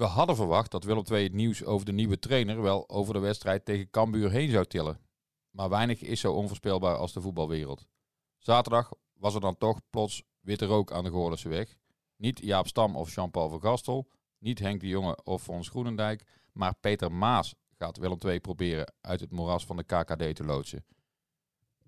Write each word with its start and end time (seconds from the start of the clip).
We 0.00 0.06
hadden 0.06 0.36
verwacht 0.36 0.70
dat 0.70 0.84
Willem 0.84 1.04
II 1.10 1.22
het 1.22 1.32
nieuws 1.32 1.64
over 1.64 1.86
de 1.86 1.92
nieuwe 1.92 2.18
trainer 2.18 2.62
wel 2.62 2.88
over 2.88 3.14
de 3.14 3.20
wedstrijd 3.20 3.64
tegen 3.64 3.90
Cambuur 3.90 4.30
heen 4.30 4.50
zou 4.50 4.64
tillen. 4.64 5.00
Maar 5.50 5.68
weinig 5.68 6.00
is 6.00 6.20
zo 6.20 6.32
onvoorspelbaar 6.32 6.96
als 6.96 7.12
de 7.12 7.20
voetbalwereld. 7.20 7.86
Zaterdag 8.38 8.92
was 9.12 9.34
er 9.34 9.40
dan 9.40 9.58
toch 9.58 9.80
plots 9.90 10.22
witte 10.40 10.64
rook 10.66 10.92
aan 10.92 11.04
de 11.04 11.10
Goorlense 11.10 11.48
weg. 11.48 11.76
Niet 12.16 12.38
Jaap 12.38 12.66
Stam 12.66 12.96
of 12.96 13.14
Jean-Paul 13.14 13.48
van 13.48 13.60
Gastel, 13.60 14.10
niet 14.38 14.58
Henk 14.58 14.80
de 14.80 14.86
Jonge 14.86 15.18
of 15.24 15.42
Fons 15.42 15.68
Groenendijk, 15.68 16.26
maar 16.52 16.74
Peter 16.80 17.12
Maas 17.12 17.54
gaat 17.70 17.96
Willem 17.96 18.18
II 18.24 18.40
proberen 18.40 18.92
uit 19.00 19.20
het 19.20 19.30
moeras 19.30 19.66
van 19.66 19.76
de 19.76 19.84
KKD 19.84 20.36
te 20.36 20.44
loodsen. 20.44 20.84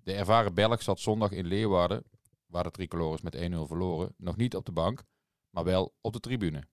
De 0.03 0.13
ervaren 0.13 0.53
Belg 0.53 0.81
zat 0.81 0.99
zondag 0.99 1.31
in 1.31 1.45
Leeuwarden, 1.45 2.03
waar 2.45 2.63
de 2.63 2.71
tricolores 2.71 3.21
met 3.21 3.35
1-0 3.35 3.39
verloren, 3.39 4.13
nog 4.17 4.35
niet 4.35 4.55
op 4.55 4.65
de 4.65 4.71
bank, 4.71 5.03
maar 5.49 5.63
wel 5.63 5.93
op 6.01 6.13
de 6.13 6.19
tribune. 6.19 6.71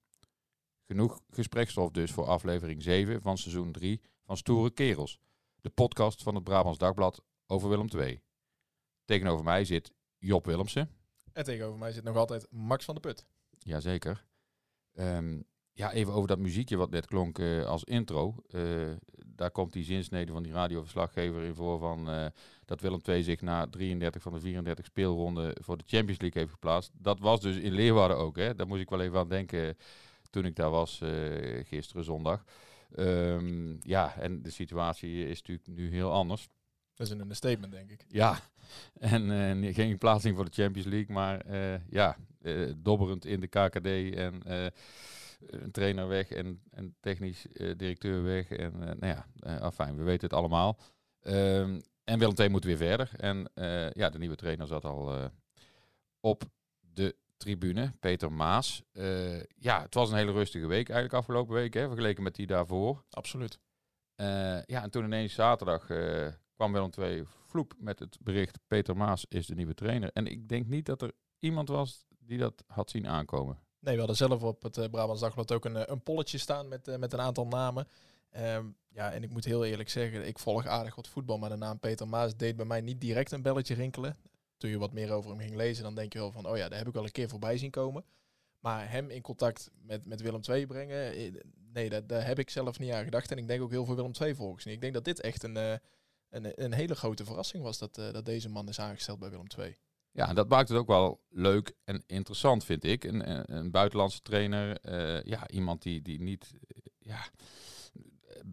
Genoeg 0.91 1.21
gesprekstof 1.31 1.91
dus 1.91 2.11
voor 2.11 2.25
aflevering 2.25 2.83
7 2.83 3.23
van 3.23 3.39
seizoen 3.39 3.73
3 3.73 4.01
van 4.25 4.37
Stoere 4.37 4.71
Kerels, 4.71 5.19
de 5.61 5.71
podcast 5.71 6.23
van 6.23 6.35
het 6.35 6.45
Brabants 6.45 6.79
Dagblad 6.79 7.23
over 7.47 7.69
Willem 7.69 7.89
II. 7.97 8.21
Tegenover 9.05 9.45
mij 9.45 9.65
zit 9.65 9.93
Job 10.19 10.47
Willemsen. 10.47 10.91
En 11.33 11.45
tegenover 11.45 11.79
mij 11.79 11.93
zit 11.93 12.05
nog 12.05 12.17
altijd 12.17 12.47
Max 12.51 12.85
van 12.85 12.95
der 12.95 13.03
Put. 13.03 13.27
Jazeker. 13.59 14.25
Um, 14.95 15.45
ja, 15.73 15.93
even 15.93 16.13
over 16.13 16.29
dat 16.29 16.39
muziekje 16.39 16.77
wat 16.77 16.91
net 16.91 17.07
klonk 17.07 17.39
uh, 17.39 17.65
als 17.65 17.85
intro. 17.85 18.35
Uh, 18.49 18.91
daar 19.27 19.51
komt 19.51 19.73
die 19.73 19.85
zinsnede 19.85 20.33
van 20.33 20.43
die 20.43 20.53
radioverslaggever 20.53 21.43
in 21.43 21.55
voor 21.55 21.79
van 21.79 22.11
uh, 22.11 22.27
dat 22.65 22.81
Willem 22.81 23.01
II 23.05 23.23
zich 23.23 23.41
na 23.41 23.67
33 23.67 24.23
van 24.23 24.33
de 24.33 24.41
34 24.41 24.85
speelronden 24.85 25.57
voor 25.63 25.77
de 25.77 25.85
Champions 25.87 26.21
League 26.21 26.41
heeft 26.41 26.53
geplaatst. 26.55 26.91
Dat 26.95 27.21
was 27.21 27.41
dus 27.41 27.57
in 27.57 27.73
Leeuwarden 27.73 28.17
ook. 28.17 28.37
Hè? 28.37 28.55
Daar 28.55 28.67
moest 28.67 28.81
ik 28.81 28.91
wel 28.91 29.01
even 29.01 29.19
aan 29.19 29.29
denken 29.29 29.77
toen 30.31 30.45
ik 30.45 30.57
daar 30.57 30.71
was 30.71 31.01
gisteren 31.63 32.05
zondag. 32.05 32.45
Um, 32.97 33.79
ja, 33.83 34.17
en 34.17 34.43
de 34.43 34.51
situatie 34.51 35.27
is 35.27 35.39
natuurlijk 35.43 35.69
nu 35.69 35.91
heel 35.91 36.13
anders. 36.13 36.49
Dat 36.95 37.07
is 37.07 37.13
een 37.19 37.35
statement, 37.35 37.73
denk 37.73 37.91
ik. 37.91 38.05
Ja, 38.09 38.39
en 38.99 39.31
uh, 39.63 39.75
geen 39.75 39.99
plaatsing 39.99 40.37
voor 40.37 40.45
de 40.45 40.63
Champions 40.63 40.89
League, 40.89 41.15
maar 41.15 41.47
uh, 41.47 41.87
ja, 41.91 42.17
uh, 42.43 42.73
dobberend 42.77 43.25
in 43.25 43.41
de 43.41 43.47
KKD 43.47 44.15
en 44.17 44.51
een 45.47 45.71
trainer 45.71 46.09
weg 46.09 46.31
en 46.31 46.63
een 46.71 46.95
technisch 47.01 47.47
directeur 47.53 48.23
weg. 48.23 48.51
En 48.51 48.79
nou 48.79 49.07
ja, 49.07 49.27
afijn, 49.59 49.97
we 49.97 50.03
weten 50.03 50.29
het 50.29 50.39
allemaal. 50.39 50.79
Um, 51.23 51.83
en 52.05 52.19
Willem 52.19 52.35
II 52.37 52.49
moet 52.49 52.65
weer 52.65 52.77
verder. 52.77 53.11
En 53.17 53.51
ja, 53.95 54.11
de 54.11 54.19
nieuwe 54.19 54.37
trainer 54.37 54.67
zat 54.67 54.85
al 54.85 55.31
op 56.21 56.43
de 56.81 57.17
tribune, 57.41 57.93
Peter 58.01 58.33
Maas. 58.33 58.83
ja, 59.57 59.83
het 59.83 59.95
was 59.95 60.11
een 60.11 60.17
hele 60.17 60.33
rustige 60.33 60.67
week 60.67 60.89
eigenlijk 60.89 61.19
afgelopen 61.19 61.55
week, 61.55 61.75
hè, 61.75 61.87
vergeleken 61.87 62.23
met 62.23 62.35
die 62.35 62.47
daarvoor. 62.47 63.05
Absoluut. 63.11 63.59
ja, 64.67 64.83
en 64.83 64.91
toen 64.91 65.05
ineens 65.05 65.35
zaterdag 65.35 65.87
kwam 66.55 66.73
Willem 66.73 66.91
II 66.99 67.25
vloep 67.47 67.75
met 67.79 67.99
het 67.99 68.19
bericht 68.21 68.59
Peter 68.67 68.97
Maas 68.97 69.25
is 69.29 69.47
de 69.47 69.55
nieuwe 69.55 69.75
trainer. 69.75 70.11
En 70.13 70.27
ik 70.27 70.49
denk 70.49 70.67
niet 70.67 70.87
dat 70.87 71.03
er 71.03 71.13
iemand 71.39 71.69
was 71.69 72.07
die 72.19 72.39
dat 72.39 72.65
had 72.67 72.91
zien 72.91 73.09
aankomen. 73.09 73.59
Nee, 73.79 73.93
we 73.93 73.99
hadden 73.99 74.17
zelf 74.17 74.43
op 74.43 74.63
het 74.63 74.91
Brabants 74.91 75.21
Dagblad 75.21 75.53
ook 75.53 75.65
een, 75.65 75.77
eh, 75.77 75.83
een 75.87 76.03
polletje 76.03 76.39
staan 76.39 76.69
met, 76.69 76.99
met 76.99 77.13
een 77.13 77.21
aantal 77.21 77.47
namen. 77.47 77.89
Um, 78.37 78.77
ja, 78.89 79.13
en 79.13 79.23
ik 79.23 79.31
moet 79.31 79.45
heel 79.45 79.65
eerlijk 79.65 79.89
zeggen, 79.89 80.27
ik 80.27 80.39
volg 80.39 80.67
aardig 80.67 80.95
wat 80.95 81.09
voetbal, 81.09 81.39
maar 81.39 81.49
de 81.49 81.57
naam 81.57 81.79
Peter 81.79 82.09
Maas 82.09 82.37
deed 82.37 82.57
bij 82.57 82.65
mij 82.65 82.81
niet 82.81 83.01
direct 83.01 83.33
een 83.33 83.43
belletje 83.43 83.75
rinkelen. 83.75 84.17
Toen 84.61 84.71
je 84.71 84.79
wat 84.79 84.93
meer 84.93 85.13
over 85.13 85.31
hem 85.31 85.41
ging 85.41 85.55
lezen, 85.55 85.83
dan 85.83 85.95
denk 85.95 86.13
je 86.13 86.19
wel 86.19 86.33
van, 86.33 86.47
oh 86.47 86.57
ja, 86.57 86.69
daar 86.69 86.79
heb 86.79 86.89
ik 86.89 86.95
wel 86.95 87.05
een 87.05 87.11
keer 87.11 87.29
voorbij 87.29 87.59
zien 87.59 87.71
komen. 87.71 88.05
Maar 88.59 88.91
hem 88.91 89.11
in 89.11 89.23
contact 89.23 89.71
met, 89.83 90.05
met 90.07 90.21
Willem 90.21 90.41
II 90.49 90.67
brengen, 90.67 91.35
nee, 91.73 92.07
daar, 92.07 92.27
heb 92.27 92.39
ik 92.39 92.51
zelf 92.51 92.79
niet 92.79 92.93
aan 92.93 93.05
gedacht. 93.05 93.31
En 93.31 93.39
ik 93.39 93.49
denk 93.49 93.63
ook 93.63 93.71
heel 93.71 93.85
veel 93.85 93.97
Willem 93.97 94.13
II 94.21 94.35
volgens 94.35 94.65
niet. 94.65 94.75
Ik 94.75 94.81
denk 94.81 94.95
dat 94.95 95.05
dit 95.05 95.21
echt 95.21 95.43
een 95.43 95.81
een, 96.31 96.65
een 96.65 96.73
hele 96.73 96.95
grote 96.95 97.25
verrassing 97.25 97.63
was 97.63 97.79
dat, 97.79 97.99
uh, 97.99 98.13
dat 98.13 98.25
deze 98.25 98.49
man 98.49 98.69
is 98.69 98.81
aangesteld 98.81 99.19
bij 99.19 99.31
Willem 99.31 99.47
II. 99.59 99.77
Ja, 100.13 100.33
dat 100.33 100.49
maakt 100.49 100.69
het 100.69 100.79
ook 100.79 100.87
wel 100.87 101.21
leuk 101.29 101.73
en 101.85 102.03
interessant, 102.07 102.65
vind 102.65 102.85
ik. 102.85 103.05
Een, 103.05 103.55
een 103.57 103.71
buitenlandse 103.71 104.23
trainer, 104.23 104.79
ja, 105.29 105.49
iemand 105.49 105.83
die, 105.83 106.03
die 106.03 106.21
niet 106.21 106.55
ja, 106.99 107.25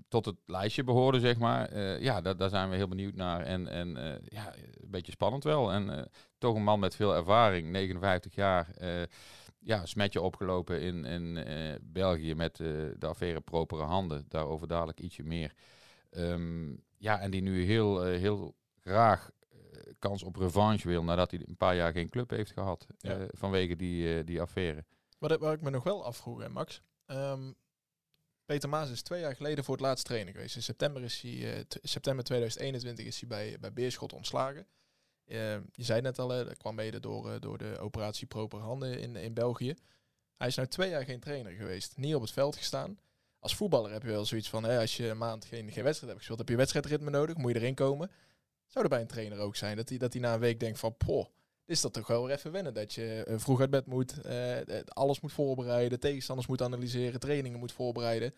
tot 0.08 0.26
het 0.26 0.36
lijstje 0.46 0.84
behoorde, 0.84 1.20
zeg 1.20 1.38
maar. 1.38 1.74
Uh, 1.74 2.02
ja, 2.02 2.22
daar, 2.22 2.38
daar 2.38 2.50
zijn 2.50 2.70
we 2.70 2.76
heel 2.76 2.88
benieuwd 2.88 3.16
naar. 3.16 3.42
En, 3.42 3.68
en 3.68 3.90
ja, 4.24 4.54
een 4.56 4.90
beetje 4.90 5.12
spannend 5.12 5.44
wel. 5.44 5.72
En 5.72 6.10
toch 6.38 6.56
een 6.56 6.64
man 6.64 6.80
met 6.80 6.96
veel 6.96 7.16
ervaring, 7.16 7.70
59 7.70 8.36
jaar. 8.36 8.68
ja, 9.60 9.86
smetje 9.86 10.22
opgelopen 10.22 10.82
in, 10.82 11.06
in 11.06 11.46
België 11.82 12.36
met 12.36 12.56
de 12.56 13.08
affaire 13.08 13.42
Propere 13.42 13.84
Handen. 13.84 14.26
Daarover 14.28 14.68
dadelijk 14.68 15.00
ietsje 15.00 15.24
meer. 15.24 15.54
Um, 16.12 16.84
ja, 16.98 17.20
en 17.20 17.32
die 17.32 17.42
nu 17.42 17.64
heel, 17.64 18.04
heel 18.04 18.56
graag 18.84 19.30
kans 20.00 20.24
op 20.24 20.36
revanche 20.36 20.88
wil 20.88 21.04
nadat 21.04 21.32
hij 21.32 21.42
een 21.46 21.58
paar 21.58 21.76
jaar 21.76 21.92
geen 21.92 22.10
club 22.10 22.30
heeft 22.30 22.52
gehad 22.52 22.88
ja. 22.98 23.28
vanwege 23.32 23.76
die, 23.76 24.24
die 24.24 24.42
affaire. 24.42 24.86
Wat, 25.20 25.40
wat 25.40 25.54
ik 25.54 25.62
me 25.62 25.70
nog 25.70 25.84
wel 25.84 26.06
afvroeg, 26.06 26.42
hè, 26.42 26.50
Max. 26.50 26.82
Um, 27.08 27.56
Peter 28.48 28.70
Maas 28.70 28.90
is 28.90 29.02
twee 29.02 29.20
jaar 29.20 29.36
geleden 29.36 29.64
voor 29.64 29.76
het 29.76 29.84
laatst 29.84 30.06
trainen 30.06 30.34
geweest. 30.34 30.56
In 30.56 30.64
september, 30.64 31.04
is 31.04 31.22
hij, 31.22 31.66
september 31.82 32.26
2021 32.26 33.06
is 33.06 33.20
hij 33.20 33.30
bij, 33.30 33.58
bij 33.60 33.74
Beerschot 33.74 34.14
ontslagen. 34.14 34.68
je 35.26 35.64
zei 35.76 36.02
net 36.02 36.20
al, 36.20 36.28
dat 36.28 36.58
kwam 36.58 36.76
mede 36.76 37.00
door, 37.00 37.40
door 37.40 37.58
de 37.58 37.78
operatie 37.80 38.28
Proper 38.28 38.60
Handen 38.60 39.00
in, 39.00 39.16
in 39.16 39.34
België. 39.34 39.76
Hij 40.36 40.48
is 40.48 40.58
nu 40.58 40.68
twee 40.68 40.90
jaar 40.90 41.04
geen 41.04 41.20
trainer 41.20 41.52
geweest. 41.52 41.98
Niet 41.98 42.16
op 42.16 42.22
het 42.22 42.32
veld 42.32 42.56
gestaan 42.56 43.00
als 43.40 43.56
voetballer 43.56 43.92
heb 43.92 44.04
je 44.04 44.08
wel 44.08 44.26
zoiets 44.26 44.50
van, 44.50 44.66
als 44.66 44.98
je 44.98 45.08
een 45.08 45.18
maand 45.18 45.46
geen, 45.46 45.72
geen 45.72 45.84
wedstrijd 45.84 46.00
hebt 46.02 46.18
gespeeld, 46.18 46.40
heb 46.40 46.50
je 46.50 46.56
wedstrijdritme 46.56 47.10
nodig, 47.10 47.36
moet 47.36 47.52
je 47.52 47.60
erin 47.60 47.76
komen. 47.76 48.12
Zou 48.66 48.84
er 48.84 48.90
bij 48.90 49.02
een 49.02 49.08
trainer 49.08 49.40
ook 49.40 49.56
zijn, 49.56 49.76
dat 49.76 49.90
hij 49.90 49.98
dat 49.98 50.14
na 50.14 50.34
een 50.34 50.40
week 50.40 50.60
denkt 50.60 50.80
van, 50.80 50.98
poh, 50.98 51.26
is 51.68 51.82
dat 51.82 51.94
toch 51.94 52.08
wel 52.08 52.30
even 52.30 52.52
wennen. 52.52 52.74
Dat 52.74 52.94
je 52.94 53.26
uh, 53.28 53.38
vroeg 53.38 53.60
uit 53.60 53.70
bed 53.70 53.86
moet, 53.86 54.26
uh, 54.26 54.58
alles 54.88 55.20
moet 55.20 55.34
voorbereiden, 55.34 56.00
tegenstanders 56.00 56.48
moet 56.48 56.62
analyseren, 56.62 57.20
trainingen 57.20 57.60
moet 57.60 57.72
voorbereiden. 57.72 58.34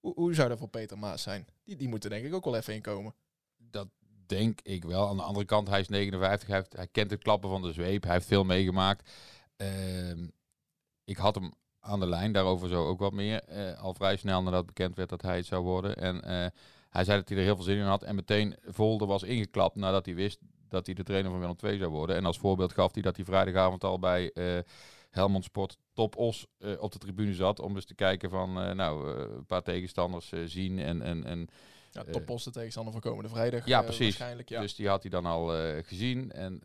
Hoe, 0.00 0.12
hoe 0.14 0.34
zou 0.34 0.48
dat 0.48 0.58
voor 0.58 0.68
Peter 0.68 0.98
Maas 0.98 1.22
zijn? 1.22 1.46
Die, 1.64 1.76
die 1.76 1.88
moeten 1.88 2.10
denk 2.10 2.24
ik 2.24 2.34
ook 2.34 2.44
wel 2.44 2.56
even 2.56 2.74
inkomen. 2.74 3.14
Dat 3.56 3.88
denk 4.26 4.60
ik 4.60 4.84
wel. 4.84 5.08
Aan 5.08 5.16
de 5.16 5.22
andere 5.22 5.46
kant, 5.46 5.68
hij 5.68 5.80
is 5.80 5.88
59, 5.88 6.48
hij, 6.48 6.56
heeft, 6.56 6.76
hij 6.76 6.86
kent 6.86 7.10
het 7.10 7.22
klappen 7.22 7.50
van 7.50 7.62
de 7.62 7.72
zweep, 7.72 8.02
hij 8.02 8.12
heeft 8.12 8.26
veel 8.26 8.44
meegemaakt. 8.44 9.10
Uh, 9.56 10.28
ik 11.04 11.16
had 11.16 11.34
hem 11.34 11.52
aan 11.80 12.00
de 12.00 12.06
lijn. 12.06 12.32
Daarover 12.32 12.68
zo 12.68 12.86
ook 12.86 12.98
wat 12.98 13.12
meer. 13.12 13.44
Al 13.76 13.94
vrij 13.94 14.16
snel 14.16 14.42
nadat 14.42 14.66
bekend 14.66 14.96
werd 14.96 15.08
dat 15.08 15.22
hij 15.22 15.36
het 15.36 15.46
zou 15.46 15.62
worden. 15.62 15.96
En 15.96 16.52
hij 16.90 17.04
zei 17.04 17.18
dat 17.18 17.28
hij 17.28 17.38
er 17.38 17.44
heel 17.44 17.54
veel 17.54 17.64
zin 17.64 17.76
in 17.76 17.84
had. 17.84 18.02
En 18.02 18.14
meteen 18.14 18.56
Volder 18.64 19.08
was 19.08 19.22
ingeklapt 19.22 19.74
nadat 19.74 20.06
hij 20.06 20.14
wist 20.14 20.38
dat 20.68 20.86
hij 20.86 20.94
de 20.94 21.02
trainer 21.02 21.30
van 21.30 21.40
Willem 21.40 21.56
II 21.62 21.78
zou 21.78 21.90
worden. 21.90 22.16
En 22.16 22.24
als 22.24 22.38
voorbeeld 22.38 22.72
gaf 22.72 22.92
hij 22.92 23.02
dat 23.02 23.16
hij 23.16 23.24
vrijdagavond 23.24 23.84
al 23.84 23.98
bij 23.98 24.30
uh, 24.34 24.58
Helmond 25.10 25.44
Sport 25.44 25.76
Top 25.92 26.16
Os 26.16 26.46
op 26.78 26.92
de 26.92 26.98
tribune 26.98 27.34
zat. 27.34 27.60
Om 27.60 27.74
eens 27.74 27.84
te 27.84 27.94
kijken 27.94 28.30
van, 28.30 28.52
nou, 28.76 29.08
een 29.18 29.46
paar 29.46 29.62
tegenstanders 29.62 30.32
zien 30.44 30.78
en... 30.78 31.02
en, 31.02 31.24
en 31.24 31.48
ja, 31.90 32.04
Top 32.04 32.30
Os 32.30 32.44
de 32.44 32.50
tegenstander 32.50 32.92
van 32.92 33.02
komende 33.02 33.28
vrijdag. 33.28 33.66
Ja, 33.66 33.82
precies. 33.82 34.16
Ja. 34.44 34.60
Dus 34.60 34.74
die 34.74 34.88
had 34.88 35.02
hij 35.02 35.10
dan 35.10 35.26
al 35.26 35.46
gezien. 35.82 36.32
En 36.32 36.62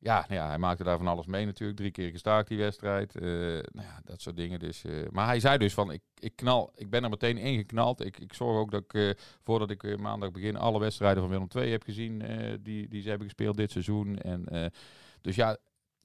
ja, 0.00 0.24
nou 0.28 0.34
ja, 0.40 0.48
hij 0.48 0.58
maakte 0.58 0.84
daar 0.84 0.96
van 0.96 1.06
alles 1.06 1.26
mee 1.26 1.44
natuurlijk. 1.44 1.78
Drie 1.78 1.90
keer 1.90 2.10
gestaakt 2.10 2.48
die 2.48 2.58
wedstrijd. 2.58 3.14
Uh, 3.14 3.22
nou 3.50 3.86
ja, 3.86 4.00
dat 4.04 4.20
soort 4.20 4.36
dingen. 4.36 4.58
Dus, 4.58 4.84
uh, 4.84 5.08
maar 5.10 5.26
hij 5.26 5.40
zei 5.40 5.58
dus 5.58 5.74
van, 5.74 5.92
ik, 5.92 6.02
ik, 6.18 6.36
knal, 6.36 6.72
ik 6.74 6.90
ben 6.90 7.04
er 7.04 7.10
meteen 7.10 7.36
ingeknald. 7.36 8.04
Ik, 8.04 8.18
ik 8.18 8.34
zorg 8.34 8.58
ook 8.58 8.70
dat 8.70 8.82
ik, 8.82 8.92
uh, 8.92 9.10
voordat 9.42 9.70
ik 9.70 9.98
maandag 9.98 10.30
begin, 10.30 10.56
alle 10.56 10.80
wedstrijden 10.80 11.22
van 11.22 11.30
Willem 11.30 11.48
II 11.54 11.70
heb 11.70 11.82
gezien. 11.82 12.18
die, 12.62 12.88
die 12.88 13.02
ze 13.02 13.08
hebben 13.08 13.26
gespeeld 13.26 13.56
dit 13.56 13.70
seizoen. 13.70 14.18
En, 14.18 14.72
dus 15.20 15.36
ja, 15.36 15.56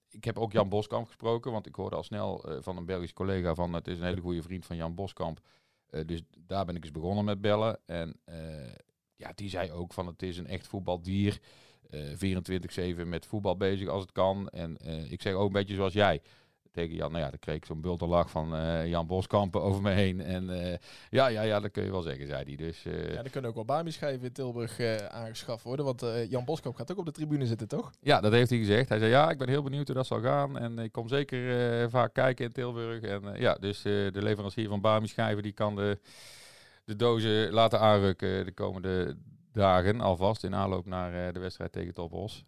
ik 0.10 0.24
heb 0.24 0.38
ook 0.38 0.52
Jan 0.52 0.70
Boskamp 0.70 1.08
gesproken. 1.08 1.52
Want 1.52 1.68
ik 1.68 1.76
hoorde 1.76 1.96
al 1.96 2.04
snel 2.04 2.46
van 2.60 2.78
een 2.78 2.86
Belgisch 2.86 3.14
collega 3.14 3.56
van, 3.56 3.74
het 3.74 3.88
is 3.88 3.98
een 3.98 4.06
hele 4.06 4.22
goede 4.22 4.42
vriend 4.42 4.66
van 4.66 4.76
Jan 4.76 4.96
Boskamp. 4.96 5.40
dus 6.06 6.22
daar 6.38 6.66
ben 6.66 6.76
ik 6.76 6.84
eens 6.84 6.94
begonnen 6.94 7.26
met 7.26 7.42
bellen. 7.42 7.80
En 7.86 8.20
ja, 9.16 9.32
die 9.36 9.50
zei 9.50 9.72
ook 9.72 9.94
van, 9.94 10.08
het 10.08 10.22
is 10.22 10.38
een 10.38 10.48
echt 10.48 10.68
voetbaldier. 10.68 11.40
24-7 11.94 13.08
met 13.08 13.26
voetbal 13.26 13.58
bezig 13.58 13.88
als 13.88 14.02
het 14.02 14.12
kan. 14.12 14.50
En 14.50 14.78
uh, 14.86 15.12
ik 15.12 15.22
zeg 15.22 15.34
ook 15.34 15.48
een 15.48 15.54
beetje 15.54 15.76
zoals 15.76 15.94
jij. 15.94 16.22
tegen 16.72 16.96
Jan. 16.96 17.12
Nou 17.12 17.24
ja, 17.24 17.30
dan 17.30 17.40
kreeg 17.40 17.56
ik 17.56 17.66
zo'n 17.66 17.82
bulderlach 17.82 18.30
van 18.30 18.56
eh, 18.56 18.88
Jan 18.88 19.08
Boskampen 19.08 19.62
over 19.62 19.82
me 19.82 19.92
heen. 19.92 20.22
En 20.22 20.50
eh, 20.72 20.78
ja, 21.10 21.28
ja, 21.28 21.42
ja, 21.42 21.60
dat 21.60 21.72
kun 21.72 21.84
je 21.84 21.92
wel 21.92 22.02
zeggen, 22.02 22.28
zei 22.28 22.44
hij. 22.44 22.56
Dus 22.56 22.86
eh, 22.86 23.14
Ja, 23.14 23.24
er 23.24 23.30
kunnen 23.30 23.50
ook 23.50 23.56
wel 23.56 23.66
Bami-schijven 23.66 24.26
in 24.26 24.32
Tilburg 24.34 24.80
eh, 24.80 24.96
aangeschaft 24.96 25.64
worden. 25.64 25.86
Want 25.86 26.02
eh, 26.04 26.30
Jan 26.30 26.46
Boskop 26.46 26.76
gaat 26.76 26.92
ook 26.92 26.98
op 26.98 27.06
de 27.06 27.12
tribune 27.12 27.46
zitten, 27.46 27.68
toch? 27.68 27.92
ja, 28.02 28.22
dat 28.22 28.32
heeft 28.32 28.50
hij 28.50 28.60
gezegd. 28.60 28.90
Hij 28.90 29.00
zei, 29.00 29.12
ja, 29.12 29.30
ik 29.30 29.38
ben 29.38 29.50
heel 29.50 29.64
benieuwd 29.64 29.88
hoe 29.88 29.96
dat 29.96 30.08
zal 30.08 30.22
gaan. 30.22 30.58
En 30.58 30.80
ik 30.80 30.92
kom 30.92 31.08
zeker 31.08 31.42
eh, 31.82 31.90
vaak 31.90 32.14
kijken 32.14 32.46
in 32.46 32.52
Tilburg. 32.52 33.02
En 33.02 33.34
eh, 33.34 33.42
ja, 33.42 33.54
dus 33.54 33.78
eh, 33.78 33.84
de 33.94 34.22
leverancier 34.22 34.68
van 34.68 34.82
Bami 34.82 35.08
schijven, 35.08 35.44
die 35.44 35.52
kan 35.54 35.76
de, 35.76 36.00
de 36.86 36.96
dozen 36.96 37.52
laten 37.52 37.80
aanrukken 37.80 38.46
de 38.46 38.52
komende 38.52 39.18
dagen 39.54 40.02
alvast. 40.02 40.44
In 40.44 40.56
aanloop 40.56 40.86
naar 40.86 41.28
eh, 41.28 41.34
de 41.34 41.40
wedstrijd 41.40 41.72
tegen 41.72 41.94
Topos. 41.94 42.46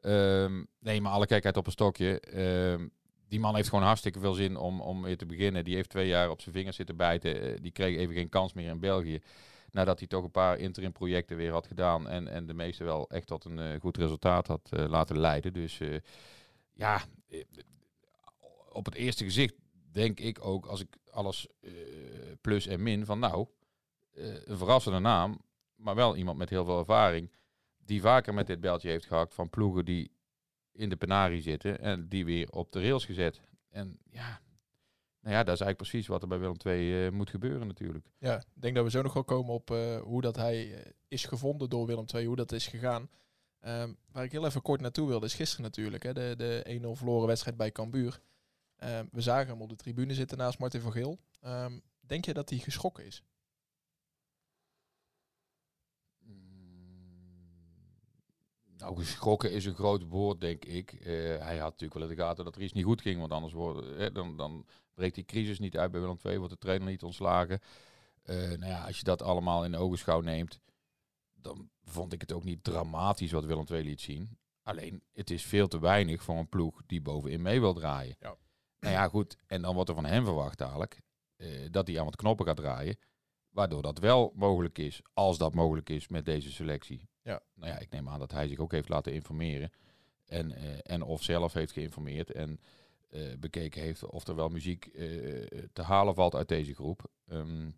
Ehm 0.00 0.62
nee, 0.78 1.00
maar 1.00 1.12
alle 1.12 1.26
kijkheid 1.26 1.56
op 1.56 1.66
een 1.66 1.72
stokje. 1.72 2.20
Ehm, 2.20 2.88
die 3.28 3.40
man 3.40 3.54
heeft 3.54 3.68
gewoon 3.68 3.84
hartstikke 3.84 4.20
veel 4.20 4.34
zin 4.34 4.56
om, 4.56 4.80
om 4.80 5.02
weer 5.02 5.16
te 5.16 5.26
beginnen. 5.26 5.64
Die 5.64 5.74
heeft 5.74 5.90
twee 5.90 6.06
jaar 6.06 6.30
op 6.30 6.40
zijn 6.40 6.54
vingers 6.54 6.76
zitten 6.76 6.96
bijten. 6.96 7.42
Eh, 7.42 7.62
die 7.62 7.72
kreeg 7.72 7.96
even 7.96 8.14
geen 8.14 8.28
kans 8.28 8.52
meer 8.52 8.68
in 8.68 8.80
België. 8.80 9.20
Nadat 9.70 9.98
hij 9.98 10.08
toch 10.08 10.24
een 10.24 10.30
paar 10.30 10.58
interim 10.58 10.92
projecten 10.92 11.36
weer 11.36 11.52
had 11.52 11.66
gedaan. 11.66 12.08
En, 12.08 12.28
en 12.28 12.46
de 12.46 12.54
meeste 12.54 12.84
wel 12.84 13.10
echt 13.10 13.26
tot 13.26 13.44
een 13.44 13.58
eh, 13.58 13.80
goed 13.80 13.96
resultaat 13.96 14.46
had 14.46 14.68
laten 14.70 15.18
leiden. 15.18 15.52
Dus 15.52 15.80
ja, 16.72 17.02
op 18.68 18.84
het 18.84 18.94
eerste 18.94 19.24
gezicht 19.24 19.54
denk 19.92 20.20
ik 20.20 20.44
ook, 20.44 20.66
als 20.66 20.80
ik 20.80 20.96
alles 21.10 21.46
plus 22.40 22.66
en 22.66 22.82
min, 22.82 23.04
van 23.04 23.18
nou, 23.18 23.46
een 24.14 24.56
verrassende 24.56 24.98
naam. 24.98 25.40
Maar 25.82 25.94
wel 25.94 26.16
iemand 26.16 26.38
met 26.38 26.50
heel 26.50 26.64
veel 26.64 26.78
ervaring. 26.78 27.30
Die 27.84 28.00
vaker 28.00 28.34
met 28.34 28.46
dit 28.46 28.60
beltje 28.60 28.88
heeft 28.88 29.06
gehakt 29.06 29.34
van 29.34 29.50
ploegen 29.50 29.84
die 29.84 30.12
in 30.72 30.88
de 30.88 30.96
penarie 30.96 31.42
zitten. 31.42 31.80
En 31.80 32.08
die 32.08 32.24
weer 32.24 32.50
op 32.50 32.72
de 32.72 32.80
rails 32.80 33.04
gezet. 33.04 33.40
En 33.68 33.98
ja, 34.10 34.40
nou 35.22 35.34
ja, 35.34 35.42
dat 35.42 35.54
is 35.54 35.60
eigenlijk 35.60 35.76
precies 35.76 36.06
wat 36.06 36.22
er 36.22 36.28
bij 36.28 36.38
Willem 36.38 36.56
II 36.64 37.06
eh, 37.06 37.12
moet 37.12 37.30
gebeuren 37.30 37.66
natuurlijk. 37.66 38.06
Ja, 38.18 38.36
ik 38.36 38.62
denk 38.62 38.74
dat 38.74 38.84
we 38.84 38.90
zo 38.90 39.02
nog 39.02 39.12
wel 39.12 39.24
komen 39.24 39.54
op 39.54 39.70
eh, 39.70 40.00
hoe 40.00 40.20
dat 40.20 40.36
hij 40.36 40.74
eh, 40.74 40.90
is 41.08 41.24
gevonden 41.24 41.70
door 41.70 41.86
Willem 41.86 42.04
II, 42.14 42.26
hoe 42.26 42.36
dat 42.36 42.52
is 42.52 42.66
gegaan. 42.66 43.08
Ehm, 43.60 43.92
waar 44.12 44.24
ik 44.24 44.32
heel 44.32 44.46
even 44.46 44.62
kort 44.62 44.80
naartoe 44.80 45.08
wilde, 45.08 45.26
is 45.26 45.34
gisteren 45.34 45.64
natuurlijk, 45.64 46.02
hè, 46.02 46.12
de, 46.12 46.34
de 46.36 46.80
1-0 46.82 46.96
verloren 46.96 47.26
wedstrijd 47.26 47.56
bij 47.56 47.72
Cambuur. 47.72 48.20
Ehm, 48.76 49.06
we 49.10 49.20
zagen 49.20 49.48
hem 49.48 49.62
op 49.62 49.68
de 49.68 49.76
tribune 49.76 50.14
zitten 50.14 50.38
naast 50.38 50.58
Martin 50.58 50.80
van 50.80 50.92
Geel. 50.92 51.18
Ehm, 51.40 51.78
denk 52.00 52.24
je 52.24 52.32
dat 52.32 52.50
hij 52.50 52.58
geschrokken 52.58 53.06
is? 53.06 53.22
Nou, 58.82 58.96
geschrokken 58.96 59.52
is 59.52 59.64
een 59.64 59.74
groot 59.74 60.08
woord, 60.08 60.40
denk 60.40 60.64
ik. 60.64 60.92
Eh, 60.92 61.06
hij 61.38 61.58
had 61.58 61.70
natuurlijk 61.70 61.94
wel 61.94 62.02
in 62.02 62.16
de 62.16 62.22
gaten 62.22 62.44
dat 62.44 62.56
er 62.56 62.62
iets 62.62 62.72
niet 62.72 62.84
goed 62.84 63.00
ging. 63.00 63.20
Want 63.20 63.32
anders 63.32 63.52
wordt, 63.52 63.96
eh, 63.96 64.14
dan, 64.14 64.36
dan 64.36 64.66
breekt 64.94 65.14
die 65.14 65.24
crisis 65.24 65.58
niet 65.58 65.76
uit 65.76 65.90
bij 65.90 66.00
Willem 66.00 66.18
II. 66.22 66.38
Wordt 66.38 66.52
de 66.52 66.58
trainer 66.58 66.88
niet 66.88 67.02
ontslagen. 67.02 67.60
Eh, 68.22 68.36
nou 68.36 68.66
ja, 68.66 68.84
als 68.86 68.98
je 68.98 69.04
dat 69.04 69.22
allemaal 69.22 69.64
in 69.64 69.70
de 69.70 69.78
ogenschouw 69.78 70.20
neemt. 70.20 70.60
Dan 71.34 71.70
vond 71.84 72.12
ik 72.12 72.20
het 72.20 72.32
ook 72.32 72.44
niet 72.44 72.64
dramatisch 72.64 73.32
wat 73.32 73.44
Willem 73.44 73.66
II 73.70 73.84
liet 73.84 74.00
zien. 74.00 74.38
Alleen, 74.62 75.02
het 75.12 75.30
is 75.30 75.42
veel 75.42 75.68
te 75.68 75.80
weinig 75.80 76.22
voor 76.22 76.36
een 76.36 76.48
ploeg 76.48 76.82
die 76.86 77.00
bovenin 77.00 77.42
mee 77.42 77.60
wil 77.60 77.74
draaien. 77.74 78.16
Ja. 78.20 78.36
Nou 78.80 78.94
ja, 78.94 79.08
goed. 79.08 79.36
En 79.46 79.62
dan 79.62 79.74
wordt 79.74 79.88
er 79.88 79.94
van 79.94 80.04
hem 80.04 80.24
verwacht 80.24 80.58
dadelijk 80.58 81.00
eh, 81.36 81.48
dat 81.70 81.86
hij 81.86 81.98
aan 81.98 82.04
wat 82.04 82.16
knoppen 82.16 82.46
gaat 82.46 82.56
draaien. 82.56 82.96
Waardoor 83.52 83.82
dat 83.82 83.98
wel 83.98 84.32
mogelijk 84.34 84.78
is, 84.78 85.00
als 85.12 85.38
dat 85.38 85.54
mogelijk 85.54 85.88
is 85.90 86.08
met 86.08 86.24
deze 86.24 86.52
selectie. 86.52 87.08
Ja. 87.22 87.40
Nou 87.54 87.72
ja, 87.72 87.78
ik 87.78 87.90
neem 87.90 88.08
aan 88.08 88.18
dat 88.18 88.32
hij 88.32 88.48
zich 88.48 88.58
ook 88.58 88.72
heeft 88.72 88.88
laten 88.88 89.12
informeren. 89.12 89.70
En, 90.26 90.52
eh, 90.52 90.78
en 90.82 91.02
of 91.02 91.22
zelf 91.22 91.52
heeft 91.52 91.72
geïnformeerd 91.72 92.30
en 92.30 92.60
eh, 93.08 93.36
bekeken 93.38 93.82
heeft 93.82 94.06
of 94.06 94.26
er 94.26 94.34
wel 94.34 94.48
muziek 94.48 94.86
eh, 94.86 95.04
te 95.72 95.82
halen 95.82 96.14
valt 96.14 96.34
uit 96.34 96.48
deze 96.48 96.74
groep. 96.74 97.10
Ehm, 97.26 97.70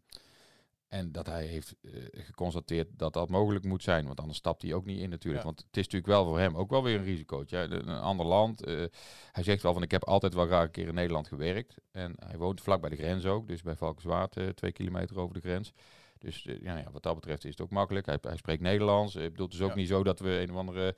en 0.94 1.12
dat 1.12 1.26
hij 1.26 1.46
heeft 1.46 1.74
eh, 1.82 1.90
geconstateerd 2.12 2.88
dat 2.96 3.12
dat 3.12 3.28
mogelijk 3.28 3.64
moet 3.64 3.82
zijn. 3.82 4.06
Want 4.06 4.20
anders 4.20 4.38
stapt 4.38 4.62
hij 4.62 4.72
ook 4.74 4.84
niet 4.84 5.00
in 5.00 5.10
natuurlijk. 5.10 5.42
Ja. 5.44 5.48
Want 5.48 5.58
het 5.66 5.76
is 5.76 5.82
natuurlijk 5.82 6.12
wel 6.12 6.24
voor 6.24 6.38
hem 6.38 6.56
ook 6.56 6.70
wel 6.70 6.82
weer 6.82 6.98
een 6.98 7.04
risicootje. 7.04 7.56
Een 7.58 7.88
ander 7.88 8.26
land. 8.26 8.64
eh, 8.64 8.84
hij 9.32 9.42
zegt 9.42 9.62
wel 9.62 9.72
van 9.72 9.82
ik 9.82 9.90
heb 9.90 10.04
altijd 10.04 10.34
wel 10.34 10.46
graag 10.46 10.64
een 10.64 10.70
keer 10.70 10.88
in 10.88 10.94
Nederland 10.94 11.28
gewerkt. 11.28 11.74
En 11.90 12.14
hij 12.26 12.38
woont 12.38 12.60
vlak 12.60 12.80
bij 12.80 12.90
de 12.90 12.96
grens 12.96 13.24
ook. 13.26 13.48
Dus 13.48 13.62
bij 13.62 13.76
Valkenswaard, 13.76 14.36
eh, 14.36 14.48
twee 14.48 14.72
kilometer 14.72 15.18
over 15.18 15.34
de 15.34 15.40
grens. 15.40 15.72
Dus 16.18 16.46
eh, 16.46 16.60
ja, 16.62 16.76
ja, 16.78 16.90
wat 16.90 17.02
dat 17.02 17.14
betreft 17.14 17.44
is 17.44 17.50
het 17.50 17.60
ook 17.60 17.70
makkelijk. 17.70 18.06
Hij, 18.06 18.18
hij 18.20 18.36
spreekt 18.36 18.62
Nederlands. 18.62 19.14
Ik 19.16 19.30
bedoel, 19.30 19.46
het 19.46 19.54
is 19.54 19.62
ook 19.62 19.68
Ja. 19.68 19.74
niet 19.76 19.88
zo 19.88 20.02
dat 20.04 20.18
we 20.20 20.40
een 20.40 20.50
of 20.50 20.56
andere 20.56 20.96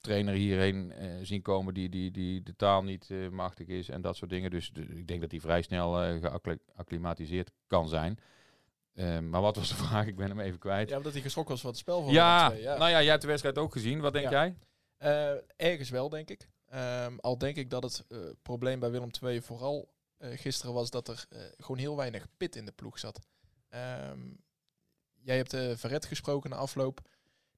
trainer 0.00 0.34
hierheen 0.34 0.92
zien 1.22 1.42
komen 1.42 1.74
die, 1.74 1.88
die, 1.88 2.10
die 2.10 2.42
de 2.42 2.56
taal 2.56 2.82
niet 2.82 3.10
machtig 3.30 3.66
is 3.66 3.88
en 3.88 4.00
dat 4.00 4.16
soort 4.16 4.30
dingen. 4.30 4.50
Dus 4.50 4.70
de- 4.72 4.82
ik 4.86 5.06
denk 5.06 5.20
dat 5.20 5.30
hij 5.30 5.40
vrij 5.40 5.62
snel 5.62 5.92
geacclimatiseerd 6.20 7.50
kan 7.66 7.88
zijn. 7.88 8.18
Eh, 8.92 9.18
maar 9.18 9.40
wat 9.40 9.56
was 9.56 9.68
de 9.68 9.74
vraag? 9.84 10.06
Ik 10.06 10.16
ben 10.16 10.28
hem 10.28 10.40
even 10.40 10.58
kwijt. 10.58 10.88
Ja, 10.88 10.96
omdat 10.96 11.12
hij 11.12 11.22
geschrokken 11.22 11.52
was 11.54 11.62
van 11.62 11.70
het 11.70 11.80
spel 11.80 12.02
van 12.02 12.12
Ja, 12.12 12.52
II, 12.52 12.62
ja. 12.62 12.76
nou 12.76 12.90
ja, 12.90 13.00
jij 13.00 13.10
hebt 13.10 13.20
de 13.22 13.26
wedstrijd 13.28 13.58
ook 13.58 13.72
gezien. 13.72 14.00
Wat 14.00 14.12
denk 14.12 14.30
Ja. 14.30 14.30
jij? 14.30 14.56
Eh, 14.96 15.42
ergens 15.56 15.90
wel, 15.90 16.08
denk 16.08 16.30
ik. 16.30 16.48
Ehm, 16.68 17.16
al 17.20 17.38
denk 17.38 17.56
ik 17.56 17.70
dat 17.70 17.82
het 17.82 18.04
eh, 18.08 18.18
probleem 18.42 18.80
bij 18.80 18.90
Willem 18.90 19.10
II 19.22 19.40
vooral 19.42 19.92
eh, 20.16 20.38
gisteren 20.38 20.74
was 20.74 20.90
dat 20.90 21.08
er 21.08 21.26
gewoon 21.56 21.78
heel 21.78 21.96
weinig 21.96 22.26
pit 22.36 22.56
in 22.56 22.64
de 22.64 22.72
ploeg 22.72 22.98
zat. 22.98 23.20
Ehm, 23.68 24.20
jij 25.22 25.36
hebt 25.36 25.54
uh, 25.54 25.76
Verret 25.76 26.06
gesproken 26.06 26.50
na 26.50 26.56
afloop. 26.56 27.00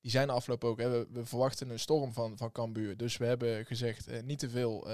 Die 0.00 0.10
zijn 0.10 0.30
afloop 0.30 0.64
ook. 0.64 0.78
Hè. 0.78 0.88
We, 0.90 1.06
we 1.10 1.24
verwachten 1.24 1.70
een 1.70 1.78
storm 1.78 2.12
van, 2.12 2.36
van 2.36 2.52
Cambuur. 2.52 2.96
Dus 2.96 3.16
we 3.16 3.24
hebben 3.24 3.66
gezegd, 3.66 4.22
niet 4.22 4.38
te 4.38 4.50
veel 4.50 4.88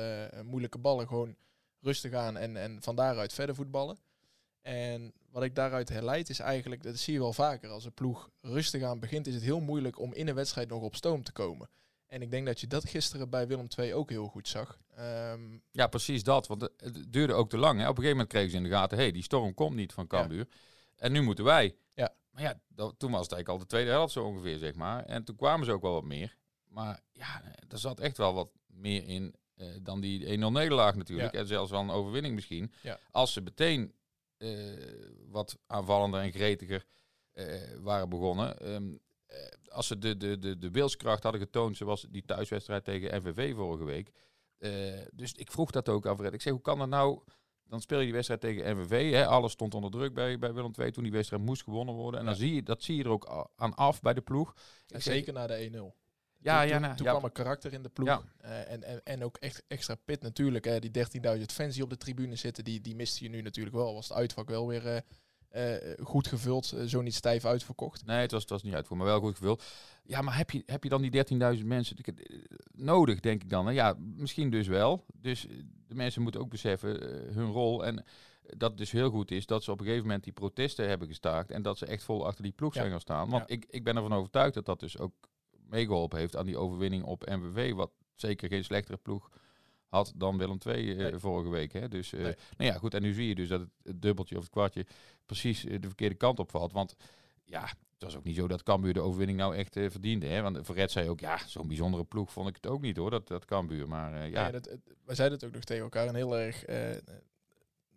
moeilijke 0.45 0.79
ballen. 0.79 1.07
Gewoon 1.09 1.37
rustig 1.81 2.13
aan 2.13 2.37
en, 2.37 2.57
en 2.57 2.83
van 2.83 2.97
daaruit 2.97 3.33
verder 3.33 3.55
voetballen. 3.55 3.99
En 4.62 5.12
wat 5.31 5.43
ik 5.43 5.55
daaruit 5.55 5.89
herleid 5.89 6.29
is 6.29 6.39
eigenlijk, 6.39 6.83
dat 6.83 6.97
zie 6.99 7.12
je 7.12 7.19
wel 7.19 7.33
vaker. 7.33 7.69
Als 7.71 7.85
een 7.85 7.93
ploeg 7.95 8.31
rustig 8.41 8.83
aan 8.83 9.01
begint, 9.01 9.27
is 9.27 9.35
het 9.35 9.43
heel 9.43 9.61
moeilijk 9.61 9.99
om 9.99 10.12
in 10.15 10.29
een 10.29 10.35
wedstrijd 10.35 10.69
nog 10.69 10.83
op 10.83 10.95
stoom 10.97 11.23
te 11.23 11.33
komen. 11.33 11.69
En 12.07 12.23
ik 12.23 12.31
denk 12.31 12.47
dat 12.47 12.61
je 12.61 12.67
dat 12.67 12.89
gisteren 12.89 13.31
bij 13.31 13.47
Willem 13.47 13.67
II 13.79 13.95
ook 13.95 14.11
heel 14.11 14.27
goed 14.27 14.49
zag. 14.49 14.79
Ehm, 14.97 15.41
Ja, 15.71 15.87
precies 15.87 16.23
dat. 16.23 16.47
Want 16.47 16.62
het- 16.77 17.12
duurde 17.12 17.33
ook 17.33 17.51
te 17.51 17.57
lang. 17.59 17.79
Hè. 17.81 17.83
Op 17.85 17.89
een 17.89 18.03
gegeven 18.03 18.11
moment 18.17 18.29
kregen 18.29 18.51
ze 18.51 18.57
in 18.57 18.62
de 18.62 18.69
gaten... 18.69 18.97
hé, 18.97 19.03
hey, 19.03 19.12
die 19.12 19.23
storm 19.23 19.55
komt 19.55 19.77
niet 19.77 19.93
van 19.93 20.07
Cambuur. 20.07 20.47
En 20.97 21.13
nu 21.13 21.23
moeten 21.23 21.45
wij. 21.45 21.77
Ja. 21.95 22.15
Maar 22.31 22.43
ja, 22.43 22.61
dat- 22.69 22.95
toen 22.99 23.11
was 23.11 23.23
het 23.23 23.33
eigenlijk 23.33 23.49
al 23.49 23.59
de 23.59 23.67
tweede 23.67 23.91
helft 23.91 24.13
zo 24.13 24.25
ongeveer, 24.25 24.59
zeg 24.59 24.75
maar. 24.75 25.05
En 25.05 25.25
toen 25.25 25.37
kwamen 25.37 25.67
ze 25.67 25.73
ook 25.73 25.83
wel 25.83 25.93
wat 25.93 26.05
meer. 26.05 26.37
Maar 26.69 27.01
ja, 27.13 27.43
er 27.69 27.79
zat 27.79 28.01
echt 28.01 28.17
wel 28.17 28.35
wat 28.35 28.49
meer 28.67 29.05
in 29.09 29.35
eh, 29.55 29.67
dan 29.82 30.01
die 30.01 30.27
1-0 30.27 30.51
nederlaag 30.53 30.94
natuurlijk. 30.94 31.32
Ja. 31.32 31.39
En 31.41 31.46
zelfs 31.46 31.70
wel 31.70 31.81
een 31.81 31.91
overwinning 31.91 32.34
misschien. 32.34 32.73
Ja. 32.82 32.99
Als 33.11 33.32
ze 33.32 33.41
meteen 33.41 33.93
wat 35.29 35.59
aanvallender 35.67 36.20
en 36.20 36.32
gretiger 36.32 36.85
eh, 37.32 37.47
waren 37.81 38.09
begonnen... 38.09 38.59
ehm, 38.59 38.93
eh, 39.27 39.37
als 39.69 39.87
ze 39.87 39.99
de, 39.99 40.17
de, 40.17 40.39
de, 40.39 40.59
de 40.59 40.70
wilskracht 40.70 41.23
hadden 41.23 41.41
getoond, 41.41 41.77
zoals 41.77 42.06
die 42.11 42.25
thuiswedstrijd 42.25 42.85
tegen 42.85 43.19
NVV 43.19 43.55
vorige 43.55 43.85
week. 43.85 44.11
Eh, 44.59 44.70
dus 45.13 45.32
ik 45.32 45.51
vroeg 45.51 45.70
dat 45.70 45.89
ook 45.89 46.06
aan 46.06 46.17
Fred. 46.17 46.32
Ik 46.32 46.41
zeg, 46.43 46.53
hoe 46.53 46.63
kan 46.63 46.79
dat 46.79 46.89
nou? 46.89 47.20
Dan 47.65 47.81
speel 47.81 47.99
je 47.99 48.05
die 48.05 48.13
wedstrijd 48.15 48.41
tegen 48.41 48.77
NVV. 48.77 49.13
Hè? 49.13 49.27
Alles 49.27 49.53
stond 49.53 49.75
onder 49.75 49.91
druk 49.91 50.15
bij, 50.15 50.39
bij 50.39 50.53
Willem 50.55 50.73
II 50.79 50.91
toen 50.91 51.03
die 51.03 51.13
wedstrijd 51.13 51.43
moest 51.43 51.63
gewonnen 51.63 51.94
worden. 51.94 52.20
En 52.20 52.27
dan 52.27 52.35
Ja. 52.35 52.41
zie 52.41 52.55
je, 52.55 52.63
dat 52.63 52.82
zie 52.82 52.97
je 52.97 53.05
er 53.05 53.11
ook 53.11 53.49
aan 53.56 53.75
af 53.75 54.01
bij 54.01 54.15
de 54.15 54.20
ploeg. 54.20 54.55
en 54.89 55.03
zeker 55.03 55.32
na 55.32 55.47
de 55.47 55.93
1-0. 55.94 56.00
Ja, 56.43 56.61
toen, 56.61 56.69
ja, 56.69 56.73
toen, 56.73 56.82
nou, 56.82 56.97
toen 56.97 57.06
ja. 57.06 57.13
kwam 57.13 57.25
er 57.25 57.31
karakter 57.31 57.73
in 57.73 57.82
de 57.82 57.89
ploeg. 57.89 58.09
Ja. 58.09 58.23
Eh, 58.41 58.73
en, 58.73 58.82
en, 58.82 59.01
en 59.05 59.25
ook 59.25 59.37
echt 59.37 59.63
extra 59.69 59.94
pit 59.94 60.23
natuurlijk. 60.23 60.65
Hè. 60.65 60.79
Die 60.79 60.91
13.000 61.39 61.43
fans 61.44 61.75
die 61.75 61.82
op 61.82 61.91
de 61.91 61.97
tribune 61.97 62.37
zitten, 62.37 62.65
die, 62.65 62.81
die 62.81 62.94
miste 62.94 63.25
je 63.25 63.31
nu 63.31 63.43
natuurlijk 63.43 63.77
wel. 63.77 63.94
Was 63.94 64.09
het 64.09 64.17
uitvak 64.17 64.49
wel 64.49 64.67
weer 64.67 64.87
eh, 64.87 65.01
eh, 65.75 65.99
goed 66.03 66.27
gevuld, 66.29 66.75
zo 66.87 67.01
niet 67.01 67.15
stijf 67.15 67.44
uitverkocht. 67.44 68.06
Nee, 68.06 68.20
het 68.20 68.31
was, 68.31 68.41
het 68.41 68.51
was 68.51 68.63
niet 68.63 68.75
uitvoer, 68.75 68.97
maar 68.97 69.06
wel 69.06 69.20
goed 69.20 69.37
gevuld. 69.37 69.65
Ja, 70.05 70.20
maar 70.23 70.37
heb 70.37 70.51
je, 70.51 70.63
heb 70.67 70.82
je 70.82 70.89
dan 70.89 71.03
die 71.03 71.25
13.000 71.59 71.65
mensen 71.65 71.97
nodig, 72.73 73.20
denk 73.20 73.43
ik 73.43 73.51
dan? 73.51 73.67
hè? 73.67 73.73
Ja, 73.73 73.94
misschien 73.99 74.51
dus 74.51 74.67
wel. 74.67 75.05
Dus 75.13 75.47
de 75.87 75.94
mensen 75.94 76.23
moeten 76.23 76.41
ook 76.41 76.51
beseffen 76.51 76.91
hun 77.35 77.51
rol. 77.51 77.85
En 77.85 78.05
dat 78.56 78.69
het 78.69 78.79
dus 78.79 78.91
heel 78.91 79.11
goed 79.11 79.31
is 79.31 79.47
dat 79.47 79.65
ze 79.65 79.70
op 79.70 79.79
een 79.79 79.85
gegeven 79.85 80.06
moment 80.06 80.25
die 80.25 80.32
protesten 80.32 80.89
hebben 80.89 81.09
gestaakt. 81.09 81.51
En 81.51 81.63
dat 81.63 81.79
ze 81.79 81.87
echt 81.87 82.03
vol 82.03 82.27
achter 82.27 82.43
die 82.43 82.53
ploeg 82.53 82.75
Ja. 82.75 82.81
zijn 82.81 82.93
gaan 82.93 83.01
staan. 83.01 83.31
Want 83.31 83.49
Ja. 83.49 83.55
ik, 83.55 83.65
ik 83.69 83.85
ben 83.85 83.97
ervan 83.97 84.13
overtuigd 84.15 84.55
dat 84.55 84.67
dat 84.67 84.81
dus 84.81 84.99
ook 84.99 85.13
meegeholpen 85.70 86.19
heeft 86.19 86.36
aan 86.36 86.46
die 86.46 86.56
overwinning 86.58 87.05
op 87.05 87.27
MVV. 87.29 87.72
Wat 87.72 87.91
zeker 88.15 88.48
geen 88.48 88.65
slechtere 88.65 88.96
ploeg 88.98 89.31
had 89.89 90.12
dan 90.17 90.39
Willem 90.39 90.58
II 90.67 90.91
eh, 90.91 90.96
Nee. 90.96 91.19
vorige 91.19 91.50
week. 91.50 91.72
Hè? 91.72 91.89
Dus, 91.89 92.12
eh, 92.12 92.22
Nee. 92.22 92.34
nou 92.56 92.70
ja, 92.72 92.79
goed. 92.79 92.94
En 92.94 93.03
nu 93.03 93.12
zie 93.12 93.29
je 93.29 93.34
dus 93.34 93.48
dat 93.48 93.60
het, 93.82 94.03
dubbeltje 94.03 94.36
of 94.36 94.43
het 94.43 94.50
kwartje 94.50 94.86
precies 95.27 95.65
eh, 95.65 95.81
de 95.81 95.86
verkeerde 95.86 96.15
kant 96.15 96.39
op 96.39 96.50
valt. 96.50 96.72
Want 96.72 96.94
ja, 97.44 97.60
het 97.62 98.03
was 98.03 98.17
ook 98.17 98.24
niet 98.24 98.36
zo 98.36 98.48
dat 98.48 98.62
Cambuur 98.62 98.93
de 98.93 99.00
overwinning 99.00 99.39
nou 99.39 99.56
echt 99.56 99.72
verdiende. 99.72 100.27
Hè? 100.27 100.43
Want 100.43 100.58
Verret 100.62 100.91
zei 100.91 101.08
ook, 101.08 101.20
ja, 101.20 101.39
zo'n 101.46 101.67
bijzondere 101.67 102.05
ploeg 102.05 102.32
vond 102.32 102.48
ik 102.48 102.55
het 102.55 102.67
ook 102.67 102.81
niet 102.81 102.96
hoor, 102.96 103.10
dat, 103.10 103.29
dat 103.29 103.44
Cambuur. 103.44 103.89
Maar 103.89 104.12
ja, 104.17 104.24
Ja. 104.24 104.50
dat, 104.50 104.77
wij 105.05 105.15
zeiden 105.15 105.39
het 105.39 105.46
ook 105.46 105.55
nog 105.55 105.65
tegen 105.65 105.82
elkaar. 105.82 106.06
En 106.06 106.15
heel 106.15 106.39
erg, 106.39 106.67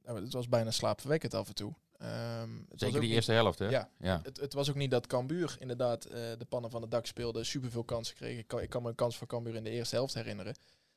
nou, 0.03 0.22
het 0.22 0.34
was 0.34 0.50
bijna 0.50 0.72
slaapverwekkend 0.72 1.34
af 1.34 1.48
en 1.48 1.56
toe. 1.56 1.74
Ehm, 2.04 2.50
zeker 2.70 3.00
die 3.00 3.08
niet- 3.08 3.12
eerste 3.12 3.32
helft 3.32 3.60
hè. 3.60 3.70
Ja. 3.70 3.90
ja. 4.00 4.20
Het, 4.24 4.40
het 4.40 4.54
was 4.54 4.70
ook 4.70 4.76
niet 4.76 4.92
dat 4.92 5.08
Cambuur 5.08 5.56
inderdaad 5.60 6.06
eh, 6.06 6.12
de 6.14 6.46
pannen 6.50 6.72
van 6.72 6.82
het 6.82 6.92
dak 6.92 7.06
speelde, 7.06 7.44
superveel 7.44 7.84
kansen 7.84 8.16
kreeg. 8.16 8.38
Ik 8.38 8.48
kan, 8.48 8.62
ik 8.62 8.70
kan 8.70 8.82
me 8.84 8.90
een 8.90 8.96
kans 8.96 9.18
van 9.18 9.28
Cambuur 9.28 9.56
in 9.56 9.64
de 9.64 9.70
eerste 9.70 9.96
helft 9.96 10.14
herinneren. 10.14 10.56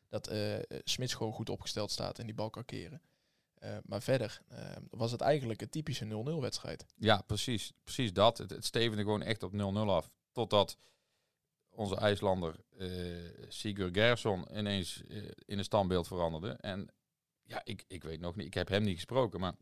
dat 0.08 0.26
eh 0.26 0.58
Smits 0.84 1.14
gewoon 1.14 1.32
goed 1.32 1.48
opgesteld 1.50 1.90
staat 1.90 2.18
en 2.18 2.26
die 2.26 2.34
bal 2.34 2.50
kan 2.50 2.64
keren. 2.64 3.02
Eh, 3.54 3.76
maar 3.84 4.02
verder 4.02 4.40
eh, 4.48 4.76
was 4.90 5.10
het 5.12 5.20
eigenlijk 5.20 5.62
een 5.62 5.68
typische 5.70 6.04
0-0 6.04 6.40
wedstrijd. 6.40 6.86
Ja, 6.96 7.22
precies. 7.26 7.72
Precies 7.82 8.12
dat. 8.12 8.38
Het, 8.38 8.50
het 8.50 8.64
stevende 8.64 9.02
gewoon 9.02 9.22
echt 9.22 9.42
op 9.42 9.52
0-0 9.52 9.56
af. 9.74 10.10
Totdat 10.32 10.76
onze 11.70 11.96
IJslander 11.96 12.56
Sigurd 13.48 13.96
Gerson 13.96 14.58
ineens 14.58 15.02
in 15.44 15.58
een 15.58 15.64
standbeeld 15.64 16.06
veranderde. 16.06 16.50
En 16.50 16.88
ja, 17.42 17.60
ik, 17.64 17.84
ik 17.88 18.02
weet 18.02 18.20
nog 18.20 18.36
niet. 18.36 18.46
Ik 18.46 18.54
heb 18.54 18.68
hem 18.68 18.82
niet 18.82 18.94
gesproken, 18.94 19.40
maar 19.40 19.54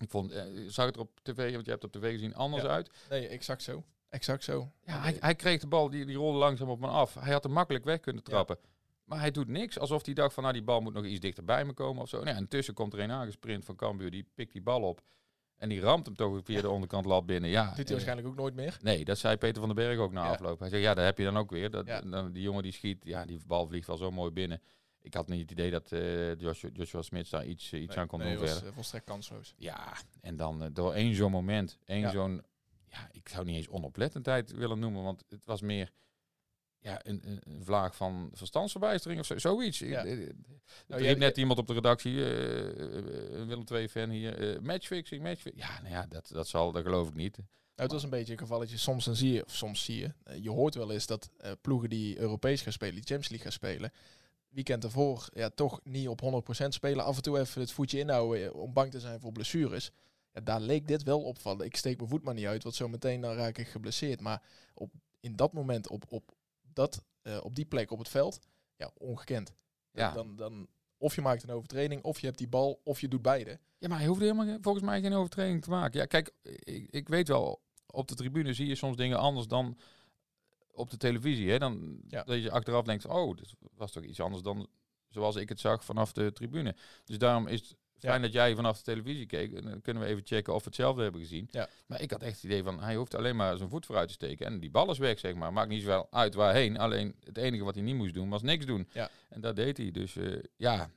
ik 0.00 0.10
vond, 0.10 0.32
eh, 0.32 0.42
zag 0.66 0.86
het 0.86 0.94
er 0.94 1.00
op 1.00 1.20
tv, 1.22 1.52
want 1.52 1.64
je 1.64 1.70
hebt 1.70 1.82
het 1.82 1.96
op 1.96 2.02
tv 2.02 2.10
gezien, 2.12 2.34
anders 2.34 2.62
Ja. 2.62 2.68
uit. 2.68 2.90
Nee, 3.10 3.28
exact 3.28 3.62
zo. 3.62 3.84
Exact 4.08 4.44
zo. 4.44 4.72
Ja, 4.84 5.00
hij, 5.00 5.16
hij 5.20 5.34
kreeg 5.34 5.60
de 5.60 5.66
bal, 5.66 5.90
die, 5.90 6.04
die 6.04 6.16
rolde 6.16 6.38
langzaam 6.38 6.68
op 6.68 6.80
me 6.80 6.86
af. 6.86 7.14
Hij 7.14 7.32
had 7.32 7.42
hem 7.42 7.52
makkelijk 7.52 7.84
weg 7.84 8.00
kunnen 8.00 8.22
trappen. 8.22 8.58
Maar 9.04 9.20
hij 9.20 9.30
doet 9.30 9.48
niks. 9.48 9.78
Alsof 9.78 10.04
hij 10.04 10.14
dacht 10.14 10.34
van, 10.34 10.42
nou 10.42 10.54
die 10.54 10.64
bal 10.64 10.80
moet 10.80 10.94
nog 10.94 11.04
iets 11.04 11.20
dichter 11.20 11.44
bij 11.44 11.64
me 11.64 11.72
komen 11.72 12.02
of 12.02 12.08
zo. 12.08 12.16
Nou, 12.16 12.28
ja, 12.30 12.36
intussen 12.36 12.74
komt 12.74 12.92
er 12.92 12.98
een 13.00 13.10
aangesprint 13.10 13.64
van 13.64 13.76
Cambuur. 13.76 14.10
Die 14.10 14.26
pikt 14.34 14.52
die 14.52 14.62
bal 14.62 14.82
op. 14.82 15.00
En 15.56 15.68
die 15.68 15.80
ramt 15.80 16.06
hem 16.06 16.16
toch 16.16 16.40
via 16.44 16.60
de 16.60 16.70
onderkant 16.70 17.04
lat 17.04 17.26
binnen. 17.26 17.50
Ja, 17.50 17.66
Doet 17.66 17.76
hij 17.76 17.86
waarschijnlijk 17.86 18.28
ook 18.28 18.36
nooit 18.36 18.54
meer. 18.54 18.76
Nee, 18.82 19.04
dat 19.04 19.18
zei 19.18 19.36
Peter 19.36 19.58
van 19.62 19.74
den 19.74 19.84
Berg 19.84 19.98
ook 19.98 20.12
na 20.12 20.24
Ja. 20.24 20.30
afloop. 20.30 20.58
Hij 20.60 20.68
zei, 20.68 20.82
ja, 20.82 20.94
daar 20.94 21.04
heb 21.04 21.18
je 21.18 21.24
dan 21.24 21.36
ook 21.36 21.50
weer. 21.50 21.70
Dat, 21.70 21.86
Ja. 21.86 22.00
dan, 22.00 22.32
die 22.32 22.42
jongen 22.42 22.62
die 22.62 22.72
schiet, 22.72 22.98
ja, 23.04 23.24
die 23.24 23.40
bal 23.46 23.66
vliegt 23.66 23.86
wel 23.86 23.96
zo 23.96 24.10
mooi 24.10 24.30
binnen. 24.30 24.62
Ik 25.02 25.14
had 25.14 25.28
niet 25.28 25.40
het 25.40 25.50
idee 25.50 25.70
dat 25.70 25.92
eh, 25.92 26.38
Joshua, 26.40 26.70
Joshua 26.72 27.02
Smits 27.02 27.30
daar 27.30 27.46
iets, 27.46 27.72
eh, 27.72 27.82
iets 27.82 27.96
aan 27.96 28.06
kon 28.06 28.18
nee, 28.18 28.28
doen 28.32 28.40
was 28.40 28.50
verder. 28.50 28.68
eh, 28.68 28.74
volstrekt 28.74 29.04
kansloos. 29.04 29.54
Ja, 29.56 29.92
en 30.20 30.36
dan 30.36 30.62
eh, 30.62 30.68
door 30.72 30.92
één 30.94 31.14
zo'n 31.14 31.30
moment, 31.30 31.78
één 31.84 32.00
Ja. 32.00 32.10
zo'n, 32.10 32.42
ja, 32.86 33.08
ik 33.12 33.28
zou 33.28 33.44
niet 33.44 33.56
eens 33.56 33.68
onoplettendheid 33.68 34.52
willen 34.52 34.78
noemen, 34.78 35.02
want 35.02 35.24
het 35.28 35.44
was 35.44 35.60
meer 35.60 35.92
ja, 36.78 37.00
een, 37.02 37.40
een, 37.44 37.64
vlaag 37.64 37.96
van 37.96 38.30
verstandsverbijstering 38.32 39.20
of 39.20 39.26
zo, 39.26 39.38
zoiets. 39.38 39.78
Ja. 39.78 40.04
Eh, 40.04 40.18
Er 40.20 40.34
Nou, 40.86 41.16
net 41.16 41.36
iemand 41.36 41.58
op 41.58 41.66
de 41.66 41.72
redactie, 41.72 42.14
Willem 43.46 43.64
II-fan 43.72 44.10
hier, 44.10 44.58
matchfixing, 44.62 45.22
matchfixing. 45.22 45.64
Ja, 45.66 45.80
nou 45.80 45.94
ja, 45.94 46.06
dat, 46.06 46.30
dat 46.32 46.48
zal, 46.48 46.72
dat 46.72 46.82
geloof 46.82 47.08
ik 47.08 47.14
niet. 47.14 47.36
Nou, 47.36 47.46
het 47.74 47.92
was 47.92 48.02
een 48.02 48.10
beetje 48.18 48.32
een 48.32 48.38
gevalletje. 48.38 48.76
Soms 48.76 49.04
dan 49.04 49.16
zie 49.16 49.32
je, 49.32 49.44
of 49.44 49.54
soms 49.54 49.84
zie 49.84 49.98
je, 49.98 50.12
je 50.42 50.50
hoort 50.50 50.74
wel 50.74 50.92
eens 50.92 51.06
dat 51.06 51.30
ploegen 51.60 51.90
die 51.90 52.18
Europees 52.18 52.62
gaan 52.62 52.72
spelen, 52.72 52.94
die 52.94 53.04
Champions 53.04 53.28
League 53.28 53.46
gaan 53.46 53.58
spelen, 53.58 53.92
weekend 54.50 54.84
ervoor 54.84 55.28
ja, 55.32 55.50
toch 55.50 55.80
niet 55.84 56.08
op 56.08 56.44
100% 56.64 56.66
spelen. 56.68 57.04
Af 57.04 57.16
en 57.16 57.22
toe 57.22 57.38
even 57.38 57.60
het 57.60 57.72
voetje 57.72 57.98
inhouden 57.98 58.44
eh, 58.44 58.54
om 58.54 58.72
bang 58.72 58.90
te 58.90 59.00
zijn 59.00 59.20
voor 59.20 59.32
blessures. 59.32 59.90
Ja, 60.32 60.40
daar 60.40 60.60
leek 60.60 60.86
dit 60.86 61.02
wel 61.02 61.22
opvallen. 61.22 61.66
Ik 61.66 61.76
steek 61.76 61.96
mijn 61.96 62.08
voet 62.08 62.22
maar 62.22 62.34
niet 62.34 62.46
uit, 62.46 62.62
want 62.62 62.74
zo 62.74 62.88
meteen 62.88 63.20
dan 63.20 63.34
raak 63.34 63.58
ik 63.58 63.68
geblesseerd. 63.68 64.20
Maar 64.20 64.42
op, 64.74 64.92
in 65.20 65.36
dat 65.36 65.52
moment, 65.52 65.88
op, 65.88 66.04
op, 66.08 66.32
dat, 66.72 67.04
eh, 67.22 67.38
op 67.42 67.54
die 67.54 67.64
plek 67.64 67.90
op 67.90 67.98
het 67.98 68.08
veld, 68.08 68.38
ja, 68.76 68.90
ongekend. 68.98 69.54
Ja. 69.92 70.12
Dan, 70.12 70.36
dan, 70.36 70.68
of 70.98 71.14
je 71.14 71.20
maakt 71.20 71.42
een 71.42 71.50
overtreding, 71.50 72.02
of 72.02 72.20
je 72.20 72.26
hebt 72.26 72.38
die 72.38 72.48
bal, 72.48 72.80
of 72.84 73.00
je 73.00 73.08
doet 73.08 73.22
beide. 73.22 73.58
Ja, 73.78 73.88
maar 73.88 73.98
hij 73.98 74.06
hoeft 74.06 74.20
helemaal 74.20 74.58
volgens 74.60 74.84
mij 74.84 75.00
geen 75.00 75.12
overtreding 75.12 75.62
te 75.62 75.70
maken. 75.70 76.00
Ja, 76.00 76.06
kijk, 76.06 76.32
ik, 76.42 76.86
ik 76.90 77.08
weet 77.08 77.28
wel, 77.28 77.62
op 77.86 78.08
de 78.08 78.14
tribune 78.14 78.54
zie 78.54 78.66
je 78.66 78.74
soms 78.74 78.96
dingen 78.96 79.18
anders 79.18 79.46
dan 79.46 79.78
op 80.72 80.90
de 80.90 80.96
televisie. 80.96 81.50
Hè? 81.50 81.58
Dan 81.58 82.00
Ja. 82.08 82.22
dat 82.22 82.42
je 82.42 82.50
achteraf 82.50 82.84
denkt, 82.84 83.06
oh, 83.06 83.36
dit 83.36 83.52
was 83.74 83.92
toch 83.92 84.02
iets 84.04 84.20
anders 84.20 84.42
dan 84.42 84.68
zoals 85.08 85.36
ik 85.36 85.48
het 85.48 85.60
zag 85.60 85.84
vanaf 85.84 86.12
de 86.12 86.32
tribune. 86.32 86.74
Dus 87.04 87.18
daarom 87.18 87.46
is 87.46 87.60
het 87.60 87.76
fijn 87.98 88.14
Ja. 88.20 88.22
dat 88.26 88.32
jij 88.32 88.54
vanaf 88.54 88.76
de 88.76 88.82
televisie 88.82 89.26
keek. 89.26 89.52
En 89.52 89.62
dan 89.62 89.80
kunnen 89.80 90.02
we 90.02 90.08
even 90.08 90.22
checken 90.26 90.54
of 90.54 90.58
we 90.62 90.66
hetzelfde 90.66 91.02
hebben 91.02 91.20
gezien. 91.20 91.48
Ja. 91.50 91.68
Maar 91.86 92.00
ik 92.00 92.10
had 92.10 92.22
echt 92.22 92.34
het 92.34 92.44
idee 92.44 92.62
van, 92.62 92.80
hij 92.82 92.94
hoeft 92.96 93.14
alleen 93.14 93.36
maar 93.36 93.56
zijn 93.56 93.68
voet 93.68 93.86
vooruit 93.86 94.08
te 94.08 94.14
steken. 94.14 94.46
En 94.46 94.60
die 94.60 94.70
bal 94.70 94.90
is 94.90 94.98
weg, 94.98 95.18
zeg 95.18 95.34
maar. 95.34 95.52
Maakt 95.52 95.68
niet 95.68 95.80
zoveel 95.82 96.06
uit 96.10 96.34
waarheen. 96.34 96.78
Alleen 96.78 97.14
het 97.24 97.36
enige 97.36 97.64
wat 97.64 97.74
hij 97.74 97.84
niet 97.84 97.94
moest 97.96 98.14
doen, 98.14 98.28
was 98.28 98.42
niks 98.42 98.66
doen. 98.66 98.88
Ja. 98.92 99.10
En 99.28 99.40
dat 99.40 99.56
deed 99.56 99.76
hij. 99.76 99.90
Dus 99.90 100.16
eh, 100.16 100.42
ja, 100.56 100.90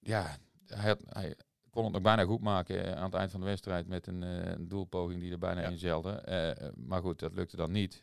ja, 0.00 0.38
hij, 0.66 0.88
had, 0.88 1.02
hij 1.06 1.34
kon 1.76 1.84
het 1.84 1.92
nog 1.94 2.02
bijna 2.02 2.24
goed 2.24 2.40
maken 2.40 2.84
eh, 2.86 2.92
aan 2.96 3.04
het 3.04 3.14
eind 3.14 3.30
van 3.30 3.40
de 3.40 3.46
wedstrijd 3.46 3.86
met 3.86 4.06
een, 4.06 4.22
eh, 4.22 4.50
een 4.52 4.68
doelpoging 4.68 5.20
die 5.20 5.32
er 5.32 5.38
bijna 5.38 5.60
Ja. 5.60 5.68
in 5.68 5.78
zelde. 5.78 6.10
Eh, 6.12 6.68
maar 6.76 7.00
goed, 7.00 7.18
dat 7.18 7.32
lukte 7.34 7.56
dan 7.56 7.70
niet. 7.72 8.02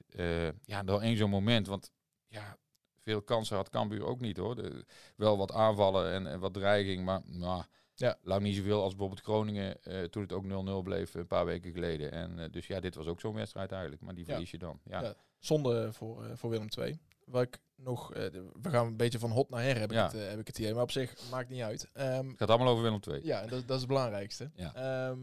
Ja, 0.65 0.83
door 0.83 1.01
één 1.01 1.17
zo'n 1.17 1.29
moment, 1.29 1.67
want 1.67 1.91
ja, 2.27 2.57
veel 2.99 3.21
kansen 3.21 3.55
had 3.55 3.69
Cambuur 3.69 4.05
ook 4.05 4.19
niet 4.19 4.37
hoor. 4.37 4.55
De- 4.55 4.85
wel 5.15 5.37
wat 5.37 5.51
aanvallen 5.51 6.11
en, 6.11 6.27
en 6.27 6.39
wat 6.39 6.53
dreiging, 6.53 7.05
maar 7.05 7.21
nou, 7.25 7.63
Ja. 7.95 8.17
lang 8.21 8.41
niet 8.41 8.55
zoveel 8.55 8.81
als 8.81 8.89
bijvoorbeeld 8.95 9.21
Groningen 9.21 9.77
toen 10.09 10.21
het 10.21 10.33
ook 10.33 10.45
0-0 10.45 10.81
bleef 10.83 11.13
een 11.13 11.27
paar 11.27 11.45
weken 11.45 11.71
geleden. 11.71 12.11
En 12.11 12.51
dus 12.51 12.67
ja, 12.67 12.79
dit 12.79 12.95
was 12.95 13.05
ook 13.07 13.19
zo'n 13.19 13.33
wedstrijd 13.33 13.71
eigenlijk, 13.71 14.01
maar 14.01 14.15
die 14.15 14.25
Ja. 14.25 14.31
verlies 14.31 14.51
je 14.51 14.57
dan. 14.57 14.79
Ja. 14.83 15.15
Zonde 15.39 15.93
voor, 15.93 16.37
voor 16.37 16.49
Willem 16.49 16.67
II. 16.77 16.99
Waar 17.25 17.41
ik 17.43 17.57
nog, 17.75 18.13
eh, 18.13 18.23
we 18.61 18.69
gaan 18.69 18.85
een 18.85 18.97
beetje 18.97 19.19
van 19.19 19.31
hot 19.31 19.49
naar 19.49 19.63
her, 19.63 19.79
heb, 19.79 19.91
Ja. 19.91 20.05
ik, 20.05 20.11
het, 20.11 20.21
eh, 20.21 20.29
heb 20.29 20.39
ik 20.39 20.47
het 20.47 20.57
idee. 20.59 20.73
Maar 20.73 20.83
op 20.83 20.91
zich 20.91 21.15
maakt 21.31 21.49
niet 21.49 21.61
uit. 21.61 21.89
Ehm, 21.93 22.27
Het 22.27 22.37
gaat 22.37 22.49
allemaal 22.49 22.67
over 22.67 22.83
Willem 22.83 22.99
II. 23.09 23.25
ja, 23.25 23.41
dat, 23.41 23.49
dat 23.49 23.69
is 23.69 23.77
het 23.77 23.87
belangrijkste. 23.87 24.51
Ja. 24.55 24.73
Ehm, 24.75 25.19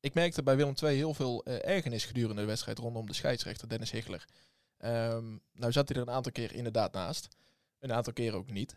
ik 0.00 0.14
merkte 0.14 0.42
bij 0.42 0.56
Willem 0.56 0.74
II 0.82 0.96
heel 0.96 1.14
veel 1.14 1.44
eh, 1.44 1.74
ergernis 1.74 2.04
gedurende 2.04 2.40
de 2.40 2.46
wedstrijd 2.46 2.78
rondom 2.78 3.06
de 3.06 3.12
scheidsrechter 3.14 3.68
Dennis 3.68 3.90
Higler. 3.90 4.24
Ehm, 4.76 5.36
nou 5.52 5.72
zat 5.72 5.88
hij 5.88 5.96
er 5.96 6.02
een 6.08 6.14
aantal 6.14 6.32
keer 6.32 6.52
inderdaad 6.54 6.92
naast. 6.92 7.28
Een 7.78 7.92
aantal 7.92 8.12
keer 8.12 8.34
ook 8.34 8.50
niet. 8.50 8.76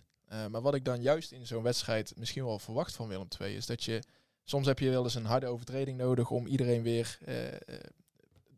Maar 0.49 0.61
wat 0.61 0.73
ik 0.75 0.85
dan 0.85 1.01
juist 1.01 1.31
in 1.31 1.47
zo'n 1.47 1.63
wedstrijd 1.63 2.13
misschien 2.15 2.45
wel 2.45 2.59
verwacht 2.59 2.95
van 2.95 3.07
Willem 3.07 3.27
II 3.41 3.55
is 3.55 3.65
dat 3.65 3.83
je 3.83 4.03
soms 4.43 4.65
heb 4.67 4.79
je 4.79 4.89
wel 4.89 5.03
eens 5.03 5.15
een 5.15 5.25
harde 5.25 5.47
overtreding 5.47 5.97
nodig 5.97 6.29
om 6.29 6.47
iedereen 6.47 6.81
weer 6.83 7.17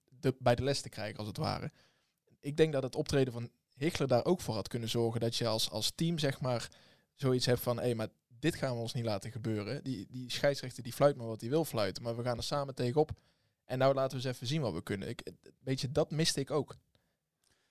de, 0.10 0.36
bij 0.40 0.56
de 0.56 0.64
les 0.64 0.82
te 0.82 0.90
krijgen 0.90 1.18
als 1.18 1.28
het 1.28 1.38
ware. 1.38 1.72
Ik 2.40 2.58
denk 2.58 2.74
dat 2.74 2.84
het 2.84 2.96
optreden 2.96 3.34
van 3.34 3.50
Hichler 3.82 4.08
daar 4.08 4.26
ook 4.26 4.42
voor 4.42 4.54
had 4.54 4.68
kunnen 4.68 4.90
zorgen 4.90 5.20
dat 5.20 5.36
je 5.36 5.48
als, 5.48 5.70
als 5.70 5.92
team 5.96 6.18
zeg 6.20 6.42
maar 6.42 6.70
zoiets 7.16 7.46
hebt 7.46 7.60
van 7.62 7.80
hé, 7.80 7.94
maar 7.94 8.08
dit 8.40 8.56
gaan 8.56 8.76
we 8.76 8.82
ons 8.82 8.94
niet 8.94 9.06
laten 9.06 9.32
gebeuren. 9.32 9.84
Die, 9.84 10.08
die 10.10 10.32
scheidsrechter 10.32 10.84
die 10.84 10.94
fluit 10.94 11.16
maar 11.16 11.28
wat 11.28 11.42
hij 11.42 11.50
wil 11.50 11.66
fluiten, 11.66 12.04
maar 12.04 12.16
we 12.16 12.24
gaan 12.24 12.38
er 12.38 12.44
samen 12.44 12.76
tegenop. 12.76 13.12
En 13.66 13.78
nou 13.78 13.94
laten 13.94 14.18
we 14.18 14.24
eens 14.26 14.36
even 14.36 14.48
zien 14.48 14.62
wat 14.62 14.74
we 14.74 14.82
kunnen. 14.84 15.10
Ik, 15.10 15.32
weet 15.64 15.82
je, 15.82 15.92
dat 15.92 16.12
miste 16.12 16.40
ik 16.40 16.52
ook. 16.52 16.76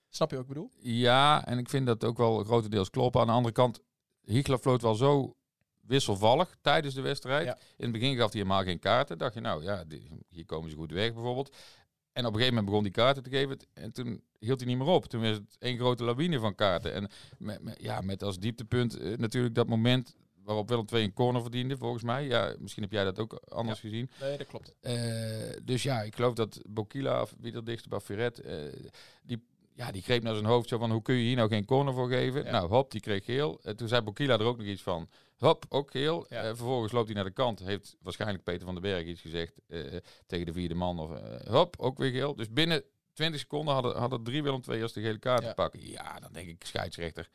Snap 0.08 0.30
je 0.30 0.36
wat 0.36 0.44
ik 0.44 0.52
bedoel? 0.52 0.70
Ja, 0.78 1.46
en 1.46 1.58
ik 1.58 1.68
vind 1.68 1.86
dat 1.86 2.04
ook 2.04 2.16
wel 2.16 2.44
grotendeels 2.44 2.90
kloppen. 2.90 3.20
Aan 3.20 3.26
de 3.26 3.32
andere 3.32 3.54
kant, 3.54 3.80
Hiegler 4.24 4.58
floot 4.58 4.82
wel 4.82 4.94
zo 4.94 5.34
wisselvallig 5.80 6.56
tijdens 6.60 6.94
de 6.94 7.00
wedstrijd. 7.00 7.46
Ja. 7.46 7.54
In 7.76 7.84
het 7.84 7.92
begin 7.92 8.16
gaf 8.16 8.32
hij 8.32 8.40
helemaal 8.42 8.62
geen 8.62 8.78
kaarten. 8.78 9.18
Dacht 9.18 9.34
je, 9.34 9.40
nou 9.40 9.62
ja, 9.62 9.84
die- 9.84 10.08
hier 10.28 10.44
komen 10.44 10.70
ze 10.70 10.76
goed 10.76 10.90
weg 10.92 11.12
bijvoorbeeld. 11.14 11.56
En 12.12 12.26
op 12.26 12.32
een 12.32 12.38
gegeven 12.38 12.48
moment 12.54 12.66
begon 12.66 12.82
die 12.82 12.92
kaarten 12.92 13.22
te 13.22 13.30
geven. 13.30 13.58
En 13.72 13.92
toen 13.92 14.22
hield 14.38 14.60
hij 14.60 14.68
niet 14.68 14.78
meer 14.78 14.86
op. 14.86 15.06
Toen 15.06 15.20
was 15.20 15.30
het 15.30 15.56
één 15.58 15.78
grote 15.78 16.04
lawine 16.04 16.38
van 16.38 16.54
kaarten. 16.54 16.92
En 16.94 17.08
met, 17.38 17.62
met- 17.62 17.78
ja, 17.82 18.00
met 18.00 18.22
als 18.22 18.38
dieptepunt 18.38 18.98
eh, 18.98 19.16
natuurlijk 19.16 19.54
dat 19.54 19.66
moment 19.68 20.14
waarop 20.44 20.68
Willem 20.68 20.84
II 20.92 21.04
een 21.04 21.12
corner 21.12 21.42
verdiende, 21.42 21.76
volgens 21.76 22.02
mij. 22.02 22.26
Ja, 22.26 22.54
misschien 22.58 22.82
heb 22.82 22.92
jij 22.92 23.04
dat 23.04 23.18
ook 23.18 23.32
anders 23.48 23.80
gezien. 23.80 24.10
Nee, 24.20 24.38
dat 24.38 24.46
klopt. 24.46 24.74
Eh, 24.80 24.94
dus 25.64 25.82
ja, 25.82 26.02
ik 26.02 26.14
geloof 26.14 26.34
dat 26.34 26.60
Bokila, 26.68 27.22
of 27.22 27.34
wie 27.40 27.52
er 27.52 27.64
dichtst 27.64 27.88
bij 27.88 28.00
Ferret, 28.00 28.38
eh, 28.40 28.56
die, 29.22 29.42
ja, 29.74 29.90
die 29.90 30.02
greep 30.02 30.22
naar 30.22 30.34
zijn 30.34 30.46
hoofd 30.46 30.68
zo 30.68 30.78
van, 30.78 30.90
hoe 30.90 31.02
kun 31.02 31.14
je 31.14 31.22
hier 31.26 31.36
nou 31.36 31.48
geen 31.48 31.64
corner 31.64 31.94
voor 31.94 32.08
geven? 32.08 32.44
Ja. 32.44 32.50
Nou, 32.50 32.68
hop, 32.68 32.90
die 32.90 33.00
kreeg 33.00 33.24
geel. 33.24 33.60
Eh, 33.62 33.72
toen 33.74 33.88
zei 33.88 34.02
Bokila 34.02 34.34
er 34.38 34.44
ook 34.44 34.58
nog 34.58 34.66
iets 34.66 34.82
van, 34.82 35.08
hop, 35.40 35.64
ook 35.68 35.90
geel. 35.90 36.26
Ja. 36.28 36.36
Eh, 36.42 36.46
vervolgens 36.46 36.92
loopt 36.92 37.06
hij 37.06 37.14
naar 37.14 37.24
de 37.24 37.30
kant, 37.30 37.58
heeft 37.60 37.96
waarschijnlijk 38.02 38.44
Peter 38.44 38.64
van 38.64 38.74
den 38.74 38.82
Berg 38.82 39.06
iets 39.06 39.20
gezegd 39.20 39.52
eh, 39.68 39.80
tegen 40.26 40.46
de 40.46 40.52
vierde 40.52 40.74
man. 40.74 40.98
Of, 40.98 41.10
eh, 41.10 41.50
hop, 41.52 41.76
ook 41.78 41.98
weer 41.98 42.10
geel. 42.10 42.34
Dus 42.36 42.50
binnen 42.50 42.82
20 43.12 43.40
seconden 43.40 43.74
hadden, 43.74 43.96
hadden 43.96 44.22
drie 44.22 44.42
Willem 44.42 44.60
II'ers 44.68 44.92
de 44.92 45.00
gele 45.00 45.18
kaart 45.18 45.42
Ja. 45.42 45.48
te 45.48 45.54
pakken. 45.54 45.88
Ja, 45.88 46.20
dan 46.20 46.32
denk 46.32 46.48
ik, 46.48 46.64
scheidsrechter, 46.64 47.28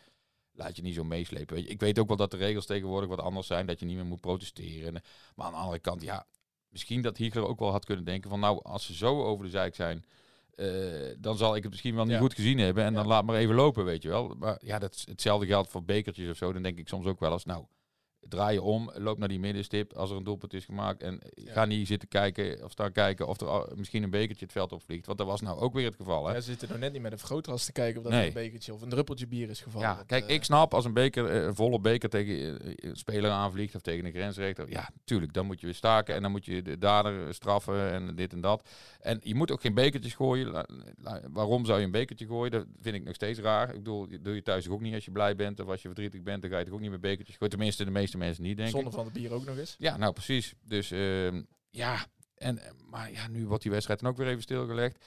laat 0.51 0.75
je 0.75 0.81
niet 0.81 0.95
zo 0.95 1.03
meeslepen. 1.03 1.55
Weet 1.55 1.65
je. 1.65 1.69
Ik 1.71 1.79
weet 1.79 2.00
ook 2.00 2.07
wel 2.07 2.17
dat 2.17 2.31
de 2.31 2.38
regels 2.38 2.65
tegenwoordig 2.65 3.09
wat 3.09 3.19
anders 3.21 3.47
zijn, 3.47 3.65
dat 3.65 3.79
je 3.79 3.85
niet 3.85 3.95
meer 3.95 4.05
moet 4.05 4.21
protesteren. 4.21 5.01
Maar 5.35 5.45
aan 5.45 5.51
de 5.51 5.57
andere 5.57 5.79
kant, 5.79 6.01
ja, 6.01 6.25
misschien 6.69 7.01
dat 7.01 7.17
Hiegler 7.17 7.47
ook 7.47 7.59
wel 7.59 7.71
had 7.71 7.85
kunnen 7.85 8.05
denken 8.05 8.29
van 8.29 8.39
nou, 8.39 8.63
als 8.63 8.85
ze 8.85 8.93
zo 8.95 9.24
over 9.24 9.45
de 9.45 9.51
zijk 9.51 9.75
zijn, 9.75 10.05
dan 11.19 11.38
zal 11.38 11.55
ik 11.55 11.62
het 11.62 11.71
misschien 11.71 11.95
wel 11.95 12.03
niet 12.03 12.13
Ja. 12.13 12.19
goed 12.19 12.33
gezien 12.33 12.57
hebben 12.57 12.83
en 12.83 12.93
dan 12.93 13.07
laat 13.07 13.25
maar 13.25 13.35
even 13.35 13.55
lopen, 13.55 13.85
weet 13.85 14.01
je 14.03 14.09
wel. 14.09 14.35
Maar 14.39 14.57
ja, 14.65 14.79
dat, 14.79 15.03
hetzelfde 15.09 15.45
geldt 15.45 15.69
voor 15.69 15.83
bekertjes 15.83 16.29
of 16.29 16.38
zo. 16.38 16.53
Dan 16.53 16.62
denk 16.63 16.77
ik 16.77 16.88
soms 16.88 17.05
ook 17.05 17.19
wel 17.19 17.31
eens, 17.31 17.45
nou, 17.45 17.65
draai 18.29 18.53
je 18.53 18.62
om, 18.62 18.91
loop 18.94 19.17
naar 19.17 19.27
die 19.27 19.39
middenstip 19.39 19.94
als 19.94 20.10
er 20.10 20.17
een 20.17 20.24
doelpunt 20.24 20.53
is 20.53 20.65
gemaakt 20.65 21.01
en 21.03 21.20
Ja. 21.36 21.51
ga 21.51 21.65
niet 21.65 21.88
zitten 21.88 22.08
kijken 22.08 22.63
of 22.63 22.72
staan 22.72 22.91
kijken 22.91 23.27
of 23.27 23.41
er 23.41 23.67
misschien 23.75 24.03
een 24.03 24.10
bekertje 24.10 24.44
het 24.46 24.53
veld 24.53 24.72
opvliegt. 24.72 25.05
Want 25.05 25.17
dat 25.17 25.27
was 25.27 25.41
nou 25.41 25.60
ook 25.60 25.74
weer 25.74 25.86
het 25.86 25.96
geval, 25.96 26.25
hè. 26.27 26.34
Ja, 26.34 26.39
ze 26.39 26.50
zitten 26.50 26.70
nog 26.70 26.77
net 26.77 26.94
niet 26.94 27.01
met 27.01 27.12
een 27.12 27.17
vergrootglas 27.17 27.65
te 27.65 27.72
kijken 27.72 27.98
of 27.98 28.03
dat 28.03 28.13
Nee. 28.13 28.27
een 28.27 28.34
bekertje 28.34 28.74
of 28.74 28.82
een 28.82 28.89
druppeltje 28.89 29.27
bier 29.27 29.50
is 29.50 29.62
gevallen. 29.62 29.88
Ja, 29.88 30.03
kijk, 30.08 30.25
eh, 30.27 30.36
ik 30.36 30.44
snap 30.44 30.74
als 30.74 30.86
een 30.86 30.94
beker, 30.94 31.25
eh, 31.25 31.44
een 31.44 31.55
volle 31.55 31.79
beker 31.79 32.10
tegen 32.10 32.62
eh, 32.62 32.74
een 32.89 32.96
speler 32.96 33.32
aanvliegt 33.32 33.75
of 33.75 33.82
tegen 33.82 34.05
een 34.05 34.12
grensrechter. 34.12 34.70
Ja, 34.70 34.89
tuurlijk, 35.03 35.34
dan 35.34 35.46
moet 35.46 35.60
je 35.60 35.65
weer 35.65 35.75
staken 35.75 36.15
en 36.15 36.22
dan 36.22 36.32
moet 36.32 36.46
je 36.46 36.62
de 36.62 36.77
dader 36.77 37.34
straffen 37.34 37.91
en 37.91 38.15
dit 38.15 38.34
en 38.34 38.41
dat. 38.41 38.70
En 39.00 39.20
je 39.24 39.36
moet 39.36 39.51
ook 39.51 39.62
geen 39.62 39.74
bekertjes 39.74 40.13
gooien. 40.13 40.65
Waarom 41.32 41.65
zou 41.65 41.79
je 41.79 41.86
een 41.86 41.91
bekertje 41.91 42.25
gooien? 42.25 42.51
Dat 42.51 42.65
vind 42.82 42.96
ik 42.96 43.03
nog 43.03 43.15
steeds 43.15 43.39
raar. 43.39 43.70
Ik 43.70 43.75
bedoel, 43.75 44.08
doe 44.22 44.36
je 44.36 44.41
thuis 44.44 44.70
ook 44.70 44.82
niet 44.82 44.94
als 44.94 45.05
je 45.05 45.12
blij 45.12 45.36
bent 45.36 45.60
of 45.60 45.67
als 45.67 45.82
je 45.82 45.88
verdrietig 45.88 46.22
bent. 46.22 46.41
Dan 46.41 46.51
ga 46.51 46.58
je 46.58 46.65
toch 46.65 46.74
ook 46.74 46.79
niet 46.79 46.91
met 46.91 47.01
bekertjes 47.01 47.36
gooien. 47.36 47.50
Tenminste, 47.55 47.84
de 47.86 47.91
meeste 47.91 48.14
mensen 48.17 48.43
niet, 48.43 48.57
denk 48.57 48.69
ik. 48.69 48.75
Zonde 48.75 48.91
van 48.91 49.05
het 49.05 49.13
bier 49.13 49.34
ook 49.34 49.45
nog 49.45 49.57
eens. 49.57 49.75
Ja, 49.77 49.98
nou 49.98 50.13
precies. 50.13 50.53
Dus 50.63 50.91
ehm, 50.91 51.43
ja, 51.69 52.05
en, 52.36 52.57
eh, 52.57 52.72
maar 52.89 53.12
ja, 53.12 53.27
nu 53.27 53.48
wordt 53.48 53.63
die 53.63 53.72
wedstrijd 53.72 54.00
dan 54.00 54.10
ook 54.10 54.17
weer 54.17 54.27
even 54.27 54.41
stilgelegd. 54.41 55.05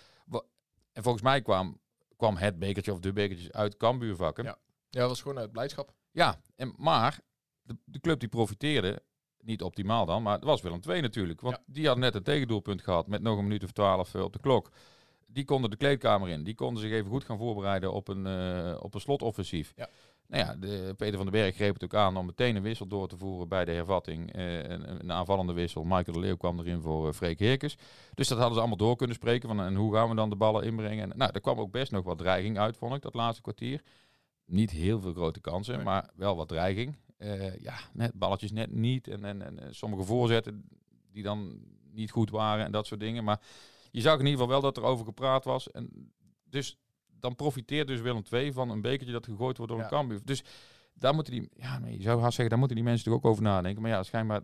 En 0.93 1.03
volgens 1.03 1.25
mij 1.25 1.43
kwam, 1.43 1.81
kwam 2.17 2.37
het 2.37 2.59
bekertje 2.59 2.93
of 2.93 3.00
de 3.00 3.12
bekertjes 3.12 3.53
uit 3.53 3.77
Kambuurvakken. 3.77 4.45
Ja. 4.45 4.59
Ja, 4.91 5.00
dat 5.00 5.09
was 5.09 5.21
gewoon 5.23 5.38
uit 5.38 5.53
blijdschap. 5.53 5.93
Ja, 6.11 6.41
en, 6.57 6.75
maar 6.77 7.21
de, 7.62 7.77
de 7.85 8.00
club 8.00 8.21
die 8.21 8.29
profiteerde, 8.29 9.03
niet 9.41 9.62
optimaal 9.62 10.07
dan, 10.07 10.23
maar 10.23 10.35
het 10.35 10.45
was 10.45 10.61
Willem 10.61 10.81
II 10.88 11.00
natuurlijk. 11.00 11.41
Want 11.41 11.59
die 11.67 11.87
had 11.87 11.97
net 11.97 12.15
een 12.15 12.23
tegendoelpunt 12.23 12.83
gehad 12.83 13.07
met 13.07 13.23
nog 13.23 13.38
een 13.38 13.45
minuut 13.45 13.65
of 13.65 13.71
twaalf 13.71 14.15
eh, 14.15 14.23
op 14.23 14.33
de 14.33 14.41
klok. 14.41 14.71
Die 15.27 15.45
konden 15.45 15.71
de 15.71 15.77
kleedkamer 15.77 16.29
in. 16.29 16.45
Die 16.45 16.55
konden 16.55 16.83
zich 16.83 16.93
even 16.93 17.11
goed 17.11 17.25
gaan 17.25 17.38
voorbereiden 17.38 17.93
op 17.93 18.09
een, 18.09 18.27
eh, 18.27 18.77
op 18.81 18.95
een 18.95 19.00
slotoffensief. 19.00 19.73
Ja. 19.77 19.88
Nou 20.28 20.44
ja, 20.44 20.54
de, 20.54 20.94
Peter 20.97 21.16
van 21.16 21.26
den 21.26 21.40
Berg 21.40 21.54
greep 21.54 21.75
het 21.75 21.85
ook 21.85 21.94
aan 21.94 22.16
om 22.16 22.26
meteen 22.26 22.56
een 22.56 22.62
wissel 22.62 22.87
door 22.87 23.08
te 23.08 23.16
voeren 23.16 23.49
bij 23.49 23.64
de 23.64 23.73
hervatting. 23.73 24.32
Eh, 24.32 24.62
een, 24.62 25.00
een 25.00 25.12
aanvallende 25.12 25.52
wissel. 25.52 25.85
Michael 25.85 26.12
de 26.12 26.18
Leeuw 26.18 26.37
kwam 26.37 26.58
erin 26.58 26.80
voor 26.80 27.06
uh, 27.06 27.12
Freek 27.12 27.38
Heerkens. 27.38 27.76
Dus 28.14 28.28
dat 28.28 28.37
hadden 28.37 28.54
ze 28.54 28.61
allemaal 28.61 28.78
door 28.78 28.97
kunnen 28.97 29.16
spreken. 29.16 29.49
Van, 29.49 29.61
en 29.61 29.75
hoe 29.75 29.94
gaan 29.94 30.08
we 30.08 30.14
dan 30.14 30.30
de 30.30 30.37
ballen 30.37 30.64
inbrengen? 30.64 31.11
En, 31.11 31.18
nou, 31.18 31.30
er 31.35 31.40
kwam 31.40 31.58
ook 31.58 31.70
best 31.70 31.92
nog 31.92 32.04
wat 32.04 32.18
dreiging 32.18 32.58
uit, 32.58 32.76
vond 32.76 32.94
ik, 32.94 33.02
dat 33.02 33.14
laatste 33.14 33.42
kwartier. 33.42 33.82
Niet 34.44 34.70
heel 34.70 35.00
veel 35.00 35.12
grote 35.12 35.40
kansen, 35.40 35.75
Nee. 35.75 35.85
maar 35.85 36.11
wel 36.14 36.37
wat 36.37 36.49
dreiging. 36.49 36.97
Eh, 37.16 37.61
ja, 37.61 37.78
net, 37.92 38.12
balletjes 38.14 38.52
net 38.52 38.73
niet. 38.73 39.08
En, 39.08 39.25
en, 39.25 39.42
en 39.42 39.75
sommige 39.75 40.04
voorzetten 40.04 40.68
die 41.12 41.23
dan 41.23 41.61
niet 41.92 42.11
goed 42.11 42.30
waren 42.30 42.64
en 42.64 42.73
dat 42.73 42.87
soort 42.87 43.00
dingen. 43.00 43.25
Maar 43.25 43.40
je 43.90 44.00
zag 44.00 44.18
in 44.18 44.26
ieder 44.26 44.32
geval 44.32 44.49
wel 44.49 44.61
dat 44.61 44.76
er 44.76 44.82
over 44.82 45.04
gepraat 45.04 45.44
was. 45.44 45.70
En 45.70 46.12
dus 46.44 46.78
dan 47.21 47.35
profiteert 47.37 47.87
dus 47.89 48.01
Willem 48.01 48.23
II 48.31 48.53
van 48.53 48.71
een 48.71 48.81
bekertje 48.81 49.13
dat 49.13 49.25
gegooid 49.25 49.57
wordt 49.57 49.73
door 49.73 49.81
Ja. 49.81 49.87
een 49.87 49.91
Cambuur. 49.91 50.21
Dus 50.25 50.43
daar 50.95 51.15
moeten 51.15 51.33
die, 51.33 51.49
ja, 51.57 51.79
nee, 51.79 51.97
je 51.97 52.03
zou 52.03 52.17
haast 52.21 52.31
zeggen, 52.31 52.49
daar 52.49 52.59
moeten 52.59 52.77
die 52.77 52.85
mensen 52.85 53.05
toch 53.05 53.15
ook 53.15 53.25
over 53.25 53.43
nadenken. 53.43 53.83
Maar 53.83 53.91
ja, 53.91 54.03
schijnbaar 54.03 54.43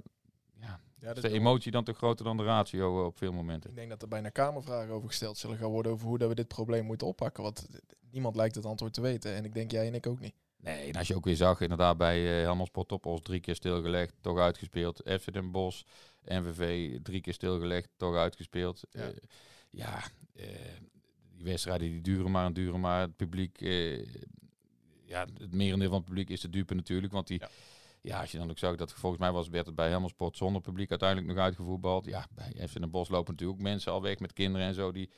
Ja, 1.00 1.14
is 1.14 1.21
de 1.21 1.31
emotie 1.31 1.71
dan 1.73 1.85
toch 1.85 1.97
groter 1.97 2.25
dan 2.25 2.37
de 2.37 2.43
ratio 2.45 2.99
eh, 3.00 3.07
op 3.07 3.19
veel 3.19 3.33
momenten. 3.33 3.71
Ik 3.71 3.76
denk 3.76 3.88
dat 3.90 4.02
er 4.02 4.09
bijna 4.09 4.28
kamervragen 4.28 4.93
over 4.95 5.09
gesteld 5.09 5.38
zullen 5.38 5.57
gaan 5.57 5.71
worden 5.71 5.93
over 5.93 6.07
hoe 6.07 6.19
dat 6.19 6.28
we 6.28 6.35
dit 6.35 6.49
probleem 6.49 6.85
moeten 6.85 7.07
oppakken. 7.07 7.43
Want 7.43 7.69
niemand 8.11 8.37
lijkt 8.37 8.54
het 8.54 8.66
antwoord 8.66 8.93
te 8.95 9.00
weten. 9.00 9.35
En 9.35 9.45
ik 9.45 9.54
denk 9.54 9.71
jij 9.71 9.87
en 9.87 9.95
ik 9.95 10.07
ook 10.07 10.21
niet. 10.21 10.35
Nee, 10.57 10.88
en 10.88 10.97
als 10.97 11.09
je 11.09 11.14
ook 11.14 11.25
weer 11.25 11.37
zag, 11.37 11.61
inderdaad 11.61 11.97
bij 11.97 12.21
uh, 12.38 12.43
Helmond 12.45 12.69
Sport 12.69 12.88
Toppos 12.88 13.21
drie 13.23 13.40
keer 13.40 13.54
stilgelegd, 13.54 14.14
toch 14.21 14.38
uitgespeeld. 14.38 15.02
FC 15.21 15.33
Den 15.33 15.50
Bosch, 15.50 15.83
NVV 16.25 16.93
drie 17.02 17.21
keer 17.21 17.33
stilgelegd, 17.33 17.88
toch 17.97 18.16
uitgespeeld. 18.16 18.81
Ja. 19.71 20.02
Eh, 20.35 20.45
wedstrijden 21.44 21.90
die 21.90 22.00
duren 22.00 22.30
maar 22.30 22.46
en 22.46 22.52
duren 22.52 22.80
maar. 22.80 23.00
Het 23.00 23.16
publiek, 23.16 23.60
eh, 23.60 24.06
ja, 25.04 25.26
het 25.38 25.52
merendeel 25.54 25.88
van 25.88 25.96
het 25.98 26.06
publiek 26.06 26.30
is 26.30 26.40
de 26.40 26.50
dupe 26.50 26.74
natuurlijk. 26.74 27.12
Want 27.12 27.26
die, 27.26 27.40
Ja. 27.40 27.48
ja. 28.02 28.20
als 28.20 28.32
je 28.32 28.38
dan 28.38 28.50
ook 28.50 28.58
zag 28.58 28.76
dat 28.76 28.92
volgens 28.92 29.20
mij 29.20 29.32
was 29.32 29.48
werd 29.48 29.66
het 29.66 29.74
bij 29.74 29.88
Helmond 29.88 30.10
Sport 30.10 30.36
zonder 30.36 30.62
publiek 30.62 30.90
uiteindelijk 30.90 31.28
nog 31.32 31.38
uitgevoetbald. 31.44 32.06
Ja, 32.06 32.26
bij 32.34 32.68
FC 32.68 32.78
Den 32.80 32.90
Bosch 32.90 33.10
lopen 33.10 33.32
natuurlijk 33.32 33.58
ook 33.58 33.64
mensen 33.64 33.92
al 33.92 34.02
weg 34.02 34.18
met 34.18 34.32
kinderen 34.32 34.66
en 34.66 34.74
zo 34.74 34.92
die 34.92 35.10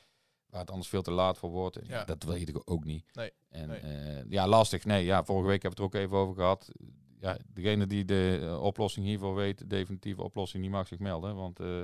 waar 0.49 0.61
het 0.61 0.71
anders 0.71 0.89
veel 0.89 1.01
te 1.01 1.11
laat 1.11 1.37
voor 1.37 1.49
wordt. 1.49 1.79
Ja. 1.87 2.03
Dat 2.03 2.23
wil 2.23 2.35
je 2.35 2.45
toch 2.45 2.65
ook 2.65 2.83
niet. 2.83 3.05
Nee, 3.13 3.31
En 3.49 3.67
nee. 3.67 3.79
eh, 3.79 4.23
ja, 4.29 4.47
lastig. 4.47 4.85
Nee, 4.85 5.05
ja, 5.05 5.23
vorige 5.23 5.47
week 5.47 5.61
hebben 5.61 5.79
we 5.79 5.85
het 5.85 5.93
er 5.93 5.99
ook 5.99 6.05
even 6.05 6.17
over 6.17 6.35
gehad. 6.35 6.71
Ja, 7.19 7.37
degene 7.53 7.87
die 7.87 8.05
de 8.05 8.39
eh, 8.41 8.61
oplossing 8.63 9.05
hiervoor 9.05 9.35
weet, 9.35 9.57
de 9.57 9.67
definitieve 9.67 10.23
oplossing, 10.23 10.63
die 10.63 10.71
mag 10.71 10.87
zich 10.87 10.99
melden. 10.99 11.35
Want 11.35 11.59
eh, 11.59 11.81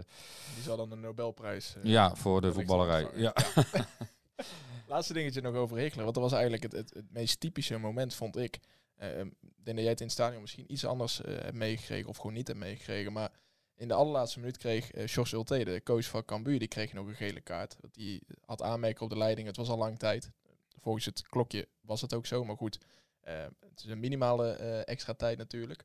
Die 0.53 0.63
zal 0.63 0.77
dan 0.77 0.91
een 0.91 0.99
Nobelprijs. 0.99 1.75
ja, 1.83 2.15
voor 2.15 2.41
de 2.41 2.53
voetballerij. 2.53 3.07
Ja. 3.15 3.33
Laatste 4.87 5.13
dingetje 5.13 5.41
nog 5.41 5.55
over 5.55 5.77
Hegelen. 5.77 6.03
Want 6.03 6.15
dat 6.15 6.23
was 6.23 6.33
eigenlijk 6.33 6.63
het, 6.63 6.71
het, 6.71 6.93
het 6.93 7.11
meest 7.11 7.39
typische 7.39 7.77
moment, 7.77 8.13
vond 8.13 8.37
ik. 8.37 8.59
Eh, 8.95 9.19
ik 9.19 9.63
denk 9.63 9.77
dat 9.77 9.79
jij 9.79 9.89
het 9.89 9.99
in 9.99 10.05
het 10.05 10.15
stadion 10.15 10.41
misschien 10.41 10.71
iets 10.71 10.85
anders 10.85 11.21
eh, 11.21 11.33
hebt 11.33 11.53
meegekregen. 11.53 12.09
Of 12.09 12.17
gewoon 12.17 12.33
niet 12.33 12.47
hebt 12.47 12.59
meegekregen. 12.59 13.13
Maar 13.13 13.31
in 13.75 13.87
de 13.87 13.93
allerlaatste 13.93 14.39
minuut 14.39 14.57
kreeg 14.57 14.91
eh 14.91 15.07
Sjors 15.07 15.31
Ulte, 15.31 15.63
de 15.63 15.83
coach 15.83 16.05
van 16.05 16.25
Cambuur, 16.25 16.59
die 16.59 16.67
kreeg 16.67 16.93
nog 16.93 17.07
een 17.07 17.15
gele 17.15 17.41
kaart. 17.41 17.75
Die 17.91 18.21
had 18.45 18.61
aanmerken 18.61 19.03
op 19.03 19.09
de 19.09 19.17
leiding. 19.17 19.47
Het 19.47 19.57
was 19.57 19.69
al 19.69 19.77
lang 19.77 19.99
tijd. 19.99 20.31
Volgens 20.79 21.05
het 21.05 21.21
klokje 21.27 21.67
was 21.81 22.01
het 22.01 22.13
ook 22.13 22.25
zo. 22.25 22.43
Maar 22.43 22.57
goed, 22.57 22.77
eh, 23.19 23.43
het 23.59 23.83
is 23.83 23.85
een 23.85 23.99
minimale 23.99 24.51
eh, 24.51 24.87
extra 24.87 25.13
tijd 25.13 25.37
natuurlijk. 25.37 25.83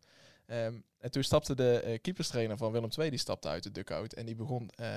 Ehm, 0.48 0.80
en 0.98 1.10
toen 1.10 1.22
stapte 1.22 1.54
de 1.54 1.80
eh, 1.80 1.98
keeperstrainer 2.00 2.56
van 2.56 2.72
Willem 2.72 2.90
II, 2.98 3.10
die 3.10 3.18
stapte 3.18 3.48
uit 3.48 3.62
de 3.62 3.70
dugout. 3.70 4.12
En 4.12 4.26
die 4.26 4.34
begon 4.34 4.70
eh, 4.74 4.88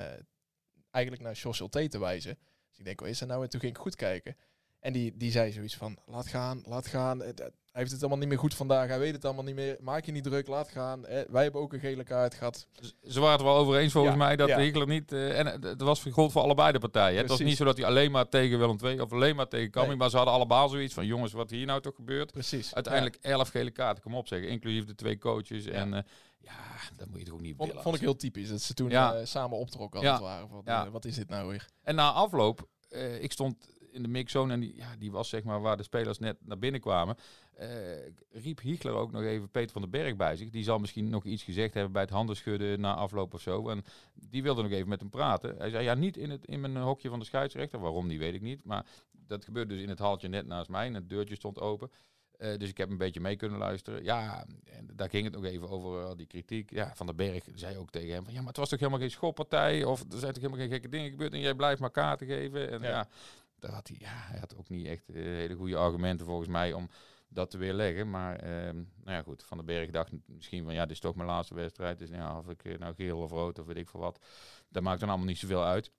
eigenlijk 0.90 1.22
naar 1.24 1.36
Sjors 1.36 1.60
Ulte 1.60 1.88
te 1.88 1.98
wijzen. 1.98 2.38
Dus 2.72 2.80
ik 2.80 2.84
denk, 2.84 3.00
wat 3.00 3.08
is 3.08 3.20
er 3.20 3.26
nou? 3.26 3.42
En 3.42 3.50
toen 3.50 3.60
ging 3.60 3.72
ik 3.72 3.78
goed 3.80 3.96
kijken. 3.96 4.36
En 4.80 4.92
die, 4.92 5.16
die 5.16 5.30
zei 5.30 5.52
zoiets 5.52 5.76
van, 5.76 5.98
laat 6.06 6.26
gaan, 6.26 6.62
laat 6.66 6.86
gaan. 6.86 7.22
Eh, 7.72 7.78
Hij 7.78 7.82
heeft 7.82 7.90
het 7.92 8.00
allemaal 8.00 8.18
niet 8.20 8.28
meer 8.28 8.38
goed 8.38 8.54
vandaag. 8.54 8.88
Hij 8.88 8.98
weet 8.98 9.12
het 9.14 9.24
allemaal 9.24 9.44
niet 9.44 9.54
meer. 9.54 9.76
Maak 9.80 10.04
je 10.04 10.12
niet 10.12 10.24
druk, 10.24 10.46
laat 10.46 10.68
gaan. 10.68 11.06
Eh, 11.06 11.20
wij 11.30 11.42
hebben 11.42 11.60
ook 11.60 11.72
een 11.72 11.80
gele 11.80 12.04
kaart 12.04 12.34
gehad. 12.34 12.66
Ze 13.02 13.20
waren 13.20 13.32
het 13.36 13.42
wel 13.42 13.56
over 13.56 13.76
eens 13.76 13.92
volgens 13.92 14.12
Ja, 14.14 14.18
mij 14.18 14.36
dat 14.36 14.48
ja. 14.48 14.56
de 14.56 14.86
niet... 14.86 15.12
eh, 15.12 15.38
en 15.38 15.46
het, 15.46 15.64
het 15.64 15.80
was 15.80 16.02
gold 16.10 16.32
voor 16.32 16.42
allebei 16.42 16.72
de 16.72 16.78
partijen. 16.78 17.18
Het 17.18 17.28
was 17.28 17.38
niet 17.40 17.56
zo 17.56 17.64
dat 17.64 17.76
hij 17.76 17.86
alleen 17.86 18.10
maar 18.10 18.28
tegen 18.28 18.58
Willem 18.58 18.76
II 18.84 19.00
of 19.00 19.12
alleen 19.12 19.36
maar 19.36 19.48
tegen. 19.48 19.86
Nee. 19.86 19.96
Maar 19.96 20.10
ze 20.10 20.16
hadden 20.16 20.34
allemaal 20.34 20.68
zoiets 20.68 20.94
van, 20.94 21.06
jongens, 21.06 21.32
wat 21.32 21.50
hier 21.50 21.66
nou 21.66 21.80
toch 21.80 21.94
gebeurt. 21.94 22.32
Precies. 22.32 22.74
Uiteindelijk 22.74 23.18
elf 23.20 23.48
gele 23.48 23.70
kaarten, 23.70 24.02
kom 24.02 24.14
op 24.14 24.26
zeggen. 24.28 24.48
Inclusief 24.48 24.84
de 24.84 24.94
twee 24.94 25.18
coaches. 25.18 25.64
Ja. 25.64 25.70
En 25.72 25.94
eh, 25.94 26.02
ja, 26.38 26.52
dat 26.96 27.08
moet 27.08 27.18
je 27.18 27.24
toch 27.24 27.34
ook 27.34 27.40
niet 27.40 27.56
Vond, 27.56 27.72
vond 27.76 27.94
ik 27.94 28.00
heel 28.00 28.16
typisch. 28.16 28.48
Dat 28.48 28.60
ze 28.60 28.74
toen 28.74 28.90
Ja. 28.90 29.14
eh, 29.14 29.24
samen 29.24 29.58
optrokken 29.58 29.98
als 29.98 30.08
Ja. 30.08 30.12
het 30.14 30.22
ware. 30.22 30.46
Van, 30.48 30.62
Ja. 30.64 30.84
eh, 30.86 30.90
wat 30.92 31.04
is 31.04 31.14
dit 31.14 31.28
nou 31.28 31.48
weer? 31.48 31.68
En 31.82 31.94
na 31.94 32.12
afloop, 32.12 32.68
eh, 32.88 33.22
ik 33.22 33.32
stond 33.32 33.71
in 33.92 34.02
de 34.02 34.08
mixzone 34.08 34.52
en 34.52 34.60
die, 34.60 34.76
ja, 34.76 34.96
die 34.98 35.10
was 35.12 35.28
zeg 35.28 35.42
maar 35.42 35.60
waar 35.60 35.76
de 35.76 35.82
spelers 35.82 36.18
net 36.18 36.36
naar 36.46 36.58
binnen 36.58 36.80
kwamen. 36.80 37.16
eh, 37.56 37.68
riep 38.30 38.60
Hiegler 38.60 38.92
ook 38.94 39.12
nog 39.12 39.22
even 39.22 39.50
Peter 39.50 39.70
van 39.72 39.80
den 39.82 39.90
Berg 39.90 40.16
bij 40.16 40.36
zich. 40.36 40.50
Die 40.50 40.64
zal 40.64 40.78
misschien 40.78 41.08
nog 41.08 41.24
iets 41.24 41.42
gezegd 41.42 41.74
hebben 41.74 41.92
bij 41.92 42.02
het 42.02 42.10
handenschudden 42.10 42.80
na 42.80 42.94
afloop 42.94 43.34
of 43.34 43.40
zo. 43.40 43.68
En 43.68 43.84
die 44.14 44.42
wilde 44.42 44.62
nog 44.62 44.70
even 44.70 44.88
met 44.88 45.00
hem 45.00 45.10
praten. 45.10 45.54
Hij 45.58 45.70
zei 45.70 45.84
ja, 45.84 45.94
niet 45.94 46.16
in, 46.16 46.30
het, 46.30 46.44
in 46.46 46.60
mijn 46.60 46.76
hokje 46.76 47.08
van 47.08 47.18
de 47.18 47.24
scheidsrechter. 47.24 47.80
Waarom, 47.80 48.08
die 48.08 48.18
weet 48.18 48.34
ik 48.34 48.42
niet. 48.42 48.64
Maar 48.64 48.86
dat 49.26 49.44
gebeurde 49.44 49.74
dus 49.74 49.82
in 49.82 49.88
het 49.88 49.98
haltje 49.98 50.28
net 50.28 50.46
naast 50.46 50.68
mij. 50.70 50.86
En 50.86 50.94
het 50.94 51.08
deurtje 51.08 51.34
stond 51.34 51.60
open. 51.60 51.90
Eh, 52.38 52.56
dus 52.58 52.68
ik 52.68 52.76
heb 52.78 52.90
een 52.90 52.96
beetje 52.98 53.20
mee 53.20 53.36
kunnen 53.36 53.58
luisteren. 53.58 54.04
Ja, 54.04 54.46
en 54.64 54.88
daar 54.92 55.08
ging 55.10 55.24
het 55.24 55.34
nog 55.34 55.44
even 55.44 55.68
over, 55.70 56.16
die 56.16 56.26
kritiek. 56.26 56.70
Ja, 56.70 56.92
Van 56.94 57.06
den 57.06 57.16
Berg 57.16 57.44
zei 57.54 57.76
ook 57.76 57.90
tegen 57.90 58.14
hem 58.14 58.24
van... 58.24 58.32
Ja, 58.32 58.38
maar 58.38 58.48
het 58.48 58.56
was 58.56 58.68
toch 58.68 58.78
helemaal 58.78 59.00
geen 59.00 59.10
schoppartij? 59.10 59.84
Of 59.84 60.00
er 60.00 60.18
zijn 60.18 60.32
toch 60.32 60.42
helemaal 60.42 60.60
geen 60.64 60.72
gekke 60.72 60.88
dingen 60.88 61.10
gebeurd? 61.10 61.32
En 61.32 61.40
jij 61.40 61.54
blijft 61.54 61.80
maar 61.80 61.90
kaarten 61.90 62.26
geven. 62.26 62.70
En 62.70 62.80
Ja. 62.82 62.88
ja, 62.88 63.08
daar 63.62 63.72
had 63.72 63.88
hij, 63.88 63.96
ja, 64.00 64.12
hij 64.14 64.38
had 64.38 64.56
ook 64.56 64.68
niet 64.68 64.86
echt 64.86 65.08
eh, 65.08 65.14
hele 65.22 65.54
goede 65.54 65.76
argumenten 65.76 66.26
volgens 66.26 66.48
mij 66.48 66.72
om 66.72 66.88
dat 67.28 67.50
te 67.50 67.58
weerleggen. 67.58 68.10
Maar 68.10 68.36
ehm, 68.36 68.76
nou 68.76 69.16
ja, 69.16 69.22
goed. 69.22 69.42
Van 69.42 69.56
den 69.56 69.66
Berg 69.66 69.90
dacht 69.90 70.12
misschien 70.26 70.64
van... 70.64 70.74
Ja, 70.74 70.82
dit 70.82 70.90
is 70.90 71.00
toch 71.00 71.14
mijn 71.14 71.28
laatste 71.28 71.54
wedstrijd. 71.54 71.98
Dus 71.98 72.08
ja, 72.08 72.38
of 72.38 72.48
ik 72.48 72.64
eh, 72.64 72.78
nou 72.78 72.94
geel 72.94 73.18
of 73.18 73.30
rood 73.30 73.58
of 73.58 73.66
weet 73.66 73.76
ik 73.76 73.88
veel 73.88 74.00
wat. 74.00 74.24
Dat 74.68 74.82
maakt 74.82 75.00
dan 75.00 75.08
allemaal 75.08 75.26
niet 75.26 75.38
zoveel 75.38 75.64
uit. 75.64 75.90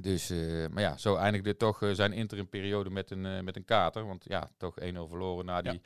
Dus, 0.00 0.30
eh, 0.30 0.66
maar 0.68 0.82
ja, 0.82 0.96
zo 0.96 1.16
eindigde 1.16 1.56
toch 1.56 1.82
eh, 1.82 1.90
zijn 1.92 2.12
interimperiode 2.12 2.90
met 2.90 3.10
een, 3.10 3.44
met 3.44 3.56
een 3.56 3.64
kater. 3.64 4.06
Want 4.06 4.24
ja, 4.24 4.50
toch 4.56 4.80
1-0 4.80 4.84
verloren 5.08 5.44
na 5.44 5.62
die 5.62 5.72
Ja. 5.72 5.78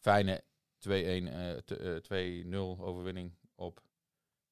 fijne 0.00 0.42
2-1, 0.78 1.28
eh, 1.28 1.50
t- 1.56 1.70
eh, 1.70 1.96
2-0 1.96 2.78
overwinning 2.84 3.32
op 3.54 3.80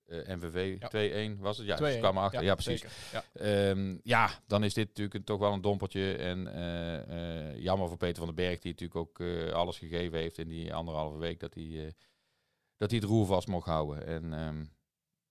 eh, 0.07 0.37
MVV. 0.37 0.77
Ja. 0.91 1.35
2-1 1.37 1.39
was 1.41 1.59
het? 1.59 1.67
Ja, 1.67 1.77
2-1. 1.77 1.93
ze 1.93 1.99
kwamen 1.99 2.23
achter. 2.23 2.43
Ja, 2.43 2.55
precies. 2.55 2.85
Ja. 3.13 3.25
Ehm, 3.33 3.97
ja, 4.03 4.31
dan 4.47 4.65
is 4.65 4.75
dit 4.75 4.87
natuurlijk 4.87 5.15
een, 5.15 5.25
toch 5.25 5.39
wel 5.39 5.53
een 5.53 5.61
dompertje. 5.61 6.17
En 6.17 6.53
eh, 6.55 7.49
eh, 7.49 7.59
jammer 7.59 7.89
voor 7.89 7.97
Peter 7.97 8.17
van 8.17 8.27
den 8.27 8.35
Berg, 8.35 8.59
die 8.59 8.73
natuurlijk 8.73 9.01
ook 9.01 9.21
eh, 9.21 9.53
alles 9.53 9.79
gegeven 9.79 10.19
heeft 10.19 10.39
in 10.39 10.49
die 10.49 10.75
anderhalve 10.75 11.19
week 11.19 11.41
dat 11.41 11.55
hij, 11.55 11.95
dat 12.77 12.91
hij 12.91 12.99
het 12.99 13.09
roer 13.09 13.27
vast 13.27 13.49
mocht 13.49 13.67
houden. 13.67 14.07
En 14.07 14.33
ehm, 14.33 14.65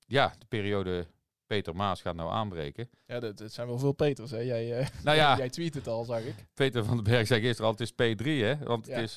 ja, 0.06 0.34
de 0.40 0.46
periode 0.46 1.08
Peter 1.48 1.76
Maas 1.76 2.02
gaat 2.02 2.16
nou 2.16 2.32
aanbreken. 2.32 2.90
Ja, 3.06 3.20
dat, 3.20 3.40
het 3.40 3.54
zijn 3.54 3.68
wel 3.68 3.80
veel 3.80 3.94
Peters. 3.94 4.32
Hè? 4.32 4.40
Jij, 4.40 4.90
Nou 5.04 5.18
ja, 5.18 5.38
jij 5.44 5.50
tweet 5.50 5.74
het 5.74 5.88
al, 5.88 6.04
zag 6.04 6.22
ik. 6.22 6.36
Peter 6.54 6.86
van 6.86 6.96
den 6.96 7.04
Berg 7.04 7.28
zei 7.28 7.42
gisteren 7.42 7.66
al, 7.66 7.78
het 7.78 7.82
is 7.82 7.92
P3 7.92 8.26
hè. 8.26 8.58
Want 8.58 8.88
het 8.88 8.98
is 8.98 9.16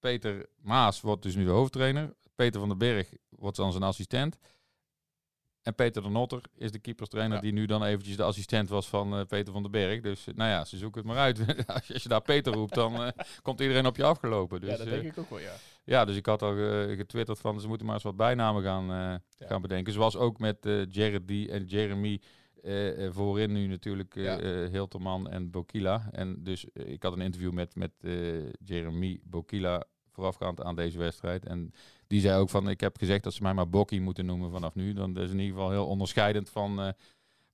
Peter 0.00 0.46
Maas 0.60 1.00
wordt 1.00 1.22
dus 1.22 1.34
nu 1.34 1.44
de 1.44 1.50
hoofdtrainer. 1.50 2.14
Peter 2.42 2.60
van 2.60 2.68
den 2.68 2.78
Berg 2.78 3.12
wordt 3.28 3.56
dan 3.56 3.70
zijn 3.72 3.82
assistent. 3.84 4.38
En 5.62 5.74
Peter 5.74 6.02
de 6.02 6.08
Notter 6.08 6.40
is 6.54 6.72
de 6.72 6.78
keeperstrainer 6.78 7.36
Ja. 7.36 7.42
die 7.42 7.52
nu 7.52 7.66
dan 7.66 7.84
eventjes 7.84 8.16
de 8.16 8.22
assistent 8.22 8.68
was 8.68 8.88
van 8.88 9.14
eh, 9.14 9.24
Peter 9.26 9.52
van 9.52 9.62
den 9.62 9.70
Berg. 9.70 10.00
Dus 10.00 10.26
eh, 10.26 10.34
nou 10.34 10.50
ja, 10.50 10.64
ze 10.64 10.76
zoeken 10.76 11.00
het 11.00 11.10
maar 11.10 11.18
uit. 11.18 11.38
als, 11.66 11.86
je, 11.86 11.92
als 11.94 12.02
je 12.02 12.08
daar 12.08 12.22
Peter 12.22 12.52
roept, 12.52 12.74
dan 12.74 13.02
eh, 13.02 13.08
komt 13.42 13.60
iedereen 13.60 13.86
op 13.86 13.96
je 13.96 14.04
afgelopen. 14.04 14.60
Dus, 14.60 14.70
ja, 14.70 14.76
dat 14.76 14.86
denk 14.86 15.02
ik 15.02 15.18
ook 15.18 15.30
wel, 15.30 15.38
ja. 15.38 15.54
ja, 15.84 16.04
dus 16.04 16.16
ik 16.16 16.26
had 16.26 16.42
al 16.42 16.54
getwitterd 16.96 17.38
van 17.38 17.60
ze 17.60 17.68
moeten 17.68 17.86
maar 17.86 17.94
eens 17.94 18.04
wat 18.04 18.16
bijnamen 18.16 18.62
gaan, 18.62 18.86
Ja. 18.86 19.20
gaan 19.38 19.62
bedenken. 19.62 19.92
Zoals 19.92 20.16
ook 20.16 20.38
met 20.38 20.56
Jared 20.88 21.26
D 21.26 21.30
en 21.48 21.64
Jeremy 21.64 22.20
voorin 23.10 23.52
nu 23.52 23.66
natuurlijk 23.66 24.14
Ja. 24.14 24.38
Hilterman 24.68 25.28
en 25.28 25.50
Bokila. 25.50 26.08
En 26.10 26.42
dus 26.42 26.64
ik 26.72 27.02
had 27.02 27.12
een 27.12 27.20
interview 27.20 27.52
met, 27.52 27.74
met 27.74 27.92
Jeremy 28.64 29.20
Bokila 29.24 29.84
voorafgaand 30.12 30.62
aan 30.62 30.76
deze 30.76 30.98
wedstrijd. 30.98 31.46
En 31.46 31.72
die 32.12 32.20
zei 32.20 32.40
ook 32.40 32.50
van 32.50 32.68
ik 32.68 32.80
heb 32.80 32.98
gezegd 32.98 33.24
dat 33.24 33.34
ze 33.34 33.42
mij 33.42 33.54
maar 33.54 33.68
Bokkie 33.68 34.00
moeten 34.00 34.26
noemen 34.26 34.50
vanaf 34.50 34.74
nu. 34.74 34.92
Dan 34.92 35.16
is 35.16 35.30
in 35.30 35.38
ieder 35.38 35.54
geval 35.54 35.70
heel 35.70 35.86
onderscheidend 35.86 36.50
van... 36.50 36.80
eh, 36.80 36.88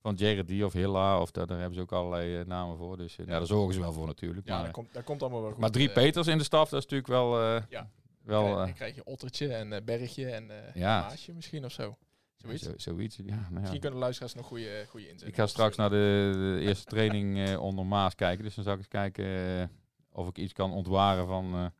van 0.01 0.15
Jared 0.15 0.47
D 0.47 0.63
of 0.63 0.73
Hilla, 0.73 1.21
of 1.21 1.31
daar, 1.31 1.47
daar 1.47 1.57
hebben 1.57 1.75
ze 1.75 1.81
ook 1.81 1.91
allerlei 1.91 2.39
eh, 2.39 2.45
namen 2.45 2.77
voor. 2.77 2.97
Dus 2.97 3.17
eh, 3.17 3.25
ja. 3.25 3.37
daar 3.37 3.45
zorgen 3.45 3.73
ze 3.73 3.79
wel 3.79 3.93
voor 3.93 4.05
natuurlijk. 4.05 4.47
Ja, 4.47 4.61
maar, 4.61 4.71
komt, 5.03 5.21
allemaal 5.21 5.41
wel 5.41 5.51
goed. 5.51 5.59
maar 5.59 5.71
drie. 5.71 5.91
Peters 5.91 6.27
in 6.27 6.37
de 6.37 6.43
staf, 6.43 6.69
dat 6.69 6.79
is 6.79 6.85
natuurlijk 6.89 7.09
wel... 7.09 7.43
Ja. 7.69 7.89
wel 8.23 8.55
Dan 8.55 8.73
krijg 8.73 8.95
je 8.95 9.05
Ottertje 9.05 9.53
en 9.53 9.85
Bergje 9.85 10.29
en 10.29 10.51
Ja. 10.73 11.01
Maasje 11.01 11.33
misschien 11.33 11.65
of 11.65 11.71
zo. 11.71 11.97
Zoiets. 12.35 12.63
Zo, 12.63 12.73
zoiets. 12.77 13.15
Ja, 13.15 13.23
nou 13.25 13.37
ja. 13.53 13.59
Misschien 13.59 13.79
kunnen 13.79 13.99
luisteraars 13.99 14.33
nog 14.33 14.45
goede, 14.45 14.85
goede 14.87 15.09
inzet. 15.09 15.27
Ik 15.27 15.35
ga 15.35 15.47
straks 15.47 15.75
naar 15.75 15.89
de, 15.89 16.29
de 16.33 16.65
eerste 16.65 16.85
training 16.85 17.57
onder 17.57 17.85
Maas 17.85 18.15
kijken. 18.15 18.43
Dus 18.43 18.55
dan 18.55 18.63
zal 18.63 18.73
ik 18.73 18.79
eens 18.79 18.87
kijken 18.87 19.71
of 20.11 20.27
ik 20.27 20.37
iets 20.37 20.53
kan 20.53 20.71
ontwaren 20.71 21.27
van, 21.27 21.71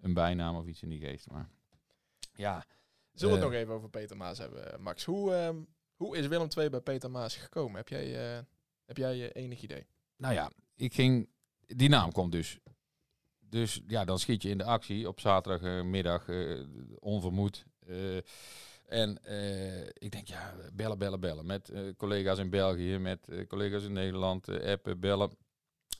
een 0.00 0.14
bijnaam 0.14 0.56
of 0.56 0.66
iets 0.66 0.82
in 0.82 0.88
die 0.88 1.00
geest. 1.00 1.30
Maar 1.30 1.48
ja, 2.36 2.64
Zullen 3.12 3.34
we 3.34 3.40
het 3.40 3.46
Eh. 3.50 3.52
nog 3.52 3.62
even 3.62 3.74
over 3.74 3.88
Peter 3.90 4.16
Maas 4.16 4.38
hebben, 4.38 4.82
Max? 4.82 5.04
Hoe, 5.04 5.34
ehm, 5.34 5.56
hoe 5.96 6.16
is 6.16 6.26
Willem 6.26 6.48
II 6.58 6.70
bij 6.70 6.80
Peter 6.80 7.10
Maas 7.10 7.36
gekomen? 7.36 7.76
Heb 7.76 7.88
jij, 7.88 8.36
eh, 8.36 8.42
heb 8.86 8.96
jij 8.96 9.30
eh, 9.32 9.42
enig 9.42 9.62
idee? 9.62 9.86
nou 10.16 10.34
ja, 10.34 10.50
ik 10.76 10.94
ging, 10.94 11.28
die 11.66 11.88
naam 11.88 12.12
komt 12.12 12.32
dus. 12.32 12.58
Dus 13.40 13.80
ja, 13.86 14.04
dan 14.04 14.18
schiet 14.18 14.42
je 14.42 14.48
in 14.48 14.58
de 14.58 14.64
actie 14.64 15.08
op 15.08 15.20
zaterdagmiddag, 15.20 16.26
onvermoed. 16.98 17.64
en 18.86 19.18
ik 19.92 20.10
denk, 20.10 20.26
ja, 20.28 20.54
bellen, 20.72 20.98
bellen, 20.98 21.20
bellen. 21.20 21.46
Met 21.46 21.72
collega's 21.96 22.38
in 22.38 22.50
België, 22.50 22.98
met 22.98 23.28
collega's 23.48 23.84
in 23.84 23.92
Nederland, 23.92 24.48
appen, 24.48 25.00
bellen. 25.00 25.30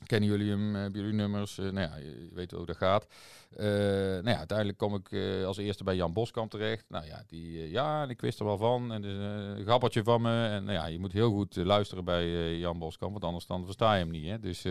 Kennen 0.05 0.29
jullie 0.29 0.49
hem? 0.49 0.75
Hebben 0.75 1.01
jullie 1.01 1.15
nummers? 1.15 1.57
Eh, 1.57 1.65
nou 1.65 1.89
ja, 1.89 1.95
je 1.95 2.29
weet 2.33 2.51
hoe 2.51 2.65
dat 2.65 2.77
gaat. 2.77 3.07
Eh, 3.55 3.65
nou 3.65 4.29
ja, 4.29 4.37
uiteindelijk 4.37 4.77
kom 4.77 4.95
ik 4.95 5.11
eh, 5.11 5.45
als 5.45 5.57
eerste 5.57 5.83
bij 5.83 5.95
Jan 5.95 6.13
Boskamp 6.13 6.51
terecht. 6.51 6.85
Nou 6.87 7.05
ja, 7.05 7.23
die, 7.27 7.69
ja, 7.69 8.07
ik 8.07 8.21
wist 8.21 8.39
er 8.39 8.45
wel 8.45 8.57
van. 8.57 8.91
En 8.91 9.03
een 9.03 9.63
grappeltje 9.63 10.03
van 10.03 10.21
me. 10.21 10.45
En 10.45 10.63
nou 10.63 10.77
ja, 10.77 10.85
je 10.85 10.99
moet 10.99 11.11
heel 11.11 11.31
goed 11.31 11.55
luisteren 11.55 12.03
bij 12.03 12.57
Jan 12.57 12.79
Boskamp, 12.79 13.11
want 13.11 13.23
anders 13.23 13.45
dan 13.45 13.65
versta 13.65 13.93
je 13.93 13.99
hem 13.99 14.11
niet. 14.11 14.27
Hè? 14.27 14.39
Dus 14.39 14.65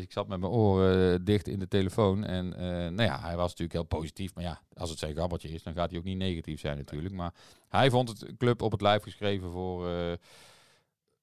ik 0.00 0.12
zat 0.12 0.28
met 0.28 0.40
mijn 0.40 0.52
oren 0.52 1.24
dicht 1.24 1.48
in 1.48 1.58
de 1.58 1.68
telefoon. 1.68 2.24
En 2.24 2.48
nou 2.94 3.02
ja, 3.02 3.20
hij 3.20 3.36
was 3.36 3.48
natuurlijk 3.48 3.72
heel 3.72 3.98
positief. 3.98 4.34
Maar 4.34 4.44
ja, 4.44 4.60
als 4.74 4.90
het 4.90 4.98
zijn 4.98 5.14
grappeltje 5.14 5.48
is, 5.48 5.62
dan 5.62 5.74
gaat 5.74 5.90
hij 5.90 5.98
ook 5.98 6.04
niet 6.04 6.18
negatief 6.18 6.60
zijn 6.60 6.76
natuurlijk. 6.76 7.14
Maar 7.14 7.34
hij 7.68 7.90
vond 7.90 8.08
het 8.08 8.36
club 8.38 8.62
op 8.62 8.72
het 8.72 8.80
lijf 8.80 9.02
geschreven 9.02 9.50
voor... 9.50 9.88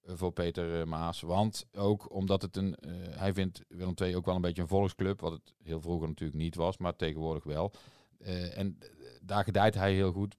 eh, 0.06 0.14
voor 0.16 0.32
Peter 0.32 0.80
eh, 0.80 0.86
Maas. 0.86 1.22
Want 1.22 1.66
ook 1.74 2.14
omdat 2.14 2.42
het 2.42 2.58
een. 2.58 2.76
eh, 2.76 2.92
hij 3.10 3.34
vindt 3.34 3.64
Willem 3.68 3.94
II 4.02 4.16
ook 4.16 4.26
wel 4.26 4.36
een 4.36 4.42
beetje 4.42 4.62
een 4.62 4.68
volksclub. 4.68 5.22
Wat 5.22 5.32
het 5.32 5.54
heel 5.64 5.82
vroeger 5.82 6.08
natuurlijk 6.08 6.40
niet 6.40 6.56
was, 6.56 6.78
maar 6.78 6.96
tegenwoordig 6.96 7.44
wel. 7.44 7.72
En 8.56 8.78
daar 9.22 9.44
gedijt 9.44 9.76
hij 9.76 9.94
heel 9.94 10.12
goed. 10.12 10.36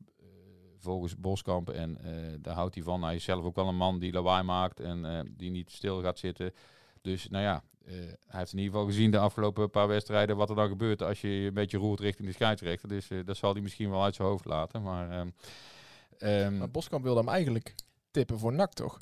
volgens 0.79 1.16
Boskamp. 1.16 1.70
En 1.70 1.98
daar 2.40 2.55
houdt 2.55 2.74
hij 2.74 2.85
van. 2.85 3.02
Hij 3.02 3.14
is 3.14 3.24
zelf 3.24 3.44
ook 3.44 3.55
wel 3.55 3.68
een 3.68 3.76
man 3.76 3.98
die 3.98 4.12
lawaai 4.12 4.42
maakt. 4.42 4.81
En 4.81 5.29
die 5.37 5.50
niet 5.50 5.70
stil 5.70 6.02
gaat 6.02 6.18
zitten. 6.18 6.52
Dus 7.00 7.29
nou 7.29 7.44
ja. 7.44 7.62
hij 7.85 8.38
heeft 8.38 8.52
in 8.52 8.59
ieder 8.59 8.72
geval 8.72 8.87
gezien 8.87 9.11
de 9.11 9.18
afgelopen 9.18 9.70
paar 9.70 9.88
wedstrijden 9.88 10.37
wat 10.37 10.50
er 10.50 10.57
dan 10.57 10.68
gebeurt 10.68 11.02
als 11.02 11.20
je 11.20 11.29
een 11.29 11.55
beetje 11.55 11.79
roert 11.79 12.00
richting 12.00 12.29
de 12.29 12.35
scheidsrechter. 12.35 12.88
Dus 12.88 13.09
dat 13.24 13.37
zal 13.37 13.52
hij 13.52 13.62
misschien 13.62 13.90
wel 13.90 14.02
uit 14.02 14.14
zijn 14.14 14.29
hoofd 14.29 14.44
laten. 14.44 14.83
Maar, 14.83 15.11
ehm, 15.11 15.31
ehm, 16.18 16.59
Maar 16.59 16.70
Boskamp 16.70 17.02
wilde 17.02 17.20
hem 17.20 17.29
eigenlijk 17.29 17.74
tippen 18.11 18.38
voor 18.38 18.52
NAC, 18.52 18.72
toch? 18.72 18.98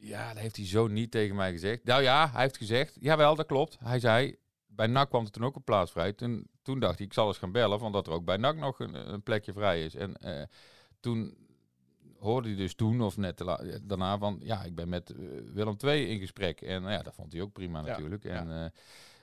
Ja, 0.00 0.28
dat 0.32 0.42
heeft 0.42 0.56
hij 0.56 0.66
zo 0.66 0.86
niet 0.86 1.10
tegen 1.10 1.36
mij 1.36 1.50
gezegd. 1.50 1.84
Nou 1.84 2.02
ja, 2.02 2.30
hij 2.32 2.42
heeft 2.42 2.56
gezegd, 2.56 2.96
jawel, 3.00 3.34
dat 3.34 3.46
klopt. 3.46 3.76
Hij 3.80 4.00
zei, 4.00 4.36
bij 4.66 4.86
NAC 4.86 5.08
kwam 5.08 5.24
er 5.24 5.30
toen 5.30 5.44
ook 5.44 5.56
een 5.56 5.64
plaats 5.64 5.90
vrij. 5.90 6.12
Toen, 6.12 6.48
toen 6.62 6.78
dacht 6.78 6.98
hij, 6.98 7.06
ik 7.06 7.12
zal 7.12 7.26
eens 7.26 7.38
gaan 7.38 7.52
bellen, 7.52 7.78
van 7.78 7.92
dat 7.92 8.06
er 8.06 8.12
ook 8.12 8.24
bij 8.24 8.36
NAC 8.36 8.56
nog 8.56 8.78
een, 8.78 9.12
een 9.12 9.22
plekje 9.22 9.52
vrij 9.52 9.84
is. 9.84 9.94
En 9.94 10.16
eh, 10.16 10.42
toen 11.00 11.36
hoorde 12.18 12.48
hij 12.48 12.56
dus 12.56 12.74
toen, 12.74 13.00
of 13.00 13.16
net 13.16 13.44
daarna, 13.82 14.18
van 14.18 14.40
ja, 14.42 14.64
ik 14.64 14.74
ben 14.74 14.88
met 14.88 15.10
eh, 15.10 15.18
Willem 15.52 15.76
II 15.84 16.08
in 16.08 16.18
gesprek. 16.18 16.60
En 16.60 16.82
nou 16.82 16.92
ja, 16.92 17.02
dat 17.02 17.14
vond 17.14 17.32
hij 17.32 17.42
ook 17.42 17.52
prima 17.52 17.80
natuurlijk. 17.80 18.22
ja. 18.22 18.30
En 18.30 18.64
eh, 18.64 18.70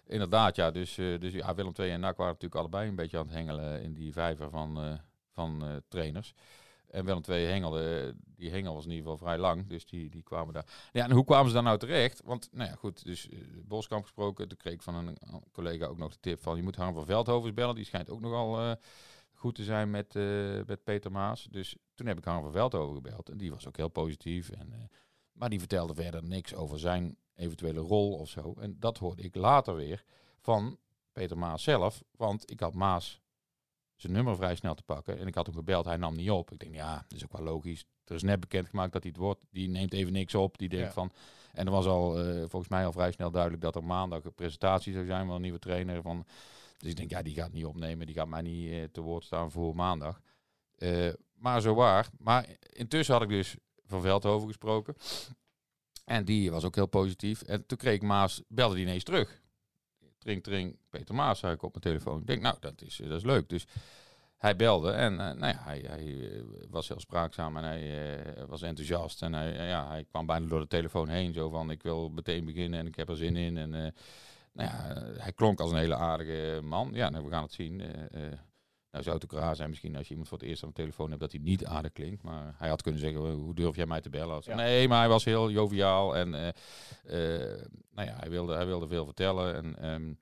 inderdaad, 0.07 0.55
ja, 0.55 0.71
dus, 0.71 0.95
dus 0.95 1.33
ja, 1.33 1.55
Willem 1.55 1.73
II 1.79 1.91
en 1.91 1.99
NAC 1.99 2.17
waren 2.17 2.33
natuurlijk 2.33 2.61
allebei 2.61 2.89
een 2.89 2.95
beetje 2.95 3.17
aan 3.17 3.25
het 3.25 3.35
hengelen 3.35 3.81
in 3.81 3.93
die 3.93 4.13
vijver 4.13 4.49
van, 4.49 4.99
van 5.31 5.81
trainers. 5.87 6.33
En 6.95 7.05
Willem 7.05 7.21
II 7.29 7.45
hengelde, 7.45 8.15
die 8.35 8.49
hengel 8.49 8.73
was 8.73 8.85
in 8.85 8.91
ieder 8.91 9.03
geval 9.03 9.27
vrij 9.27 9.37
lang, 9.37 9.67
dus 9.67 9.85
die, 9.85 10.09
die 10.09 10.23
kwamen 10.23 10.53
daar. 10.53 10.65
Ja, 10.91 11.03
en 11.03 11.11
hoe 11.11 11.23
kwamen 11.23 11.47
ze 11.47 11.53
daar 11.53 11.63
nou 11.63 11.77
terecht? 11.77 12.21
Want, 12.23 12.49
nou 12.51 12.69
ja, 12.69 12.75
goed, 12.75 13.05
dus 13.05 13.29
eh, 13.29 13.39
Boskamp 13.65 14.03
gesproken. 14.03 14.47
Toen 14.47 14.57
kreeg 14.57 14.73
ik 14.73 14.81
van 14.81 14.95
een, 14.95 15.07
een 15.07 15.43
collega 15.51 15.85
ook 15.85 15.97
nog 15.97 16.11
de 16.11 16.19
tip 16.19 16.41
van... 16.41 16.55
je 16.55 16.63
moet 16.63 16.75
Harm 16.75 16.93
van 16.93 17.05
Veldhovens 17.05 17.53
bellen. 17.53 17.75
Die 17.75 17.85
schijnt 17.85 18.09
ook 18.09 18.19
nogal 18.19 18.59
eh, 18.59 18.71
goed 19.33 19.55
te 19.55 19.63
zijn 19.63 19.89
met, 19.89 20.15
eh, 20.15 20.23
met 20.65 20.83
Peter 20.83 21.11
Maas. 21.11 21.47
Dus 21.51 21.75
toen 21.93 22.07
heb 22.07 22.17
ik 22.17 22.25
Harm 22.25 22.41
van 22.41 22.51
Veldhoven 22.51 22.95
gebeld. 22.95 23.29
En 23.29 23.37
die 23.37 23.51
was 23.51 23.67
ook 23.67 23.77
heel 23.77 23.89
positief. 23.89 24.49
En, 24.49 24.89
maar 25.31 25.49
die 25.49 25.59
vertelde 25.59 25.95
verder 25.95 26.23
niks 26.23 26.55
over 26.55 26.79
zijn 26.79 27.17
eventuele 27.35 27.79
rol 27.79 28.13
of 28.13 28.29
zo. 28.29 28.53
En 28.59 28.79
dat 28.79 28.97
hoorde 28.97 29.23
ik 29.23 29.35
later 29.35 29.75
weer 29.75 30.03
van 30.41 30.77
Peter 31.11 31.37
Maas 31.37 31.63
zelf. 31.63 32.03
Want 32.11 32.51
ik 32.51 32.59
had 32.59 32.73
Maas 32.73 33.21
zijn 33.95 34.13
nummer 34.13 34.35
vrij 34.35 34.55
snel 34.55 34.75
te 34.75 34.83
pakken. 34.83 35.19
En 35.19 35.27
ik 35.27 35.35
had 35.35 35.45
hem 35.45 35.55
gebeld, 35.55 35.85
hij 35.85 35.97
nam 35.97 36.15
niet 36.15 36.29
op. 36.31 36.51
Ik 36.51 36.59
denk, 36.59 36.75
ja, 36.75 37.05
dat 37.07 37.17
is 37.17 37.23
ook 37.23 37.31
wel 37.37 37.41
logisch. 37.43 37.85
Er 38.05 38.15
is 38.15 38.23
net 38.23 38.39
bekendgemaakt 38.39 38.93
dat 38.93 39.01
hij 39.03 39.11
het 39.11 39.21
wordt. 39.21 39.45
Die 39.51 39.69
neemt 39.69 39.93
even 39.93 40.13
niks 40.13 40.35
op. 40.35 40.57
Die 40.57 40.69
denkt 40.69 40.85
Ja. 40.87 40.91
van... 40.93 41.11
En 41.53 41.65
er 41.65 41.71
was 41.71 41.85
al 41.85 42.19
eh, 42.19 42.37
volgens 42.37 42.67
mij 42.67 42.85
al 42.85 42.91
vrij 42.91 43.11
snel 43.11 43.31
duidelijk 43.31 43.61
dat 43.61 43.75
er 43.75 43.83
maandag 43.83 44.23
een 44.23 44.33
presentatie 44.33 44.93
zou 44.93 45.05
zijn 45.05 45.25
van 45.25 45.35
een 45.35 45.41
nieuwe 45.41 45.59
trainer. 45.59 46.01
Van, 46.01 46.25
dus 46.77 46.89
ik 46.89 46.95
denk, 46.95 47.09
ja, 47.09 47.21
die 47.21 47.33
gaat 47.33 47.51
niet 47.51 47.65
opnemen. 47.65 48.05
Die 48.05 48.15
gaat 48.15 48.27
mij 48.27 48.41
niet 48.41 48.71
eh, 48.71 48.83
te 48.91 49.01
woord 49.01 49.23
staan 49.23 49.51
voor 49.51 49.75
maandag. 49.75 50.21
Eh, 50.77 51.13
maar 51.33 51.61
zo 51.61 51.73
waar. 51.73 52.07
Maar 52.17 52.45
intussen 52.69 53.13
had 53.13 53.23
ik 53.23 53.29
dus 53.29 53.55
van 53.85 54.01
Veldhoven 54.01 54.47
gesproken. 54.47 54.95
En 56.05 56.25
die 56.25 56.51
was 56.51 56.63
ook 56.63 56.75
heel 56.75 56.87
positief. 56.87 57.41
En 57.41 57.65
toen 57.65 57.77
kreeg 57.77 57.93
ik 57.95 58.01
Maas, 58.01 58.41
belde 58.47 58.75
die 58.75 58.83
ineens 58.83 59.03
terug. 59.03 59.41
Tring, 60.25 60.43
tring, 60.43 60.77
Peter 60.89 61.15
Maas, 61.15 61.39
zei 61.39 61.53
ik 61.53 61.63
op 61.63 61.69
mijn 61.71 61.83
telefoon. 61.83 62.19
Ik 62.19 62.27
denk, 62.27 62.41
nou, 62.41 62.55
dat 62.59 62.81
is, 62.81 62.95
dat 62.95 63.17
is 63.17 63.23
leuk. 63.23 63.49
Dus 63.49 63.67
hij 64.37 64.55
belde 64.55 64.91
en 64.91 65.11
eh, 65.19 65.35
nou 65.35 65.53
ja, 65.53 65.59
hij, 65.63 65.83
hij 65.87 66.29
eh, 66.31 66.41
was 66.69 66.87
heel 66.87 66.99
spraakzaam 66.99 67.57
en 67.57 67.63
hij 67.63 68.13
eh, 68.35 68.43
was 68.47 68.61
enthousiast. 68.61 69.21
En 69.21 69.33
hij, 69.33 69.57
eh, 69.57 69.67
ja, 69.67 69.87
hij 69.87 70.05
kwam 70.09 70.25
bijna 70.25 70.47
door 70.47 70.59
de 70.59 70.67
telefoon 70.67 71.07
heen, 71.09 71.33
zo 71.33 71.49
van, 71.49 71.71
ik 71.71 71.83
wil 71.83 72.09
meteen 72.09 72.45
beginnen 72.45 72.79
en 72.79 72.87
ik 72.87 72.95
heb 72.95 73.09
er 73.09 73.15
zin 73.15 73.35
in. 73.35 73.57
En 73.57 73.73
eh, 73.73 73.91
nou 74.53 74.69
ja, 74.69 74.95
eh, 74.95 75.21
hij 75.21 75.31
klonk 75.31 75.59
als 75.59 75.71
een 75.71 75.77
hele 75.77 75.95
aardige 75.95 76.61
man. 76.63 76.89
Ja, 76.93 77.09
nou, 77.09 77.23
we 77.23 77.31
gaan 77.31 77.43
het 77.43 77.53
zien. 77.53 77.81
Nou 78.95 79.07
zou 79.07 79.15
het 79.23 79.33
ook 79.33 79.39
raar 79.39 79.55
zijn 79.55 79.69
misschien 79.69 79.95
als 79.95 80.03
je 80.03 80.09
iemand 80.09 80.29
voor 80.29 80.37
het 80.37 80.47
eerst 80.47 80.63
aan 80.63 80.69
de 80.69 80.75
telefoon 80.75 81.07
hebt 81.09 81.21
dat 81.21 81.31
hij 81.31 81.41
niet 81.41 81.65
aardig 81.65 81.91
klinkt. 81.91 82.23
Maar 82.23 82.53
hij 82.57 82.69
had 82.69 82.81
kunnen 82.81 83.01
zeggen, 83.01 83.21
hoe 83.31 83.53
durf 83.55 83.75
jij 83.75 83.85
mij 83.85 84.01
te 84.01 84.09
bellen? 84.09 84.35
Als- 84.35 84.45
Ja. 84.45 84.55
Nee, 84.55 84.87
maar 84.87 84.99
hij 84.99 85.07
was 85.09 85.23
heel 85.25 85.49
joviaal 85.51 86.15
en 86.15 86.33
eh, 86.33 86.47
eh, 87.53 87.61
nou 87.91 88.07
ja, 88.07 88.15
hij 88.19 88.29
wilde, 88.29 88.53
hij 88.55 88.65
wilde 88.65 88.87
veel 88.87 89.05
vertellen. 89.05 89.55
En, 89.55 89.77
ehm, 89.79 90.13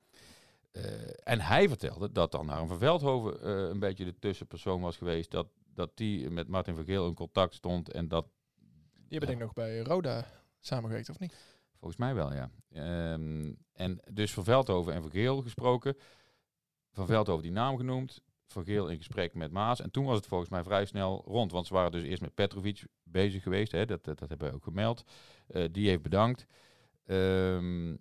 eh, 0.71 1.09
en 1.23 1.39
hij 1.41 1.67
vertelde 1.67 2.11
dat 2.11 2.31
dan 2.31 2.47
Harm 2.47 2.67
van 2.67 2.77
Veldhoven 2.77 3.49
een 3.69 3.79
beetje 3.79 4.05
de 4.05 4.19
tussenpersoon 4.19 4.81
was 4.81 4.97
geweest. 4.97 5.31
Dat, 5.31 5.47
dat 5.73 5.91
die 5.97 6.29
met 6.29 6.47
Martin 6.47 6.75
Vergeel 6.75 7.07
in 7.07 7.13
contact 7.13 7.53
stond 7.53 7.91
en 7.91 8.07
dat 8.07 8.25
Die 8.93 9.19
hebben 9.19 9.27
denk 9.29 9.39
ik 9.41 9.45
nog 9.45 9.53
bij 9.65 9.79
Roda 9.79 10.25
samengewerkt, 10.59 11.09
of 11.09 11.19
niet? 11.19 11.35
Volgens 11.79 11.99
mij 11.99 12.13
wel, 12.15 12.33
ja. 12.33 12.49
Ehm, 12.71 13.53
en 13.73 13.99
dus 14.11 14.33
Van 14.33 14.43
Veldhoven 14.43 14.93
en 14.93 15.01
Vergeel 15.01 15.41
gesproken. 15.41 15.97
Van 16.91 17.05
Veldhoven 17.05 17.43
die 17.43 17.51
naam 17.51 17.77
genoemd. 17.77 18.21
Vergeel 18.53 18.87
in 18.89 18.97
gesprek 18.97 19.33
met 19.33 19.51
Maas. 19.51 19.81
En 19.81 19.91
toen 19.91 20.05
was 20.05 20.17
het 20.17 20.27
volgens 20.27 20.49
mij 20.49 20.63
vrij 20.63 20.85
snel 20.85 21.23
rond. 21.25 21.51
Want 21.51 21.67
ze 21.67 21.73
waren 21.73 21.91
dus 21.91 22.03
eerst 22.03 22.21
met 22.21 22.33
Petrovic 22.35 22.85
bezig 23.03 23.43
geweest. 23.43 23.71
Hè, 23.71 23.85
dat, 23.85 24.03
dat, 24.03 24.19
dat 24.19 24.29
hebben 24.29 24.49
we 24.49 24.53
ook 24.55 24.63
gemeld. 24.63 25.03
Eh, 25.47 25.65
die 25.71 25.89
heeft 25.89 26.01
bedankt. 26.01 26.45
Ehm, 27.05 27.91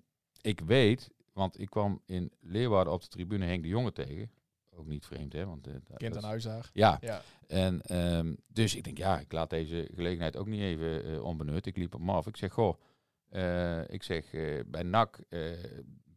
ik 0.40 0.60
weet, 0.60 1.10
want 1.32 1.60
ik 1.60 1.70
kwam 1.70 2.02
in 2.06 2.32
Leeuwarden 2.40 2.92
op 2.92 3.00
de 3.00 3.08
tribune 3.08 3.44
Henk 3.46 3.62
de 3.62 3.68
Jonge 3.68 3.92
tegen. 3.92 4.30
Ook 4.74 4.86
niet 4.86 5.06
vreemd, 5.06 5.32
hè? 5.32 5.46
Want, 5.46 5.64
dat- 5.64 5.96
Kind 5.96 6.12
aan 6.14 6.18
is- 6.22 6.24
huis 6.26 6.42
daar. 6.44 6.70
Ja, 6.72 6.98
Ja. 7.00 7.22
en 7.46 7.82
ehm, 7.82 8.34
dus 8.46 8.74
ik 8.76 8.84
denk, 8.84 8.98
ja, 8.98 9.18
ik 9.20 9.32
laat 9.32 9.50
deze 9.50 9.88
gelegenheid 9.94 10.36
ook 10.36 10.46
niet 10.46 10.60
even 10.60 11.04
eh, 11.04 11.24
onbenut. 11.24 11.66
Ik 11.66 11.76
liep 11.76 11.94
op 11.94 12.00
hem 12.00 12.10
af. 12.10 12.26
Ik 12.26 12.36
zeg, 12.36 12.52
goh, 12.52 12.80
eh, 13.28 13.88
ik 13.88 14.02
zeg, 14.02 14.30
bij 14.66 14.82
NAC 14.82 15.20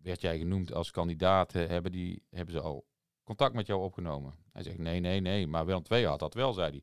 werd 0.02 0.21
jij 0.21 0.38
genoemd 0.38 0.74
als 0.74 0.91
kandidaat. 0.91 1.52
hebben, 1.54 1.91
die, 1.91 2.24
hebben 2.30 2.54
ze 2.56 2.62
al 2.62 2.86
contact 3.26 3.54
met 3.54 3.68
jou 3.68 3.84
opgenomen? 3.84 4.34
Hij 4.52 4.64
zegt, 4.64 4.78
nee, 4.78 5.00
nee, 5.00 5.20
nee. 5.20 5.48
Maar 5.48 5.66
Willem 5.66 5.84
II 5.90 6.06
had 6.06 6.20
dat 6.20 6.34
wel, 6.34 6.54
zei 6.54 6.70
hij. 6.70 6.82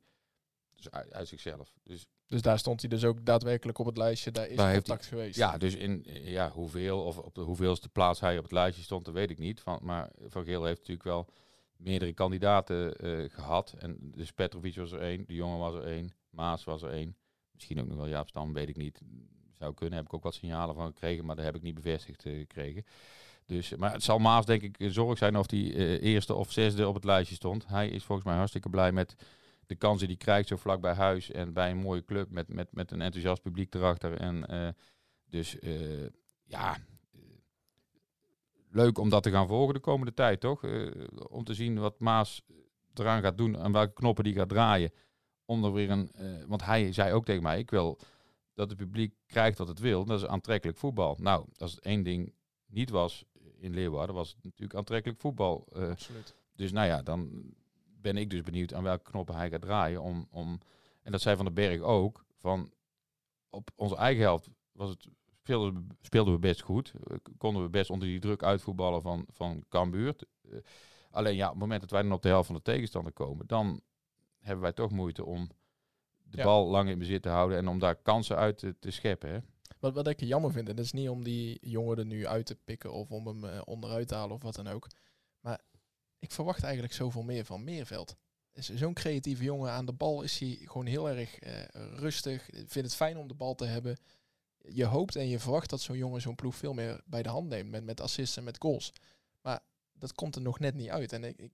Dus 0.74 0.90
uit, 0.90 1.12
uit 1.12 1.28
zichzelf. 1.28 1.72
Dus 1.83 2.07
Dus 2.28 2.42
daar 2.42 2.59
stond 2.59 2.81
hij 2.81 2.90
dus 2.90 3.05
ook 3.05 3.24
daadwerkelijk 3.24 3.78
op 3.78 3.87
het 3.87 3.96
lijstje. 3.96 4.31
Daar 4.31 4.48
is 4.48 4.57
Daar 4.57 4.72
contact 4.72 5.07
geweest. 5.07 5.37
ja, 5.37 5.59
dus 5.59 5.74
in 5.74 6.05
ja, 6.07 6.50
hoeveel 6.50 7.02
of 7.05 7.18
op 7.18 7.35
de 7.35 7.40
hoeveelste 7.40 7.88
plaats 7.88 8.20
hij 8.20 8.37
op 8.37 8.42
het 8.42 8.52
lijstje 8.52 8.83
stond, 8.83 9.05
dat 9.05 9.14
weet 9.14 9.31
ik 9.31 9.38
niet. 9.38 9.61
Van, 9.61 9.78
maar 9.83 10.11
Van 10.28 10.44
Geel 10.44 10.64
heeft 10.64 10.78
natuurlijk 10.78 11.07
wel 11.09 11.28
meerdere 11.76 12.12
kandidaten 12.12 12.96
eh, 12.96 13.31
gehad. 13.31 13.74
En 13.78 13.96
dus 14.00 14.33
Petrovic 14.33 14.74
was 14.74 14.92
er 14.92 15.00
één, 15.00 15.24
de 15.26 15.35
jongen 15.35 15.59
was 15.59 15.74
er 15.74 15.85
één, 15.85 16.14
Maas 16.31 16.64
was 16.64 16.83
er 16.83 16.90
één. 16.90 17.16
Misschien 17.52 17.81
ook 17.81 17.87
nog 17.87 17.96
wel 17.96 18.09
Jaap 18.09 18.28
Stam, 18.28 18.52
weet 18.52 18.68
ik 18.68 18.76
niet. 18.76 19.00
Zou 19.59 19.74
kunnen, 19.74 19.96
heb 19.96 20.07
ik 20.07 20.14
ook 20.14 20.22
wat 20.22 20.35
signalen 20.35 20.74
van 20.74 20.87
gekregen, 20.87 21.24
maar 21.24 21.37
dat 21.37 21.44
heb 21.44 21.57
ik 21.57 21.62
niet 21.62 21.74
bevestigd 21.74 22.26
eh, 22.26 22.38
gekregen. 22.38 22.85
Dus, 23.52 23.76
maar 23.76 23.92
het 23.92 24.02
zal 24.02 24.18
Maas 24.18 24.46
denk 24.46 24.62
ik 24.62 24.76
zorg 24.78 25.18
zijn 25.18 25.36
of 25.36 25.50
hij 25.50 25.74
eh, 25.74 26.02
eerste 26.02 26.34
of 26.34 26.52
zesde 26.52 26.88
op 26.88 26.94
het 26.94 27.04
lijstje 27.04 27.34
stond. 27.34 27.66
Hij 27.66 27.88
is 27.88 28.04
volgens 28.04 28.26
mij 28.26 28.36
hartstikke 28.36 28.68
blij 28.68 28.92
met 28.92 29.14
de 29.66 29.74
kansen 29.74 30.06
die 30.06 30.16
hij 30.16 30.24
krijgt 30.24 30.48
zo 30.48 30.56
vlak 30.56 30.80
bij 30.80 30.94
huis 30.94 31.30
en 31.30 31.52
bij 31.52 31.70
een 31.70 31.76
mooie 31.76 32.04
club 32.04 32.30
met, 32.30 32.48
met, 32.48 32.72
met 32.72 32.90
een 32.90 33.00
enthousiast 33.00 33.42
publiek 33.42 33.74
erachter. 33.74 34.20
En 34.20 34.46
eh, 34.46 34.68
dus 35.30 35.58
eh, 35.58 36.06
ja, 36.44 36.76
leuk 38.70 38.98
om 38.98 39.08
dat 39.08 39.22
te 39.22 39.30
gaan 39.30 39.46
volgen 39.46 39.74
de 39.74 39.80
komende 39.80 40.14
tijd, 40.14 40.40
toch? 40.40 40.64
Om 41.28 41.44
te 41.44 41.54
zien 41.54 41.78
wat 41.78 42.00
Maas 42.00 42.42
eraan 42.94 43.22
gaat 43.22 43.38
doen 43.38 43.56
en 43.56 43.72
welke 43.72 43.92
knoppen 43.92 44.24
die 44.24 44.34
gaat 44.34 44.48
draaien. 44.48 44.90
Om 45.44 45.64
er 45.64 45.72
weer 45.72 45.90
een, 45.90 46.10
want 46.46 46.64
hij 46.64 46.92
zei 46.92 47.12
ook 47.12 47.24
tegen 47.24 47.42
mij, 47.42 47.58
ik 47.58 47.70
wil 47.70 47.98
dat 48.54 48.68
het 48.68 48.78
publiek 48.78 49.14
krijgt 49.26 49.58
wat 49.58 49.68
het 49.68 49.78
wil. 49.78 50.04
Dat 50.04 50.20
is 50.20 50.26
aantrekkelijk 50.26 50.78
voetbal. 50.78 51.16
Nou, 51.20 51.46
als 51.56 51.70
het 51.70 51.84
één 51.84 52.02
ding 52.02 52.32
niet 52.66 52.90
was 52.90 53.24
in 53.62 53.75
Leeuwarden 53.75 54.14
was 54.14 54.29
het 54.29 54.44
natuurlijk 54.44 54.79
aantrekkelijk 54.79 55.20
voetbal. 55.20 55.66
Eh, 55.72 55.90
Absoluut. 55.90 56.35
dus 56.55 56.72
nou 56.72 56.87
ja, 56.87 57.03
dan 57.03 57.31
ben 58.01 58.16
ik 58.16 58.31
dus 58.31 58.42
benieuwd 58.42 58.75
aan 58.75 58.83
welke 58.83 59.11
knoppen 59.11 59.35
hij 59.35 59.51
gaat 59.51 59.61
draaien. 59.61 60.03
Om, 60.03 60.27
om, 60.31 60.59
en 61.03 61.12
dat 61.12 61.20
zei 61.20 61.37
Van 61.37 61.44
den 61.44 61.55
Berg 61.55 61.81
ook. 61.81 62.25
Van 62.38 62.72
op 63.51 63.70
onze 63.75 63.96
eigen 63.96 64.22
helft 64.22 64.48
was 64.72 64.90
het, 64.90 65.09
speelden, 65.42 65.75
we, 65.75 65.94
speelden 66.01 66.33
we 66.35 66.38
best 66.40 66.61
goed. 66.61 66.92
Eh, 67.07 67.16
Konden 67.38 67.62
we 67.62 67.68
best 67.68 67.90
onder 67.90 68.09
die 68.09 68.20
druk 68.20 68.42
uitvoetballen 68.42 69.03
van, 69.03 69.27
van 69.29 69.64
Cambuur. 69.68 70.16
Eh, 70.51 70.57
alleen 71.11 71.35
ja, 71.37 71.44
op 71.44 71.51
het 71.53 71.61
moment 71.61 71.81
dat 71.81 71.90
wij 71.90 72.03
dan 72.03 72.12
op 72.12 72.22
de 72.22 72.29
helft 72.29 72.46
van 72.46 72.57
de 72.57 72.62
tegenstander 72.62 73.12
komen, 73.12 73.46
dan 73.46 73.81
hebben 74.38 74.62
wij 74.62 74.72
toch 74.72 74.90
moeite 74.90 75.25
om 75.25 75.48
de 76.22 76.37
Ja. 76.37 76.44
bal 76.44 76.66
lang 76.68 76.88
in 76.88 76.98
bezit 76.98 77.22
te 77.22 77.29
houden 77.29 77.59
en 77.59 77.68
om 77.68 77.79
daar 77.79 77.96
kansen 77.96 78.37
uit 78.37 78.59
te, 78.59 78.79
te 78.79 78.90
scheppen. 78.90 79.31
Hè? 79.31 79.38
Wat, 79.82 79.94
wat 79.94 80.06
ik 80.06 80.20
jammer 80.20 80.52
vind, 80.52 80.68
en 80.68 80.76
dat 80.76 80.84
is 80.84 80.92
niet 80.92 81.08
om 81.08 81.24
die 81.24 81.58
jongen 81.60 81.98
er 81.98 82.06
nu 82.06 82.26
uit 82.26 82.46
te 82.46 82.54
pikken 82.54 82.92
of 82.92 83.10
om 83.10 83.26
hem 83.26 83.44
eh, 83.44 83.60
onderuit 83.64 84.08
te 84.08 84.14
halen 84.14 84.34
of 84.34 84.42
wat 84.42 84.54
dan 84.54 84.68
ook. 84.68 84.86
Maar 85.40 85.60
ik 86.18 86.30
verwacht 86.30 86.62
eigenlijk 86.62 86.94
zoveel 86.94 87.22
meer 87.22 87.44
van 87.44 87.64
Meerveld. 87.64 88.16
Is 88.52 88.68
Zo'n 88.68 88.94
creatieve 88.94 89.44
jongen 89.44 89.70
aan 89.70 89.86
de 89.86 89.92
bal 89.92 90.22
is 90.22 90.38
hij 90.38 90.58
gewoon 90.62 90.86
heel 90.86 91.08
erg 91.08 91.38
eh, 91.38 91.62
rustig. 91.74 92.48
Vindt 92.52 92.74
het 92.74 92.94
fijn 92.94 93.16
om 93.16 93.28
de 93.28 93.34
bal 93.34 93.54
te 93.54 93.64
hebben. 93.64 93.96
Je 94.58 94.84
hoopt 94.84 95.16
en 95.16 95.28
je 95.28 95.38
verwacht 95.38 95.70
dat 95.70 95.80
zo'n 95.80 95.96
jongen 95.96 96.20
zo'n 96.20 96.34
ploeg 96.34 96.54
veel 96.56 96.72
meer 96.72 97.00
bij 97.04 97.22
de 97.22 97.28
hand 97.28 97.48
neemt 97.48 97.70
met, 97.70 97.84
met 97.84 98.00
assists 98.00 98.36
en 98.36 98.44
met 98.44 98.60
goals. 98.60 98.92
Maar 99.40 99.60
dat 99.92 100.14
komt 100.14 100.34
er 100.34 100.42
nog 100.42 100.58
net 100.58 100.74
niet 100.74 100.90
uit. 100.90 101.12
En 101.12 101.24
ik, 101.24 101.38
ik, 101.38 101.52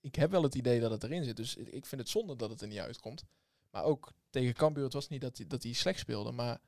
ik 0.00 0.14
heb 0.14 0.30
wel 0.30 0.42
het 0.42 0.54
idee 0.54 0.80
dat 0.80 0.90
het 0.90 1.02
erin 1.02 1.24
zit. 1.24 1.36
Dus 1.36 1.56
ik 1.56 1.86
vind 1.86 2.00
het 2.00 2.10
zonde 2.10 2.36
dat 2.36 2.50
het 2.50 2.60
er 2.60 2.68
niet 2.68 2.78
uitkomt. 2.78 3.24
Maar 3.70 3.84
ook 3.84 4.12
tegen 4.30 4.54
Cambuur, 4.54 4.84
het 4.84 4.92
was 4.92 5.08
niet 5.08 5.20
dat 5.20 5.36
hij, 5.36 5.46
dat 5.46 5.62
hij 5.62 5.72
slecht 5.72 5.98
speelde, 5.98 6.32
maar 6.32 6.60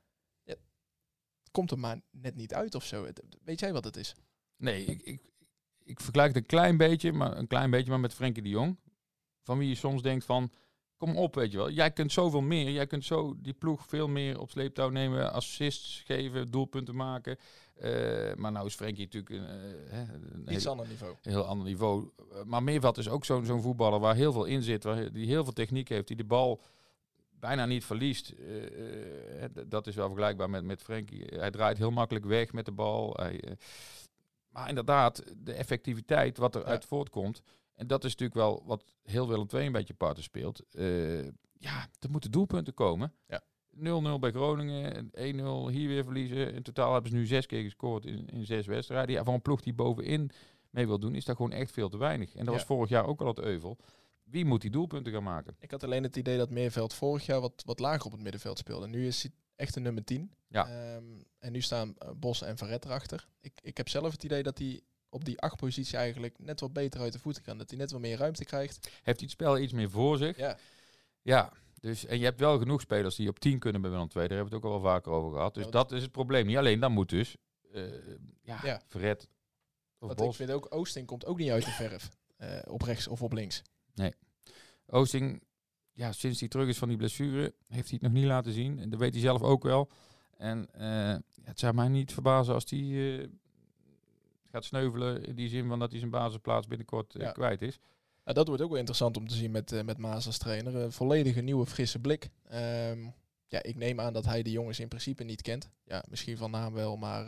komt 1.51 1.71
er 1.71 1.79
maar 1.79 2.01
net 2.11 2.35
niet 2.35 2.53
uit 2.53 2.75
of 2.75 2.85
zo. 2.85 3.07
Weet 3.43 3.59
jij 3.59 3.73
wat 3.73 3.83
het 3.83 3.97
is? 3.97 4.15
Nee, 4.57 4.85
ik, 4.85 5.01
ik, 5.01 5.21
ik 5.83 5.99
vergelijk 5.99 6.27
het 6.27 6.37
een 6.37 6.45
klein 6.49 6.77
beetje, 6.77 7.11
maar 7.11 7.37
een 7.37 7.47
klein 7.47 7.69
beetje, 7.69 7.89
maar 7.89 7.99
met 7.99 8.13
Frenkie 8.13 8.43
de 8.43 8.49
Jong. 8.49 8.77
Van 9.43 9.57
wie 9.57 9.69
je 9.69 9.75
soms 9.75 10.01
denkt 10.01 10.25
van, 10.25 10.51
kom 10.97 11.17
op, 11.17 11.35
weet 11.35 11.51
je 11.51 11.57
wel. 11.57 11.69
Jij 11.69 11.91
kunt 11.91 12.11
zoveel 12.11 12.41
meer. 12.41 12.69
Jij 12.71 12.87
kunt 12.87 13.05
zo 13.05 13.35
die 13.37 13.53
ploeg 13.53 13.85
veel 13.87 14.07
meer 14.07 14.39
op 14.39 14.49
sleeptouw 14.49 14.89
nemen, 14.89 15.33
assists 15.33 16.01
geven, 16.05 16.51
doelpunten 16.51 16.95
maken. 16.95 17.37
Eh, 17.75 18.33
maar 18.35 18.51
nou 18.51 18.65
is 18.65 18.75
Frenkie 18.75 19.03
natuurlijk 19.03 19.33
een, 19.33 19.47
eh, 19.89 19.99
een 19.99 20.53
Iets 20.53 20.63
heel, 20.63 20.71
ander 20.71 20.87
niveau. 20.87 21.15
een 21.21 21.31
heel 21.31 21.45
ander 21.45 21.65
niveau. 21.67 22.09
Eh, 22.17 22.43
Maar 22.43 22.63
Meerveld 22.63 22.97
is 22.97 23.09
ook 23.09 23.25
zo'n 23.25 23.45
zo'n 23.45 23.61
voetballer 23.61 23.99
waar 23.99 24.15
heel 24.15 24.31
veel 24.31 24.45
in 24.45 24.61
zit, 24.61 24.83
waar, 24.83 25.11
die 25.11 25.25
heel 25.25 25.43
veel 25.43 25.53
techniek 25.53 25.89
heeft, 25.89 26.07
die 26.07 26.17
de 26.17 26.23
bal 26.23 26.61
bijna 27.39 27.65
niet 27.65 27.85
verliest. 27.85 28.29
Eh, 28.29 29.43
eh, 29.43 29.49
dat 29.67 29.87
is 29.87 29.95
wel 29.95 30.05
vergelijkbaar 30.07 30.49
met, 30.49 30.63
met 30.63 30.81
Frenkie. 30.81 31.23
Hij 31.25 31.51
draait 31.51 31.77
heel 31.77 31.91
makkelijk 31.91 32.25
weg 32.25 32.53
met 32.53 32.65
de 32.65 32.71
bal. 32.71 33.13
Hij, 33.13 33.41
eh, 33.41 33.51
maar 34.49 34.69
inderdaad, 34.69 35.23
de 35.37 35.53
effectiviteit 35.53 36.37
wat 36.37 36.55
eruit 36.55 36.85
voortkomt. 36.85 37.41
En 37.75 37.87
dat 37.87 38.03
is 38.03 38.11
natuurlijk 38.15 38.39
wel 38.39 38.63
wat 38.65 38.83
heel 39.03 39.27
Willem 39.27 39.47
II 39.53 39.65
een 39.65 39.71
beetje 39.71 39.93
parten 39.93 40.23
speelt. 40.23 40.63
Ja, 41.61 41.87
er 41.99 42.09
moeten 42.09 42.31
doelpunten 42.31 42.73
komen. 42.73 43.13
Ja. 43.27 43.41
0-0 43.71 44.19
bij 44.19 44.31
Groningen, 44.31 45.11
1-0 45.13 45.67
hier 45.71 45.87
weer 45.87 46.03
verliezen. 46.03 46.53
In 46.53 46.63
totaal 46.63 46.93
hebben 46.93 47.11
ze 47.11 47.17
nu 47.17 47.25
zes 47.25 47.45
keer 47.45 47.63
gescoord 47.63 48.05
in, 48.05 48.27
in 48.27 48.45
zes 48.45 48.65
wedstrijden. 48.65 49.15
Ja, 49.15 49.23
voor 49.23 49.33
een 49.33 49.41
ploeg 49.41 49.61
die 49.61 49.73
bovenin 49.73 50.29
mee 50.69 50.87
wil 50.87 50.99
doen, 50.99 51.15
is 51.15 51.25
dat 51.25 51.35
gewoon 51.35 51.51
echt 51.51 51.71
veel 51.71 51.89
te 51.89 51.97
weinig. 51.97 52.29
En 52.31 52.37
dat 52.37 52.45
Ja. 52.45 52.51
was 52.59 52.63
vorig 52.63 52.89
jaar 52.89 53.05
ook 53.05 53.21
al 53.21 53.27
het 53.27 53.39
euvel. 53.39 53.77
Wie 54.29 54.45
moet 54.45 54.61
die 54.61 54.69
doelpunten 54.71 55.13
gaan 55.13 55.23
maken? 55.23 55.55
Ik 55.59 55.71
had 55.71 55.83
alleen 55.83 56.03
het 56.03 56.15
idee 56.15 56.37
dat 56.37 56.49
Meerveld 56.49 56.93
vorig 56.93 57.25
jaar 57.25 57.39
wat, 57.41 57.63
wat 57.65 57.79
lager 57.79 58.05
op 58.05 58.11
het 58.11 58.21
middenveld 58.21 58.57
speelde. 58.57 58.87
Nu 58.87 59.07
is 59.07 59.21
hij 59.23 59.31
echt 59.55 59.75
een 59.75 59.81
nummer 59.83 60.03
10. 60.03 60.31
Ja. 60.47 60.67
Ehm, 60.67 61.03
en 61.39 61.51
nu 61.51 61.61
staan 61.61 61.95
eh, 61.97 62.09
Bos 62.15 62.41
en 62.41 62.57
Verret 62.57 62.85
erachter. 62.85 63.27
Ik, 63.41 63.53
ik 63.61 63.77
heb 63.77 63.89
zelf 63.89 64.11
het 64.11 64.23
idee 64.23 64.43
dat 64.43 64.57
hij 64.57 64.81
op 65.09 65.25
die 65.25 65.39
acht 65.39 65.55
positie 65.57 65.97
eigenlijk 65.97 66.39
net 66.39 66.59
wat 66.59 66.73
beter 66.73 67.01
uit 67.01 67.13
de 67.13 67.19
voeten 67.19 67.43
kan. 67.43 67.57
Dat 67.57 67.69
hij 67.69 67.79
net 67.79 67.91
wat 67.91 68.01
meer 68.01 68.17
ruimte 68.17 68.45
krijgt. 68.45 68.75
Heeft 68.85 69.03
hij 69.05 69.15
het 69.19 69.31
spel 69.31 69.57
iets 69.57 69.73
meer 69.73 69.89
voor 69.89 70.17
zich? 70.17 70.37
Ja. 70.37 70.57
Ja, 71.21 71.53
dus, 71.79 72.05
en 72.05 72.17
je 72.19 72.23
hebt 72.25 72.39
wel 72.39 72.57
genoeg 72.59 72.81
spelers 72.81 73.15
die 73.15 73.29
op 73.29 73.39
10 73.39 73.59
kunnen 73.59 73.81
bij 73.81 73.89
Willem 73.89 74.07
II. 74.15 74.27
Daar 74.27 74.37
hebben 74.37 74.49
we 74.49 74.55
het 74.55 74.65
ook 74.65 74.71
al 74.71 74.81
wel 74.81 74.91
vaker 74.91 75.11
over 75.11 75.31
gehad. 75.31 75.53
Dus 75.53 75.63
Ja, 75.65 75.69
dat 75.69 75.91
is 75.91 76.01
het 76.01 76.11
probleem. 76.11 76.45
Niet 76.45 76.57
alleen, 76.57 76.79
dan 76.79 76.91
moet 76.91 77.09
dus 77.09 77.35
eh 77.73 77.83
ja, 78.41 78.59
Ja. 78.63 78.81
Verret 78.87 79.23
of 79.23 79.29
Want 80.07 80.19
ik 80.19 80.25
Bos. 80.25 80.35
vind 80.35 80.51
ook 80.51 80.67
Oosting 80.69 81.07
komt 81.07 81.25
ook 81.25 81.37
niet 81.37 81.49
uit 81.49 81.65
de 81.65 81.71
verf. 81.71 82.09
eh, 82.37 82.59
op 82.67 82.81
rechts 82.81 83.07
of 83.07 83.21
op 83.21 83.31
links. 83.33 83.61
Oosting, 84.91 85.43
ja, 85.91 86.11
sinds 86.11 86.39
hij 86.39 86.49
terug 86.49 86.67
is 86.67 86.77
van 86.77 86.87
die 86.87 86.97
blessure, 86.97 87.53
heeft 87.67 87.89
hij 87.89 87.99
het 88.01 88.01
nog 88.01 88.11
niet 88.11 88.25
laten 88.25 88.51
zien. 88.53 88.79
En 88.79 88.89
dat 88.89 88.99
weet 88.99 89.13
hij 89.13 89.21
zelf 89.21 89.41
ook 89.41 89.63
wel. 89.63 89.89
En 90.37 90.67
eh, 90.73 91.15
het 91.43 91.59
zou 91.59 91.73
mij 91.73 91.87
niet 91.87 92.13
verbazen 92.13 92.53
als 92.53 92.69
hij 92.69 93.19
eh, 93.19 93.27
gaat 94.51 94.63
sneuvelen. 94.65 95.23
In 95.25 95.35
die 95.35 95.49
zin 95.49 95.67
van 95.67 95.79
dat 95.79 95.89
hij 95.89 95.99
zijn 95.99 96.11
basisplaats 96.11 96.67
binnenkort 96.67 97.15
eh, 97.15 97.21
Ja. 97.21 97.31
kwijt 97.31 97.61
is. 97.61 97.79
Dat 98.23 98.47
wordt 98.47 98.61
ook 98.61 98.69
wel 98.69 98.77
interessant 98.77 99.17
om 99.17 99.27
te 99.27 99.35
zien 99.35 99.51
met, 99.51 99.83
met 99.85 99.97
Maas 99.97 100.25
als 100.25 100.37
trainer. 100.37 100.75
Een 100.75 100.91
volledige 100.91 101.41
nieuwe 101.41 101.65
frisse 101.65 101.99
blik. 101.99 102.29
Ehm, 102.47 103.07
ja, 103.47 103.63
ik 103.63 103.75
neem 103.75 103.99
aan 103.99 104.13
dat 104.13 104.25
hij 104.25 104.43
de 104.43 104.51
jongens 104.51 104.79
in 104.79 104.87
principe 104.87 105.23
niet 105.23 105.41
kent. 105.41 105.69
Ja, 105.83 106.03
misschien 106.09 106.37
van 106.37 106.51
naam 106.51 106.73
wel, 106.73 106.97
maar 106.97 107.25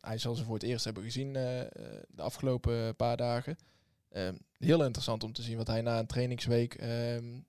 hij 0.00 0.18
zal 0.18 0.34
ze 0.34 0.44
voor 0.44 0.54
het 0.54 0.62
eerst 0.62 0.84
hebben 0.84 1.02
gezien 1.02 1.32
de 1.32 2.02
afgelopen 2.16 2.96
paar 2.96 3.16
dagen. 3.16 3.56
Ehm, 4.12 4.34
heel 4.58 4.84
interessant 4.84 5.24
om 5.24 5.32
te 5.32 5.42
zien 5.42 5.56
wat 5.56 5.66
hij 5.66 5.80
na 5.80 5.98
een 5.98 6.06
trainingsweek 6.06 6.74
ehm, 6.74 7.40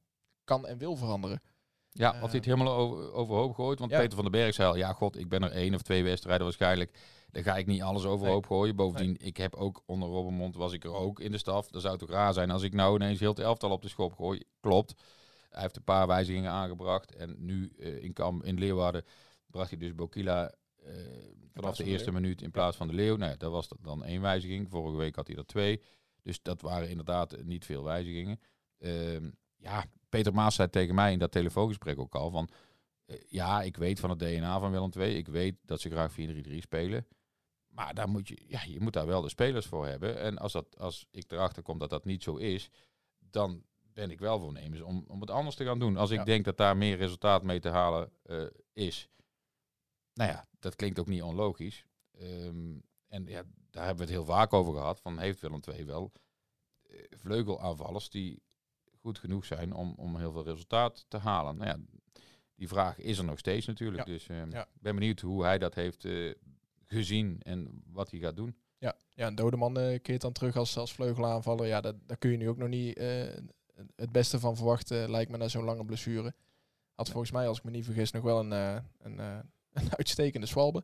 kan 0.44 0.68
en 0.68 0.78
wil 0.78 0.96
veranderen. 0.96 1.42
Ja, 1.90 2.10
of 2.10 2.30
hij 2.30 2.36
het 2.36 2.46
helemaal 2.46 2.74
over, 2.74 3.14
overhoop 3.14 3.54
gooit. 3.54 3.80
Want 3.80 3.92
ja. 3.92 4.00
Peter 4.00 4.14
van 4.16 4.24
den 4.24 4.32
Berg 4.32 4.54
zei 4.54 4.68
al, 4.68 4.76
ja 4.76 4.94
god, 4.94 5.18
ik 5.18 5.30
ben 5.30 5.44
er 5.44 5.52
één 5.52 5.76
of 5.76 5.82
twee 5.82 6.04
wedstrijden 6.04 6.44
waarschijnlijk. 6.44 7.00
Dan 7.32 7.44
ga 7.44 7.58
ik 7.58 7.66
niet 7.66 7.82
alles 7.82 8.06
overhoop 8.06 8.46
gooien. 8.46 8.76
Bovendien, 8.76 9.18
ik 9.20 9.38
heb 9.38 9.56
ook 9.56 9.84
onder 9.86 10.10
Robbermond, 10.10 10.56
was 10.56 10.74
ik 10.74 10.84
er 10.84 10.94
ook 10.94 11.20
in 11.20 11.32
de 11.32 11.38
staf. 11.38 11.68
Dat 11.68 11.82
zou 11.82 11.98
toch 11.98 12.10
raar 12.10 12.34
zijn 12.34 12.52
als 12.52 12.64
ik 12.64 12.74
nou 12.74 12.96
ineens 12.96 13.20
heel 13.20 13.30
het 13.30 13.40
elftal 13.40 13.72
op 13.72 13.82
de 13.82 13.88
schop 13.88 14.14
gooi. 14.14 14.44
Klopt. 14.60 14.94
Hij 15.50 15.62
heeft 15.62 15.76
een 15.76 15.84
paar 15.84 16.08
wijzigingen 16.08 16.52
aangebracht. 16.52 17.16
En 17.16 17.36
nu 17.38 17.74
eh, 17.80 18.04
in, 18.04 18.14
Kam, 18.14 18.44
in 18.44 18.60
Leeuwarden 18.60 19.06
bracht 19.46 19.70
hij 19.70 19.80
dus 19.80 19.96
Bokila 19.96 20.52
eh, 20.84 20.94
vanaf 21.54 21.76
de 21.76 21.84
eerste 21.84 22.12
minuut 22.12 22.42
in 22.42 22.52
plaats 22.52 22.78
van 22.78 22.88
de 22.88 22.94
Leeuw. 22.94 23.16
Nou 23.16 23.32
ja, 23.32 23.38
dat 23.38 23.52
was 23.52 23.68
dan 23.82 24.04
één 24.04 24.22
wijziging. 24.22 24.70
Vorige 24.70 24.98
week 24.98 25.16
had 25.16 25.28
hij 25.28 25.36
er 25.36 25.46
twee. 25.46 25.82
Dus 26.24 26.42
dat 26.42 26.62
waren 26.62 26.90
inderdaad 26.90 27.44
niet 27.44 27.66
veel 27.66 27.84
wijzigingen. 27.84 28.40
Ehm, 28.78 29.30
ja, 29.56 29.86
Peter 30.10 30.34
Maas 30.34 30.56
zei 30.56 30.70
tegen 30.70 30.96
mij 30.96 31.12
in 31.12 31.20
dat 31.20 31.32
telefoongesprek 31.32 32.00
ook 32.00 32.16
al 32.16 32.30
van... 32.32 32.50
eh, 33.06 33.18
ja, 33.28 33.62
ik 33.62 33.78
weet 33.78 34.00
van 34.00 34.10
het 34.10 34.20
DNA 34.20 34.60
van 34.60 34.72
Willem 34.72 34.92
II. 34.98 35.16
Ik 35.18 35.28
weet 35.28 35.56
dat 35.66 35.82
ze 35.82 35.90
graag 35.90 36.12
4-3-3 36.20 36.58
spelen. 36.58 37.08
Maar 37.68 37.94
daar 37.94 38.10
moet 38.10 38.28
je, 38.28 38.44
ja, 38.48 38.64
je 38.64 38.80
moet 38.80 38.94
daar 38.94 39.06
wel 39.08 39.22
de 39.22 39.30
spelers 39.30 39.66
voor 39.66 39.88
hebben. 39.88 40.20
En 40.20 40.38
als, 40.38 40.52
dat, 40.54 40.78
als 40.78 41.08
ik 41.12 41.32
erachter 41.32 41.64
kom 41.64 41.78
dat 41.78 41.90
dat 41.90 42.06
niet 42.06 42.24
zo 42.24 42.36
is, 42.36 42.70
dan 43.20 43.64
ben 43.94 44.12
ik 44.12 44.20
wel 44.20 44.40
voornemens 44.40 44.82
om, 44.82 45.04
om 45.08 45.22
het 45.22 45.30
anders 45.30 45.56
te 45.56 45.66
gaan 45.66 45.80
doen. 45.80 45.98
Als 45.98 46.10
ik 46.12 46.18
Ja. 46.18 46.24
denk 46.24 46.46
dat 46.46 46.58
daar 46.58 46.78
meer 46.78 46.98
resultaat 46.98 47.44
mee 47.44 47.60
te 47.60 47.70
halen 47.70 48.12
eh, 48.24 48.46
is. 48.74 49.10
Nou 50.14 50.32
ja, 50.32 50.46
dat 50.60 50.76
klinkt 50.76 51.00
ook 51.00 51.08
niet 51.08 51.22
onlogisch. 51.24 51.86
Ehm, 52.12 52.78
en 53.14 53.26
ja, 53.26 53.44
daar 53.70 53.86
hebben 53.86 54.06
we 54.06 54.12
het 54.12 54.22
heel 54.22 54.36
vaak 54.36 54.54
over 54.54 54.74
gehad. 54.74 55.00
Van 55.00 55.20
heeft 55.20 55.40
Willem 55.40 55.60
II 55.74 55.86
wel 55.86 56.12
eh, 56.82 57.04
vleugelaanvallers 57.10 58.10
die 58.10 58.42
goed 59.00 59.20
genoeg 59.20 59.46
zijn 59.46 59.74
om, 59.74 59.94
om 59.98 60.18
heel 60.18 60.32
veel 60.32 60.44
resultaat 60.44 61.06
te 61.08 61.18
halen? 61.18 61.58
Nou 61.58 61.70
ja, 61.70 62.02
die 62.56 62.68
vraag 62.68 62.98
is 62.98 63.18
er 63.18 63.24
nog 63.24 63.40
steeds 63.40 63.66
natuurlijk. 63.66 64.08
Ja. 64.08 64.14
Dus 64.14 64.28
ehm, 64.28 64.52
Ja. 64.52 64.62
ik 64.62 64.82
ben 64.82 64.96
benieuwd 64.96 65.20
hoe 65.20 65.44
hij 65.44 65.58
dat 65.58 65.74
heeft 65.74 66.06
eh, 66.06 66.34
gezien 66.84 67.42
en 67.42 67.84
wat 67.86 68.12
hij 68.12 68.20
gaat 68.20 68.36
doen. 68.36 68.56
Ja, 68.78 68.96
ja 69.10 69.28
en 69.28 69.36
Dodeman 69.36 69.78
eh, 69.78 70.02
keert 70.02 70.22
dan 70.22 70.34
terug 70.34 70.56
als, 70.56 70.78
als 70.78 70.94
vleugelaanvaller. 70.94 71.68
Ja, 71.68 71.82
dat, 71.82 71.96
daar 72.08 72.18
kun 72.18 72.32
je 72.32 72.38
nu 72.38 72.50
ook 72.50 72.58
nog 72.58 72.70
niet 72.70 72.98
het 73.96 74.12
beste 74.12 74.40
van 74.40 74.56
verwachten, 74.56 75.12
lijkt 75.12 75.32
me, 75.32 75.38
na 75.38 75.48
zo'n 75.48 75.64
lange 75.64 75.86
blessure. 75.86 76.34
Had 76.94 77.10
volgens 77.10 77.32
mij, 77.32 77.48
als 77.48 77.58
ik 77.58 77.64
me 77.64 77.72
niet 77.72 77.86
vergis, 77.86 78.12
nog 78.12 78.24
wel 78.24 78.40
een, 78.40 78.52
een, 78.52 79.20
een 79.80 79.96
uitstekende 79.98 80.48
zwalbe. 80.48 80.84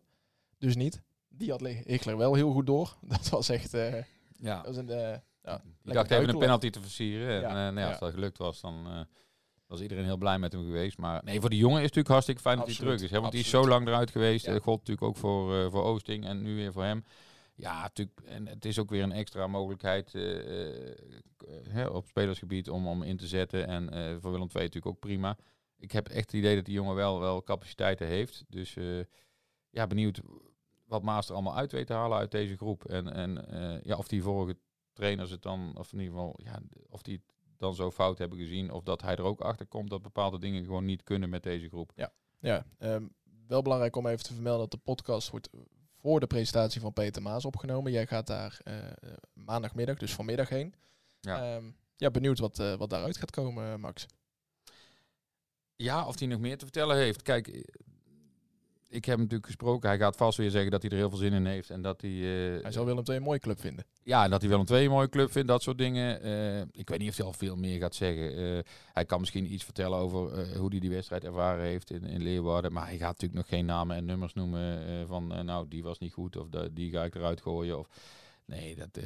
Dus 0.57 0.75
niet. 0.75 1.01
Die 1.29 1.51
had 1.51 1.61
Hichler 1.61 2.17
wel 2.17 2.33
heel 2.33 2.51
goed 2.51 2.65
door. 2.65 2.97
Dat 3.07 3.29
was 3.29 3.49
echt... 3.49 3.73
eh, 3.73 4.03
Ja. 4.37 4.55
dat 4.55 4.65
was 4.65 4.77
een, 4.77 4.89
eh, 4.89 5.17
ja, 5.43 5.61
Ik 5.83 5.93
dacht 5.93 6.11
even 6.11 6.29
een 6.29 6.37
penalty 6.37 6.69
te 6.69 6.81
versieren. 6.81 7.35
En 7.35 7.41
Ja, 7.41 7.47
eh, 7.47 7.53
nou 7.53 7.79
ja, 7.79 7.85
als 7.87 7.93
ja. 7.93 7.99
dat 8.05 8.13
gelukt 8.13 8.37
was, 8.37 8.61
dan 8.61 9.07
was 9.67 9.81
iedereen 9.81 10.03
heel 10.03 10.17
blij 10.17 10.39
met 10.39 10.51
hem 10.51 10.63
geweest. 10.65 10.97
Maar 10.97 11.23
nee, 11.23 11.39
voor 11.39 11.49
die 11.49 11.59
jongen 11.59 11.77
is 11.77 11.85
het 11.85 11.95
natuurlijk 11.95 12.13
hartstikke 12.13 12.41
fijn 12.41 12.57
dat 12.57 12.67
hij 12.67 12.75
terug 12.75 13.01
is. 13.01 13.11
Hè? 13.11 13.19
Want 13.19 13.31
die 13.31 13.41
is 13.41 13.49
zo 13.49 13.67
lang 13.67 13.87
eruit 13.87 14.11
geweest. 14.11 14.45
Dat 14.45 14.61
gold 14.63 14.77
natuurlijk 14.79 15.07
ook 15.07 15.17
voor, 15.17 15.71
voor 15.71 15.83
Oosting 15.83 16.25
en 16.25 16.41
nu 16.41 16.55
weer 16.55 16.71
voor 16.71 16.83
hem. 16.83 17.03
Ja, 17.55 17.81
natuurlijk. 17.81 18.19
En 18.25 18.47
het 18.47 18.65
is 18.65 18.79
ook 18.79 18.89
weer 18.89 19.03
een 19.03 19.11
extra 19.11 19.47
mogelijkheid 19.47 20.11
hè, 21.69 21.85
op 21.85 22.07
spelersgebied 22.07 22.69
om, 22.69 22.87
om 22.87 23.03
in 23.03 23.17
te 23.17 23.27
zetten. 23.27 23.67
En 23.67 23.87
voor 24.21 24.31
Willem 24.31 24.47
II 24.53 24.63
natuurlijk 24.63 24.85
ook 24.85 24.99
prima. 24.99 25.37
Ik 25.77 25.91
heb 25.91 26.07
echt 26.07 26.31
het 26.31 26.33
idee 26.33 26.55
dat 26.55 26.65
die 26.65 26.73
jongen 26.73 26.95
wel, 26.95 27.19
wel 27.19 27.43
capaciteiten 27.43 28.07
heeft. 28.07 28.43
Dus 28.47 28.75
ja, 29.69 29.87
benieuwd 29.87 30.21
wat 30.89 31.03
Maas 31.03 31.27
er 31.27 31.33
allemaal 31.33 31.55
uit 31.55 31.71
weet 31.71 31.87
te 31.87 31.93
halen 31.93 32.17
uit 32.17 32.31
deze 32.31 32.57
groep. 32.57 32.85
En, 32.85 33.13
en 33.13 33.47
eh, 33.47 33.83
ja, 33.83 33.95
of 33.95 34.07
die 34.07 34.23
vorige 34.23 34.57
trainers 34.93 35.31
het 35.31 35.41
dan, 35.41 35.71
of 35.77 35.93
in 35.93 35.99
ieder 35.99 36.13
geval, 36.13 36.39
ja, 36.43 36.59
of 36.89 37.01
die 37.01 37.15
het 37.15 37.57
dan 37.57 37.75
zo 37.75 37.91
fout 37.91 38.17
hebben 38.17 38.37
gezien. 38.37 38.71
Of 38.71 38.83
dat 38.83 39.01
hij 39.01 39.15
er 39.15 39.23
ook 39.23 39.41
achter 39.41 39.65
komt 39.65 39.89
dat 39.89 40.01
bepaalde 40.01 40.39
dingen 40.39 40.63
gewoon 40.63 40.85
niet 40.85 41.03
kunnen 41.03 41.29
met 41.29 41.43
deze 41.43 41.67
groep. 41.67 41.91
Ja, 42.39 42.65
ehm, 42.77 43.07
wel 43.47 43.61
belangrijk 43.61 43.95
om 43.95 44.07
even 44.07 44.23
te 44.23 44.33
vermelden 44.33 44.69
dat 44.69 44.71
de 44.71 44.85
podcast 44.91 45.29
wordt 45.29 45.49
voor 45.99 46.19
de 46.19 46.27
presentatie 46.27 46.81
van 46.81 46.93
Peter 46.93 47.21
Maas 47.21 47.45
opgenomen. 47.45 47.91
Jij 47.91 48.07
gaat 48.07 48.27
daar 48.27 48.59
eh, 48.63 48.75
maandagmiddag, 49.33 49.97
dus 49.97 50.13
vanmiddag 50.13 50.49
heen. 50.49 50.73
Ja. 51.19 51.55
Ehm, 51.55 51.71
ja, 51.95 52.11
benieuwd 52.11 52.39
wat, 52.39 52.59
eh, 52.59 52.75
wat 52.75 52.89
daaruit 52.89 53.17
gaat 53.17 53.31
komen, 53.31 53.79
Max. 53.79 54.05
Ja, 55.75 56.07
of 56.07 56.19
hij 56.19 56.27
nog 56.27 56.39
meer 56.39 56.57
te 56.57 56.65
vertellen 56.65 56.97
heeft. 56.97 57.21
Kijk, 57.21 57.71
ik 58.89 59.05
heb 59.05 59.13
hem 59.13 59.17
natuurlijk 59.19 59.45
gesproken. 59.45 59.89
Hij 59.89 59.97
gaat 59.97 60.15
vast 60.15 60.37
weer 60.37 60.49
zeggen 60.51 60.71
dat 60.71 60.81
hij 60.81 60.91
er 60.91 60.97
heel 60.97 61.09
veel 61.09 61.17
zin 61.17 61.33
in 61.33 61.45
heeft. 61.45 61.69
En 61.69 61.81
dat 61.81 62.01
hij... 62.01 62.09
eh, 62.11 62.61
Hij 62.61 62.71
zal 62.71 62.85
Willem 62.85 63.03
II 63.07 63.17
een 63.17 63.23
mooie 63.23 63.39
club 63.39 63.59
vinden. 63.59 63.85
Ja, 64.03 64.23
en 64.23 64.29
dat 64.29 64.41
hij 64.41 64.49
wel 64.49 64.59
een 64.59 64.65
twee 64.65 64.89
mooie 64.89 65.09
club 65.09 65.31
vindt, 65.31 65.47
dat 65.47 65.61
soort 65.61 65.77
dingen. 65.77 66.21
Eh, 66.21 66.61
ik 66.71 66.89
weet 66.89 66.99
niet 66.99 67.09
of 67.09 67.17
hij 67.17 67.25
al 67.25 67.33
veel 67.33 67.55
meer 67.55 67.79
gaat 67.79 67.95
zeggen. 67.95 68.37
Eh, 68.57 68.63
hij 68.93 69.05
kan 69.05 69.19
misschien 69.19 69.53
iets 69.53 69.63
vertellen 69.63 69.97
over 69.97 70.19
hoe 70.57 70.69
hij 70.69 70.79
die 70.79 70.89
wedstrijd 70.89 71.23
ervaren 71.23 71.65
heeft 71.65 71.91
in, 71.91 72.03
in 72.03 72.21
Leeuwarden. 72.23 72.73
Maar 72.73 72.85
hij 72.87 72.97
gaat 72.97 73.21
natuurlijk 73.21 73.33
nog 73.39 73.47
geen 73.47 73.65
namen 73.65 73.95
en 73.95 74.05
nummers 74.05 74.33
noemen 74.33 75.07
van, 75.07 75.45
nou, 75.45 75.67
die 75.67 75.83
was 75.83 75.99
niet 75.99 76.13
goed 76.13 76.35
of 76.37 76.47
die 76.71 76.91
ga 76.91 77.03
ik 77.03 77.15
eruit 77.15 77.41
gooien. 77.41 77.79
Of, 77.79 77.87
nee, 78.45 78.75
dat, 78.75 78.99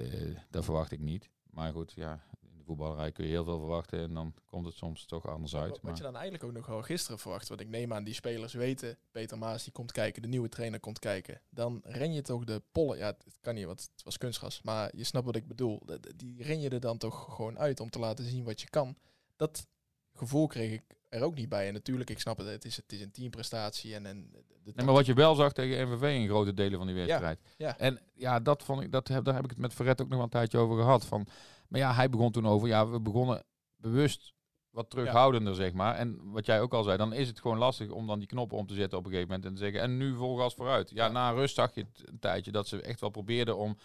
dat 0.50 0.64
verwacht 0.64 0.92
ik 0.92 1.00
niet. 1.00 1.30
Maar 1.50 1.72
goed, 1.72 1.94
ja, 1.96 2.24
de 2.64 2.70
voetballerij 2.70 3.12
kun 3.12 3.26
je 3.26 3.32
heel 3.32 3.44
veel 3.44 3.60
verwachten 3.60 4.00
en 4.00 4.14
dan 4.14 4.34
komt 4.46 4.66
het 4.66 4.76
soms 4.76 5.06
toch 5.06 5.28
anders 5.28 5.56
uit. 5.56 5.70
Wat, 5.70 5.82
Maar, 5.82 5.92
wat 5.92 6.00
je 6.00 6.06
dan 6.06 6.14
eigenlijk 6.16 6.44
ook 6.44 6.52
nog 6.52 6.66
wel 6.66 6.82
gisteren 6.82 7.20
verwacht, 7.20 7.48
want 7.48 7.62
ik 7.62 7.70
neem 7.70 7.94
aan 7.94 8.04
die 8.04 8.14
spelers 8.14 8.54
weten, 8.54 8.98
Peter 9.12 9.38
Maas 9.38 9.64
die 9.64 9.74
komt 9.74 9.92
kijken, 9.92 10.22
de 10.22 10.28
nieuwe 10.28 10.50
trainer 10.50 10.80
komt 10.80 11.00
kijken, 11.00 11.42
dan 11.50 11.82
ren 11.84 12.14
je 12.14 12.22
toch 12.22 12.44
de 12.44 12.62
pollen, 12.72 12.98
ja 12.98 13.08
het 13.08 13.38
kan 13.42 13.56
niet, 13.56 13.66
want 13.66 13.82
het 13.82 14.04
was 14.04 14.18
kunstgras, 14.18 14.62
maar 14.62 14.96
je 14.96 15.04
snapt 15.04 15.26
wat 15.26 15.36
ik 15.36 15.48
bedoel, 15.48 15.82
die 16.16 16.44
ren 16.44 16.60
je 16.60 16.70
er 16.70 16.80
dan 16.80 16.98
toch 16.98 17.36
gewoon 17.36 17.60
uit 17.60 17.80
om 17.80 17.90
te 17.90 18.00
laten 18.00 18.26
zien 18.26 18.44
wat 18.44 18.62
je 18.62 18.70
kan. 18.70 18.98
Dat 19.36 19.68
gevoel 20.14 20.48
kreeg 20.48 20.72
ik 20.72 20.98
er 21.10 21.24
ook 21.24 21.36
niet 21.36 21.50
bij 21.50 21.68
en 21.68 21.74
natuurlijk, 21.74 22.10
ik 22.10 22.20
snap 22.20 22.38
het, 22.38 22.48
het 22.48 22.66
is, 22.66 22.76
het 22.76 22.92
is 22.92 23.02
een 23.02 23.12
teamprestatie 23.12 23.96
en, 23.96 24.06
en 24.06 24.30
de 24.64 24.72
Nee, 24.76 24.86
maar 24.86 24.96
wat 24.96 25.06
je 25.06 25.14
wel 25.14 25.36
zag 25.36 25.54
tegen 25.54 25.88
MVV 25.88 26.04
in 26.04 26.28
grote 26.28 26.54
delen 26.54 26.78
van 26.78 26.88
die 26.88 26.96
wedstrijd. 26.96 27.40
ja. 27.58 27.78
En 27.78 28.00
ja, 28.14 28.40
dat 28.40 28.64
vond 28.64 28.82
ik, 28.82 28.92
dat 28.92 29.08
heb, 29.08 29.24
daar 29.24 29.36
heb 29.36 29.44
ik 29.44 29.50
het 29.50 29.60
met 29.60 29.74
Verret 29.74 30.02
ook 30.02 30.08
nog 30.08 30.16
wel 30.16 30.24
een 30.24 30.30
tijdje 30.30 30.58
over 30.58 30.78
gehad. 30.78 31.06
Van, 31.06 31.28
maar 31.74 31.82
ja, 31.82 31.94
hij 31.94 32.10
begon 32.10 32.32
toen 32.32 32.48
over, 32.48 32.68
ja, 32.68 32.88
we 32.88 33.00
begonnen 33.00 33.44
bewust 33.76 34.34
wat 34.70 34.90
terughoudender, 34.90 35.56
zeg 35.56 35.74
maar. 35.74 35.96
En 35.96 36.32
wat 36.32 36.46
jij 36.46 36.62
ook 36.62 36.74
al 36.74 36.84
zei, 36.84 36.98
dan 36.98 37.14
is 37.14 37.28
het 37.28 37.40
gewoon 37.40 37.58
lastig 37.58 37.90
om 37.90 38.08
dan 38.08 38.20
die 38.20 38.28
knoppen 38.28 38.58
om 38.58 38.68
te 38.68 38.74
zetten 38.74 38.98
op 38.98 39.06
een 39.06 39.12
gegeven 39.12 39.32
moment 39.32 39.50
en 39.50 39.56
te 39.56 39.64
zeggen, 39.64 39.82
en 39.82 39.98
nu 39.98 40.16
vol 40.16 40.38
gas 40.38 40.54
vooruit. 40.54 40.90
Ja, 40.90 41.06
Ja. 41.06 41.12
na 41.12 41.30
rust 41.32 41.56
zag 41.56 41.76
je 41.76 41.82
het 41.82 42.10
een 42.10 42.20
tijdje 42.20 42.52
dat 42.52 42.68
ze 42.68 42.82
echt 42.82 43.00
wel 43.00 43.10
probeerden 43.10 43.58
om 43.58 43.78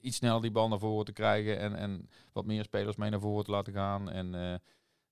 iets 0.00 0.16
sneller 0.16 0.42
die 0.42 0.50
bal 0.50 0.68
naar 0.68 0.78
voren 0.78 1.04
te 1.04 1.12
krijgen 1.12 1.58
en, 1.58 1.76
en 1.76 2.08
wat 2.32 2.46
meer 2.46 2.64
spelers 2.64 2.96
mee 2.96 3.10
naar 3.10 3.20
voren 3.20 3.44
te 3.44 3.50
laten 3.50 3.72
gaan. 3.72 4.10
En 4.10 4.34
eh, 4.34 4.58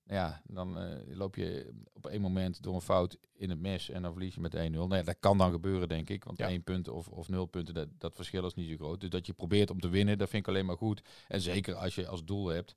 ja, 0.07 0.41
dan 0.47 0.79
eh, 0.79 1.15
loop 1.15 1.35
je 1.35 1.73
op 1.93 2.05
één 2.07 2.21
moment 2.21 2.63
door 2.63 2.75
een 2.75 2.81
fout 2.81 3.17
in 3.33 3.49
het 3.49 3.59
mes 3.59 3.89
en 3.89 4.01
dan 4.01 4.11
verlies 4.11 4.35
je 4.35 4.41
met 4.41 4.55
1-0. 4.55 4.57
Nee, 4.59 5.03
dat 5.03 5.19
kan 5.19 5.37
dan 5.37 5.51
gebeuren, 5.51 5.87
denk 5.87 6.09
ik. 6.09 6.23
Want 6.23 6.37
Ja. 6.37 6.47
één 6.47 6.63
punt 6.63 6.87
of, 6.87 7.07
of 7.07 7.29
nul 7.29 7.45
punten, 7.45 7.73
dat, 7.73 7.87
dat 7.97 8.15
verschil 8.15 8.45
is 8.45 8.53
niet 8.53 8.69
zo 8.69 8.75
groot. 8.75 8.99
Dus 9.01 9.09
dat 9.09 9.25
je 9.25 9.33
probeert 9.33 9.69
om 9.69 9.79
te 9.79 9.89
winnen, 9.89 10.17
dat 10.17 10.29
vind 10.29 10.41
ik 10.41 10.49
alleen 10.53 10.65
maar 10.65 10.77
goed. 10.77 11.01
En 11.27 11.41
zeker 11.41 11.75
als 11.75 11.95
je 11.95 12.07
als 12.07 12.23
doel 12.25 12.47
hebt 12.47 12.75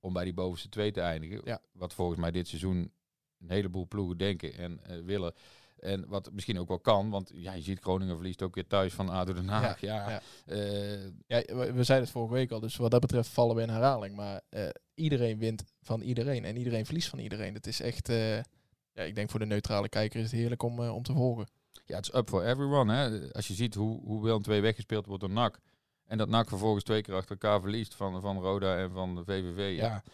om 0.00 0.12
bij 0.12 0.24
die 0.24 0.34
bovenste 0.34 0.68
twee 0.68 0.90
te 0.90 1.00
eindigen. 1.00 1.40
Ja. 1.44 1.60
Wat 1.72 1.94
volgens 1.94 2.18
mij 2.18 2.30
dit 2.30 2.48
seizoen 2.48 2.92
een 3.40 3.50
heleboel 3.50 3.86
ploegen 3.88 4.18
denken 4.18 4.54
en 4.54 4.84
eh, 4.84 5.00
willen. 5.02 5.34
En 5.84 6.04
wat 6.08 6.30
misschien 6.32 6.58
ook 6.58 6.68
wel 6.68 6.78
kan, 6.78 7.10
want 7.10 7.30
ja, 7.34 7.52
je 7.52 7.62
ziet 7.62 7.80
Groningen 7.80 8.14
verliest 8.14 8.42
ook 8.42 8.54
weer 8.54 8.66
thuis 8.66 8.92
van 8.92 9.08
ADO 9.08 9.32
Den 9.32 9.48
Haag. 9.48 9.80
Ja, 9.80 10.10
ja. 10.10 10.20
eh, 10.46 11.04
Ja, 11.26 11.42
we, 11.46 11.72
we 11.72 11.84
zeiden 11.84 12.06
het 12.06 12.10
vorige 12.10 12.34
week 12.34 12.50
al, 12.50 12.60
dus 12.60 12.76
wat 12.76 12.90
dat 12.90 13.00
betreft 13.00 13.28
vallen 13.28 13.56
we 13.56 13.62
in 13.62 13.68
herhaling. 13.68 14.16
Maar 14.16 14.40
eh, 14.48 14.68
iedereen 14.94 15.38
wint 15.38 15.64
van 15.82 16.00
iedereen 16.00 16.44
en 16.44 16.56
iedereen 16.56 16.84
verliest 16.84 17.08
van 17.08 17.18
iedereen. 17.18 17.54
Het 17.54 17.66
is 17.66 17.80
echt, 17.80 18.08
eh, 18.08 18.36
ja, 18.92 19.02
ik 19.02 19.14
denk 19.14 19.30
voor 19.30 19.40
de 19.40 19.46
neutrale 19.46 19.88
kijker 19.88 20.20
is 20.20 20.30
het 20.30 20.40
heerlijk 20.40 20.62
om, 20.62 20.82
eh, 20.82 20.94
om 20.94 21.02
te 21.02 21.12
volgen. 21.12 21.46
Ja, 21.86 21.96
het 21.96 22.04
is 22.08 22.14
up 22.14 22.28
for 22.28 22.44
everyone. 22.44 22.94
Hè. 22.94 23.32
Als 23.32 23.46
je 23.48 23.54
ziet 23.54 23.74
hoe, 23.74 24.00
hoe 24.04 24.22
Willem 24.22 24.42
II 24.48 24.60
weggespeeld 24.60 25.06
wordt 25.06 25.20
door 25.22 25.32
NAC. 25.32 25.60
En 26.04 26.18
dat 26.18 26.28
NAC 26.28 26.48
vervolgens 26.48 26.84
twee 26.84 27.02
keer 27.02 27.14
achter 27.14 27.30
elkaar 27.30 27.60
verliest 27.60 27.94
van, 27.94 28.20
van 28.20 28.40
Roda 28.40 28.76
en 28.76 28.90
van 28.90 29.14
de 29.14 29.24
VVV. 29.24 29.76
Ja. 29.76 29.94
Eh, 29.94 30.10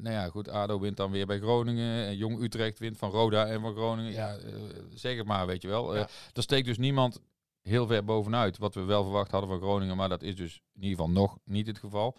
nou 0.00 0.14
ja, 0.14 0.28
goed, 0.28 0.48
ADO 0.48 0.80
wint 0.80 0.96
dan 0.96 1.10
weer 1.10 1.26
bij 1.26 1.38
Groningen. 1.38 2.06
En 2.06 2.16
Jong 2.16 2.42
Utrecht 2.42 2.78
wint 2.78 2.98
van 2.98 3.10
Roda 3.10 3.46
en 3.46 3.60
van 3.60 3.74
Groningen. 3.74 4.12
Ja, 4.12 4.36
eh, 4.36 4.52
zeg 4.94 5.16
het 5.16 5.26
maar, 5.26 5.46
weet 5.46 5.62
je 5.62 5.68
wel. 5.68 5.94
Eh 5.96 6.00
er 6.32 6.42
steekt 6.42 6.66
dus 6.66 6.78
niemand 6.78 7.20
heel 7.62 7.86
ver 7.86 8.04
bovenuit. 8.04 8.58
Wat 8.58 8.74
we 8.74 8.80
wel 8.82 9.02
verwacht 9.02 9.30
hadden 9.30 9.50
van 9.50 9.60
Groningen. 9.60 9.96
Maar 9.96 10.08
dat 10.08 10.22
is 10.22 10.36
dus 10.36 10.54
in 10.74 10.82
ieder 10.82 10.98
geval 10.98 11.10
nog 11.12 11.38
niet 11.44 11.66
het 11.66 11.78
geval. 11.78 12.16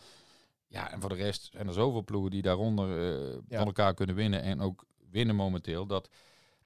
Ja, 0.67 0.91
en 0.91 1.00
voor 1.02 1.10
de 1.10 1.15
rest 1.15 1.50
zijn 1.52 1.67
er 1.67 1.74
zoveel 1.74 2.04
ploegen 2.04 2.32
die 2.32 2.41
daaronder 2.41 2.89
eh, 2.98 3.38
Ja. 3.48 3.58
van 3.58 3.65
elkaar 3.65 3.93
kunnen 3.93 4.15
winnen. 4.15 4.41
En 4.41 4.62
ook 4.62 4.86
winnen 5.10 5.36
momenteel. 5.36 5.86
Dat 5.86 6.10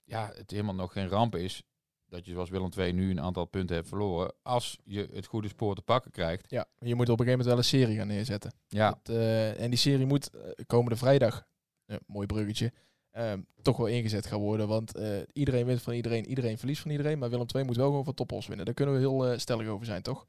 ja, 0.03 0.31
het 0.35 0.51
helemaal 0.51 0.75
nog 0.75 0.91
geen 0.91 1.07
ramp 1.07 1.35
is 1.35 1.63
dat 2.09 2.25
je 2.25 2.31
zoals 2.31 2.49
Willem 2.49 2.69
II 2.77 2.91
nu 2.91 3.11
een 3.11 3.21
aantal 3.21 3.45
punten 3.45 3.75
hebt 3.75 3.87
verloren. 3.87 4.33
Als 4.43 4.77
je 4.83 5.09
het 5.13 5.25
goede 5.25 5.47
spoor 5.47 5.75
te 5.75 5.81
pakken 5.81 6.11
krijgt. 6.11 6.45
Ja, 6.49 6.65
je 6.79 6.95
moet 6.95 7.09
op 7.09 7.19
een 7.19 7.25
gegeven 7.25 7.45
moment 7.45 7.47
wel 7.47 7.57
een 7.57 7.63
serie 7.63 7.97
gaan 7.97 8.07
neerzetten. 8.07 8.53
Ja, 8.67 8.99
eh, 9.03 9.61
en 9.61 9.69
die 9.69 9.79
serie 9.79 10.05
moet 10.05 10.29
eh, 10.29 10.41
komende 10.67 10.97
vrijdag, 10.97 11.47
eh, 11.85 11.97
mooi 12.05 12.25
bruggetje, 12.25 12.73
ehm, 13.11 13.41
toch 13.61 13.77
wel 13.77 13.87
ingezet 13.87 14.25
gaan 14.25 14.39
worden. 14.39 14.67
Want 14.67 14.91
iedereen 15.33 15.65
wint 15.65 15.81
van 15.81 15.93
iedereen, 15.93 16.27
iedereen 16.27 16.57
verliest 16.57 16.81
van 16.81 16.91
iedereen. 16.91 17.19
Maar 17.19 17.29
Willem 17.29 17.45
II 17.55 17.63
moet 17.63 17.75
wel 17.75 17.87
gewoon 17.87 18.03
van 18.03 18.13
Toppos 18.13 18.47
winnen. 18.47 18.65
Daar 18.65 18.73
kunnen 18.73 18.95
we 18.95 18.99
heel 18.99 19.39
stellig 19.39 19.67
over 19.67 19.85
zijn, 19.85 20.01
toch? 20.01 20.27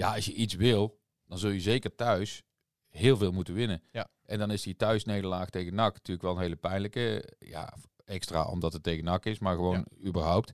ja, 0.00 0.14
als 0.14 0.24
je 0.24 0.32
iets 0.32 0.54
wil, 0.54 1.00
dan 1.26 1.38
zul 1.38 1.50
je 1.50 1.60
zeker 1.60 1.94
thuis 1.94 2.42
heel 2.88 3.16
veel 3.16 3.32
moeten 3.32 3.54
winnen. 3.54 3.82
Ja. 3.92 4.08
En 4.24 4.38
dan 4.38 4.50
is 4.50 4.62
die 4.62 4.76
thuisnederlaag 4.76 5.50
tegen 5.50 5.74
NAC 5.74 5.92
natuurlijk 5.92 6.22
wel 6.22 6.34
een 6.34 6.42
hele 6.42 6.56
pijnlijke. 6.56 7.34
Ja, 7.38 7.74
extra 8.04 8.44
omdat 8.44 8.72
het 8.72 8.82
tegen 8.82 9.04
NAC 9.04 9.26
is, 9.26 9.38
maar 9.38 9.54
gewoon 9.54 9.86
überhaupt. 10.04 10.52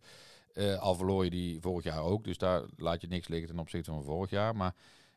Eh, 0.56 0.78
al 0.78 0.94
verloor 0.94 1.24
je 1.24 1.30
die 1.30 1.60
vorig 1.60 1.84
jaar 1.84 2.02
ook, 2.02 2.24
dus 2.24 2.38
daar 2.38 2.62
laat 2.76 3.00
je 3.00 3.06
niks 3.06 3.28
liggen 3.28 3.48
ten 3.48 3.58
opzichte 3.58 3.90
van 3.90 4.02
vorig 4.04 4.30
jaar. 4.30 4.56
Maar 4.56 4.74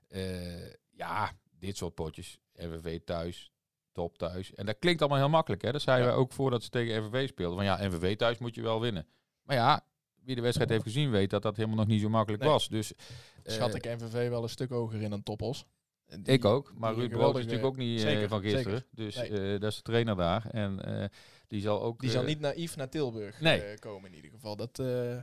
eh, 0.07 0.71
ja, 0.91 1.31
dit 1.59 1.77
soort 1.77 1.93
potjes, 1.95 2.39
NVV 2.55 2.99
thuis, 3.05 3.51
top 3.91 4.17
thuis. 4.17 4.53
En 4.53 4.65
dat 4.65 4.75
klinkt 4.79 5.01
allemaal 5.01 5.19
heel 5.19 5.29
makkelijk, 5.29 5.61
hè? 5.61 5.71
Dat 5.71 5.81
zeiden 5.81 6.07
Ja. 6.07 6.13
we 6.13 6.19
ook 6.19 6.31
voordat 6.33 6.63
ze 6.63 6.69
tegen 6.69 7.03
NVV 7.03 7.27
speelden. 7.27 7.55
Van 7.55 7.65
ja, 7.65 7.87
NVV 7.87 8.15
thuis 8.15 8.37
moet 8.37 8.55
je 8.55 8.61
wel 8.61 8.81
winnen. 8.81 9.07
Maar 9.43 9.55
ja, 9.55 9.85
wie 10.23 10.35
de 10.35 10.41
wedstrijd 10.41 10.69
heeft 10.69 10.83
gezien 10.83 11.09
weet 11.11 11.29
dat 11.29 11.41
dat 11.41 11.55
helemaal 11.55 11.77
nog 11.77 11.87
niet 11.87 12.01
zo 12.01 12.09
makkelijk 12.09 12.43
Nee. 12.43 12.51
was. 12.51 12.67
Dus 12.67 12.93
eh, 12.93 13.53
Schat 13.53 13.75
ik 13.75 13.83
NVV 13.85 14.29
wel 14.29 14.43
een 14.43 14.49
stuk 14.49 14.69
hoger 14.69 15.01
in 15.01 15.09
dan 15.09 15.23
Toppos. 15.23 15.65
En 16.09 16.23
die- 16.23 16.33
ik 16.33 16.45
ook, 16.45 16.73
maar 16.77 16.93
Ruud 16.93 17.09
Brood 17.09 17.35
is 17.37 17.43
natuurlijk 17.43 17.65
ook 17.67 17.77
niet 17.77 17.99
eh, 17.99 18.05
Zeker, 18.09 18.27
van 18.27 18.41
gisteren. 18.41 18.63
zeker. 18.65 18.87
Dus 18.91 19.15
Nee. 19.15 19.53
eh, 19.53 19.59
dat 19.59 19.69
is 19.71 19.75
de 19.75 19.81
trainer 19.81 20.15
daar. 20.15 20.45
En 20.49 20.83
eh, 20.85 21.05
die 21.47 21.61
zal 21.61 21.81
ook... 21.81 21.99
Die 21.99 22.09
zal 22.09 22.21
eh, 22.21 22.27
niet 22.27 22.39
naïef 22.39 22.75
naar 22.75 22.89
Tilburg 22.89 23.41
Nee. 23.41 23.61
eh, 23.61 23.77
komen 23.77 24.09
in 24.09 24.15
ieder 24.15 24.31
geval. 24.31 24.55
Dat, 24.55 24.79
eh, 24.79 25.17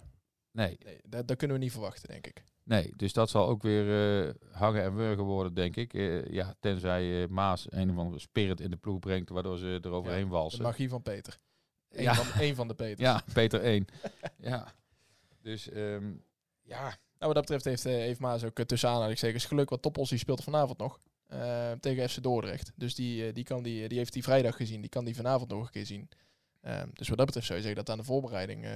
Nee, 0.52 0.78
nee, 0.84 1.00
dat, 1.04 1.28
dat 1.28 1.36
kunnen 1.36 1.56
we 1.56 1.62
niet 1.62 1.72
verwachten, 1.72 2.08
denk 2.08 2.26
ik. 2.26 2.44
nee, 2.64 2.92
dus 2.96 3.12
dat 3.12 3.30
zal 3.30 3.48
ook 3.48 3.62
weer 3.62 4.24
eh, 4.26 4.34
hangen 4.52 4.82
en 4.82 4.94
wurgen 4.96 5.24
worden, 5.24 5.54
denk 5.54 5.76
ik. 5.76 5.94
Eh, 5.94 6.24
ja, 6.24 6.54
tenzij 6.60 7.22
eh, 7.22 7.28
Maas 7.28 7.66
een 7.72 7.90
of 7.90 7.96
andere 7.96 8.18
spirit 8.18 8.60
in 8.60 8.70
de 8.70 8.76
ploeg 8.76 8.98
brengt, 8.98 9.28
waardoor 9.30 9.58
ze 9.58 9.78
eroverheen 9.82 10.24
De 10.24 10.30
walsen. 10.30 10.62
magie 10.62 10.88
van 10.88 11.02
Peter. 11.02 11.38
Eén 11.88 12.02
Ja. 12.02 12.14
van, 12.14 12.40
één 12.40 12.54
van 12.54 12.68
de 12.68 12.74
Peters. 12.84 13.00
Ja, 13.00 13.22
Peter 13.32 13.60
1. 13.60 13.86
ja. 14.38 14.72
Dus 15.42 15.68
ehm, 15.68 16.12
ja, 16.62 16.96
Nou, 17.18 17.32
wat 17.32 17.34
dat 17.34 17.58
betreft 17.58 17.64
heeft, 17.64 17.86
eh, 17.86 17.92
heeft 17.92 18.20
Maas 18.20 18.44
ook 18.44 18.58
eh, 18.58 18.64
tussen 18.64 18.88
aanhalingstekens 18.88 19.44
geluk. 19.44 19.68
Want 19.68 19.82
Toppos 19.82 20.08
die 20.08 20.18
speelt 20.18 20.42
vanavond 20.42 20.78
nog 20.78 21.00
eh, 21.26 21.72
tegen 21.80 22.08
FC 22.08 22.22
Dordrecht. 22.22 22.72
Dus 22.74 22.94
die, 22.94 23.32
die, 23.32 23.44
kan 23.44 23.62
die, 23.62 23.88
die 23.88 23.98
heeft 23.98 24.12
die 24.12 24.22
vrijdag 24.22 24.56
gezien. 24.56 24.80
Die 24.80 24.90
kan 24.90 25.04
die 25.04 25.16
vanavond 25.16 25.50
nog 25.50 25.64
een 25.64 25.70
keer 25.70 25.86
zien. 25.86 26.08
Ehm, 26.60 26.88
dus 26.92 27.08
wat 27.08 27.16
dat 27.16 27.26
betreft 27.26 27.46
zou 27.46 27.58
je 27.58 27.64
zeggen 27.64 27.84
dat 27.84 27.94
aan 27.94 28.00
de 28.00 28.08
voorbereiding 28.08 28.66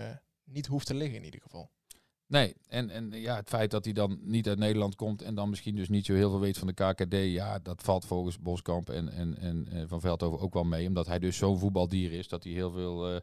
niet 0.44 0.66
hoeft 0.66 0.86
te 0.86 0.94
liggen 0.94 1.16
in 1.18 1.24
ieder 1.24 1.40
geval. 1.40 1.70
Nee, 2.26 2.54
en, 2.68 2.90
en 2.90 3.12
ja, 3.12 3.36
het 3.36 3.48
feit 3.48 3.70
dat 3.70 3.84
hij 3.84 3.92
dan 3.92 4.18
niet 4.22 4.48
uit 4.48 4.58
Nederland 4.58 4.94
komt 4.94 5.22
en 5.22 5.34
dan 5.34 5.50
misschien 5.50 5.76
dus 5.76 5.88
niet 5.88 6.06
zo 6.06 6.14
heel 6.14 6.30
veel 6.30 6.40
weet 6.40 6.58
van 6.58 6.66
de 6.66 6.72
KKD, 6.72 7.14
ja, 7.14 7.58
dat 7.58 7.82
valt 7.82 8.04
volgens 8.04 8.38
Boskamp 8.38 8.90
en, 8.90 9.12
en, 9.12 9.36
en 9.38 9.88
Van 9.88 10.00
Veldhoven 10.00 10.40
ook 10.40 10.54
wel 10.54 10.64
mee. 10.64 10.86
Omdat 10.86 11.06
hij 11.06 11.18
dus 11.18 11.36
zo'n 11.36 11.58
voetbaldier 11.58 12.12
is, 12.12 12.28
dat 12.28 12.44
hij 12.44 12.52
heel 12.52 12.70
veel 12.70 13.22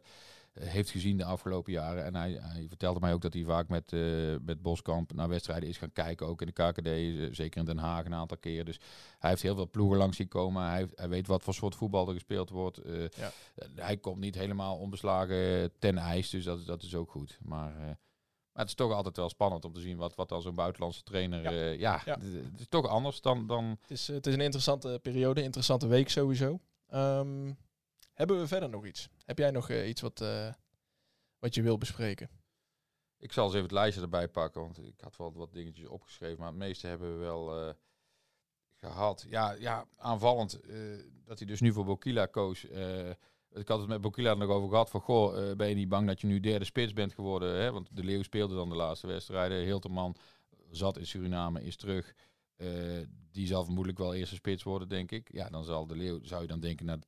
heeft 0.60 0.90
gezien 0.90 1.16
de 1.16 1.24
afgelopen 1.24 1.72
jaren. 1.72 2.04
En 2.04 2.14
hij, 2.14 2.38
hij 2.40 2.64
vertelde 2.68 3.00
mij 3.00 3.12
ook 3.12 3.20
dat 3.22 3.32
hij 3.34 3.44
vaak 3.44 3.68
met, 3.68 3.92
eh, 3.92 4.00
met 4.42 4.62
Boskamp 4.62 5.12
naar 5.12 5.28
wedstrijden 5.28 5.68
is 5.68 5.78
gaan 5.78 5.92
kijken, 5.92 6.26
ook 6.26 6.40
in 6.40 6.46
de 6.46 6.52
KKD, 6.52 6.86
eh, 6.86 7.34
zeker 7.34 7.60
in 7.60 7.66
Den 7.66 7.78
Haag 7.78 8.04
een 8.04 8.14
aantal 8.14 8.36
keer. 8.38 8.64
Dus 8.64 8.80
hij 9.18 9.30
heeft 9.30 9.42
heel 9.42 9.54
veel 9.54 9.70
ploegen 9.70 9.98
langs 9.98 10.16
zien 10.16 10.28
komen. 10.28 10.62
Hij, 10.62 10.76
heeft- 10.78 10.98
hij 10.98 11.08
weet 11.08 11.26
wat 11.26 11.42
voor 11.42 11.54
soort 11.54 11.74
voetbal 11.74 12.06
er 12.08 12.14
gespeeld 12.14 12.50
wordt. 12.50 12.78
Eh, 12.78 13.00
Ja. 13.00 13.30
eh, 13.54 13.68
Hij 13.74 13.96
komt 13.96 14.18
niet 14.20 14.34
helemaal 14.34 14.76
onbeslagen 14.76 15.70
ten 15.78 15.98
ijs, 15.98 16.30
dus 16.30 16.44
dat, 16.44 16.66
dat 16.66 16.82
is 16.82 16.94
ook 16.94 17.10
goed. 17.10 17.38
Maar... 17.42 17.76
eh, 17.76 17.90
maar 18.52 18.66
het 18.66 18.76
is 18.78 18.84
toch 18.86 18.92
altijd 18.96 19.16
wel 19.16 19.28
spannend 19.28 19.64
om 19.64 19.72
te 19.72 19.80
zien 19.80 19.96
wat, 19.96 20.14
wat 20.14 20.28
dan 20.28 20.42
zo'n 20.42 20.54
buitenlandse 20.54 21.02
trainer... 21.02 21.42
Ja. 21.42 21.50
Ja, 21.50 21.70
ja, 21.72 22.02
Ja. 22.04 22.18
Het, 22.20 22.60
is 22.60 22.68
toch 22.68 22.86
anders 22.86 23.20
dan... 23.20 23.46
dan 23.46 23.64
Het 23.80 23.90
is, 23.90 24.08
eh, 24.08 24.14
het 24.14 24.26
is 24.26 24.34
een 24.34 24.40
interessante 24.40 24.98
periode, 25.02 25.42
interessante 25.42 25.86
week 25.86 26.08
sowieso. 26.08 26.60
Ehm, 26.88 27.52
hebben 28.18 28.38
we 28.38 28.46
verder 28.46 28.68
nog 28.68 28.86
iets? 28.86 29.08
Heb 29.24 29.38
jij 29.38 29.50
nog 29.50 29.70
eh, 29.70 29.88
iets 29.88 30.00
wat, 30.00 30.20
eh, 30.20 30.52
wat 31.38 31.54
je 31.54 31.62
wil 31.62 31.78
bespreken? 31.78 32.30
ik 33.20 33.32
zal 33.32 33.44
eens 33.44 33.52
even 33.52 33.66
het 33.66 33.74
lijstje 33.74 34.02
erbij 34.02 34.28
pakken, 34.28 34.60
want 34.60 34.78
ik 34.78 35.00
had 35.00 35.16
wel 35.16 35.32
wat 35.32 35.52
dingetjes 35.52 35.86
opgeschreven. 35.86 36.38
Maar 36.38 36.48
het 36.48 36.56
meeste 36.56 36.86
hebben 36.86 37.12
we 37.12 37.18
wel 37.18 37.60
eh, 37.60 37.74
gehad. 38.74 39.26
Ja, 39.28 39.52
ja 39.52 39.86
aanvallend 39.96 40.60
dat 41.24 41.38
hij 41.38 41.46
dus 41.46 41.60
nu 41.60 41.72
voor 41.72 41.84
Bokila 41.84 42.26
koos. 42.26 42.64
Ik 43.50 43.68
had 43.68 43.78
het 43.78 43.88
met 43.88 44.00
Bokila 44.00 44.34
nog 44.34 44.48
over 44.48 44.68
gehad. 44.68 44.90
Van, 44.90 45.00
goh, 45.00 45.56
ben 45.56 45.68
je 45.68 45.74
niet 45.74 45.88
bang 45.88 46.06
dat 46.06 46.20
je 46.20 46.26
nu 46.26 46.40
derde 46.40 46.64
spits 46.64 46.92
bent 46.92 47.14
geworden? 47.14 47.54
Hè? 47.54 47.72
Want 47.72 47.96
de 47.96 48.04
Leeuw 48.04 48.22
speelde 48.22 48.54
dan 48.54 48.68
de 48.68 48.74
laatste 48.74 49.06
wedstrijden. 49.06 49.64
Hilterman 49.64 50.16
zat 50.70 50.98
in 50.98 51.06
Suriname, 51.06 51.64
is 51.64 51.76
terug. 51.76 52.14
Die 53.30 53.46
zal 53.46 53.64
vermoedelijk 53.64 53.98
wel 53.98 54.14
eerste 54.14 54.34
spits 54.34 54.62
worden, 54.62 54.88
denk 54.88 55.10
ik. 55.10 55.32
Ja, 55.32 55.48
dan 55.48 55.64
zal 55.64 55.86
de 55.86 55.96
Leeuw, 55.96 56.18
zou 56.22 56.42
je 56.42 56.48
dan 56.48 56.60
denken, 56.60 56.86
naar 56.86 57.00
de 57.00 57.06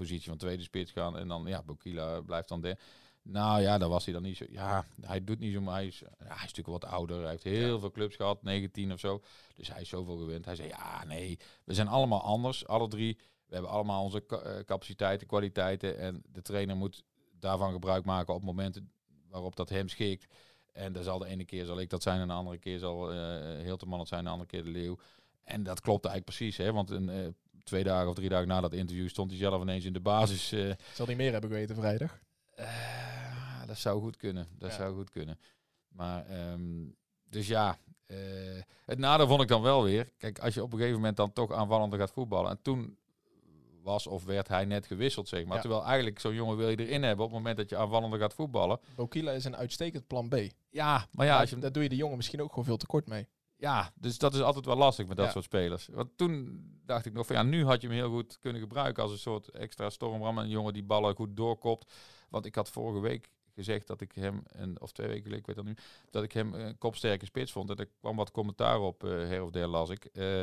positie 0.00 0.28
van 0.28 0.38
tweede 0.38 0.62
spits 0.62 0.92
gaan. 0.92 1.18
En 1.18 1.28
dan, 1.28 1.46
ja, 1.46 1.62
Bokila 1.62 2.20
blijft 2.20 2.48
dan 2.48 2.60
de. 2.60 2.76
Nou 3.22 3.60
ja, 3.60 3.78
daar 3.78 3.88
was 3.88 4.04
hij 4.04 4.14
dan 4.14 4.22
niet 4.22 4.36
zo. 4.36 4.44
Ja, 4.48 4.84
hij 5.00 5.24
doet 5.24 5.38
niet 5.38 5.52
zo, 5.52 5.60
maar 5.60 5.74
hij 5.74 5.86
is, 5.86 5.98
ja, 5.98 6.08
hij 6.18 6.34
is 6.34 6.54
natuurlijk 6.54 6.82
wat 6.82 6.84
ouder. 6.84 7.20
Hij 7.20 7.30
heeft 7.30 7.42
heel 7.42 7.78
veel 7.78 7.90
clubs 7.90 8.16
gehad, 8.16 8.42
19 8.42 8.92
of 8.92 9.00
zo. 9.00 9.22
Dus 9.54 9.72
hij 9.72 9.80
is 9.80 9.88
zoveel 9.88 10.16
gewend. 10.16 10.44
Hij 10.44 10.56
zei, 10.56 10.68
ja, 10.68 11.04
nee, 11.04 11.38
we 11.64 11.74
zijn 11.74 11.88
allemaal 11.88 12.22
anders, 12.22 12.66
alle 12.66 12.88
drie. 12.88 13.18
We 13.46 13.54
hebben 13.54 13.70
allemaal 13.70 14.04
onze 14.04 14.24
eh, 14.26 14.64
capaciteiten, 14.64 15.26
kwaliteiten. 15.26 15.98
En 15.98 16.22
de 16.32 16.42
trainer 16.42 16.76
moet 16.76 17.04
daarvan 17.38 17.72
gebruik 17.72 18.04
maken 18.04 18.34
op 18.34 18.42
momenten 18.42 18.90
waarop 19.28 19.56
dat 19.56 19.68
hem 19.68 19.88
schikt. 19.88 20.26
En 20.72 20.92
dan 20.92 21.02
zal 21.02 21.18
de 21.18 21.26
ene 21.26 21.44
keer 21.44 21.64
zal 21.64 21.80
ik 21.80 21.90
dat 21.90 22.02
zijn 22.02 22.20
en 22.20 22.28
de 22.28 22.32
andere 22.32 22.58
keer 22.58 22.78
zal 22.78 23.12
eh 23.12 23.62
Hilterman 23.62 23.98
het 23.98 24.08
zijn, 24.08 24.24
de 24.24 24.30
andere 24.30 24.48
keer 24.48 24.64
de 24.64 24.70
Leeuw. 24.70 24.98
En 25.44 25.62
dat 25.62 25.80
klopt 25.80 26.04
eigenlijk 26.04 26.36
precies, 26.36 26.56
hè? 26.56 26.72
want 26.72 26.90
een, 26.90 27.08
eh, 27.08 27.26
twee 27.64 27.84
dagen 27.84 28.08
of 28.08 28.14
drie 28.14 28.28
dagen 28.28 28.48
na 28.48 28.60
dat 28.60 28.72
interview 28.72 29.08
stond 29.08 29.30
hij 29.30 29.38
zelf 29.38 29.62
ineens 29.62 29.84
in 29.84 29.92
de 29.92 30.00
basis. 30.00 30.52
eh, 30.52 30.70
Zal 30.94 31.06
niet 31.06 31.16
meer 31.16 31.32
hebben 31.32 31.50
geweten 31.50 31.76
vrijdag. 31.76 32.18
eh, 32.54 33.66
dat 33.66 33.78
zou 33.78 34.00
goed 34.00 34.16
kunnen. 34.16 34.46
Dat 34.58 34.70
Ja. 34.70 34.76
zou 34.76 34.94
goed 34.94 35.10
kunnen. 35.10 35.38
Maar, 35.88 36.26
ehm, 36.26 36.84
dus 37.28 37.46
ja, 37.46 37.78
eh, 38.06 38.16
het 38.84 38.98
nadeel 38.98 39.26
vond 39.26 39.42
ik 39.42 39.48
dan 39.48 39.62
wel 39.62 39.82
weer. 39.84 40.12
Kijk, 40.18 40.38
als 40.38 40.54
je 40.54 40.62
op 40.62 40.72
een 40.72 40.78
gegeven 40.78 40.98
moment 40.98 41.16
dan 41.16 41.32
toch 41.32 41.52
aanvallender 41.52 41.98
gaat 41.98 42.12
voetballen. 42.12 42.50
En 42.50 42.58
toen 42.62 42.98
was 43.82 44.06
of 44.06 44.24
werd 44.24 44.48
hij 44.48 44.64
net 44.64 44.86
gewisseld, 44.86 45.28
zeg 45.28 45.44
maar. 45.44 45.54
Ja. 45.54 45.60
Terwijl 45.60 45.84
eigenlijk 45.84 46.18
zo'n 46.18 46.34
jongen 46.34 46.56
wil 46.56 46.68
je 46.68 46.76
erin 46.86 47.02
hebben 47.02 47.24
op 47.24 47.30
het 47.30 47.38
moment 47.40 47.56
dat 47.56 47.68
je 47.70 47.76
aanvallender 47.76 48.18
gaat 48.18 48.34
voetballen. 48.34 48.80
Bokila 48.94 49.32
is 49.32 49.44
een 49.44 49.56
uitstekend 49.56 50.06
plan 50.06 50.28
B. 50.28 50.34
Ja, 50.70 51.06
maar 51.12 51.26
ja, 51.26 51.40
als 51.40 51.50
je, 51.50 51.58
daar 51.58 51.72
doe 51.72 51.82
je 51.82 51.88
de 51.88 51.96
jongen 51.96 52.16
misschien 52.16 52.42
ook 52.42 52.48
gewoon 52.48 52.64
veel 52.64 52.76
te 52.76 52.86
kort 52.86 53.06
mee. 53.06 53.26
Ja, 53.60 53.92
dus 53.94 54.18
dat 54.18 54.34
is 54.34 54.40
altijd 54.40 54.64
wel 54.66 54.76
lastig 54.76 55.06
met 55.06 55.16
dat 55.16 55.26
Ja. 55.26 55.32
soort 55.32 55.44
spelers. 55.44 55.88
Want 55.92 56.08
toen 56.16 56.64
dacht 56.84 57.06
ik 57.06 57.12
nog 57.12 57.26
van 57.26 57.36
ja, 57.36 57.42
nu 57.42 57.64
had 57.64 57.80
je 57.80 57.86
hem 57.86 57.96
heel 57.96 58.10
goed 58.10 58.38
kunnen 58.38 58.60
gebruiken 58.60 59.02
als 59.02 59.12
een 59.12 59.18
soort 59.18 59.48
extra 59.48 59.90
stormram. 59.90 60.38
Een 60.38 60.48
jongen 60.48 60.72
die 60.72 60.82
ballen 60.82 61.14
goed 61.14 61.36
doorkopt. 61.36 61.92
Want 62.28 62.46
ik 62.46 62.54
had 62.54 62.70
vorige 62.70 63.00
week 63.00 63.30
gezegd 63.54 63.86
dat 63.86 64.00
ik 64.00 64.12
hem, 64.14 64.42
en, 64.46 64.80
of 64.80 64.92
twee 64.92 65.06
weken 65.06 65.22
geleden, 65.22 65.40
ik 65.40 65.46
weet 65.46 65.56
dat 65.56 65.64
nu, 65.74 65.74
dat 66.10 66.22
ik 66.22 66.32
hem 66.32 66.54
een 66.54 66.78
kopsterke 66.78 67.24
spits 67.24 67.52
vond. 67.52 67.70
En 67.70 67.76
er 67.76 67.88
kwam 68.00 68.16
wat 68.16 68.30
commentaar 68.30 68.80
op, 68.80 69.04
eh 69.04 69.10
her 69.10 69.42
of 69.42 69.50
der 69.50 69.66
las 69.66 69.90
ik. 69.90 70.04
Eh, 70.04 70.40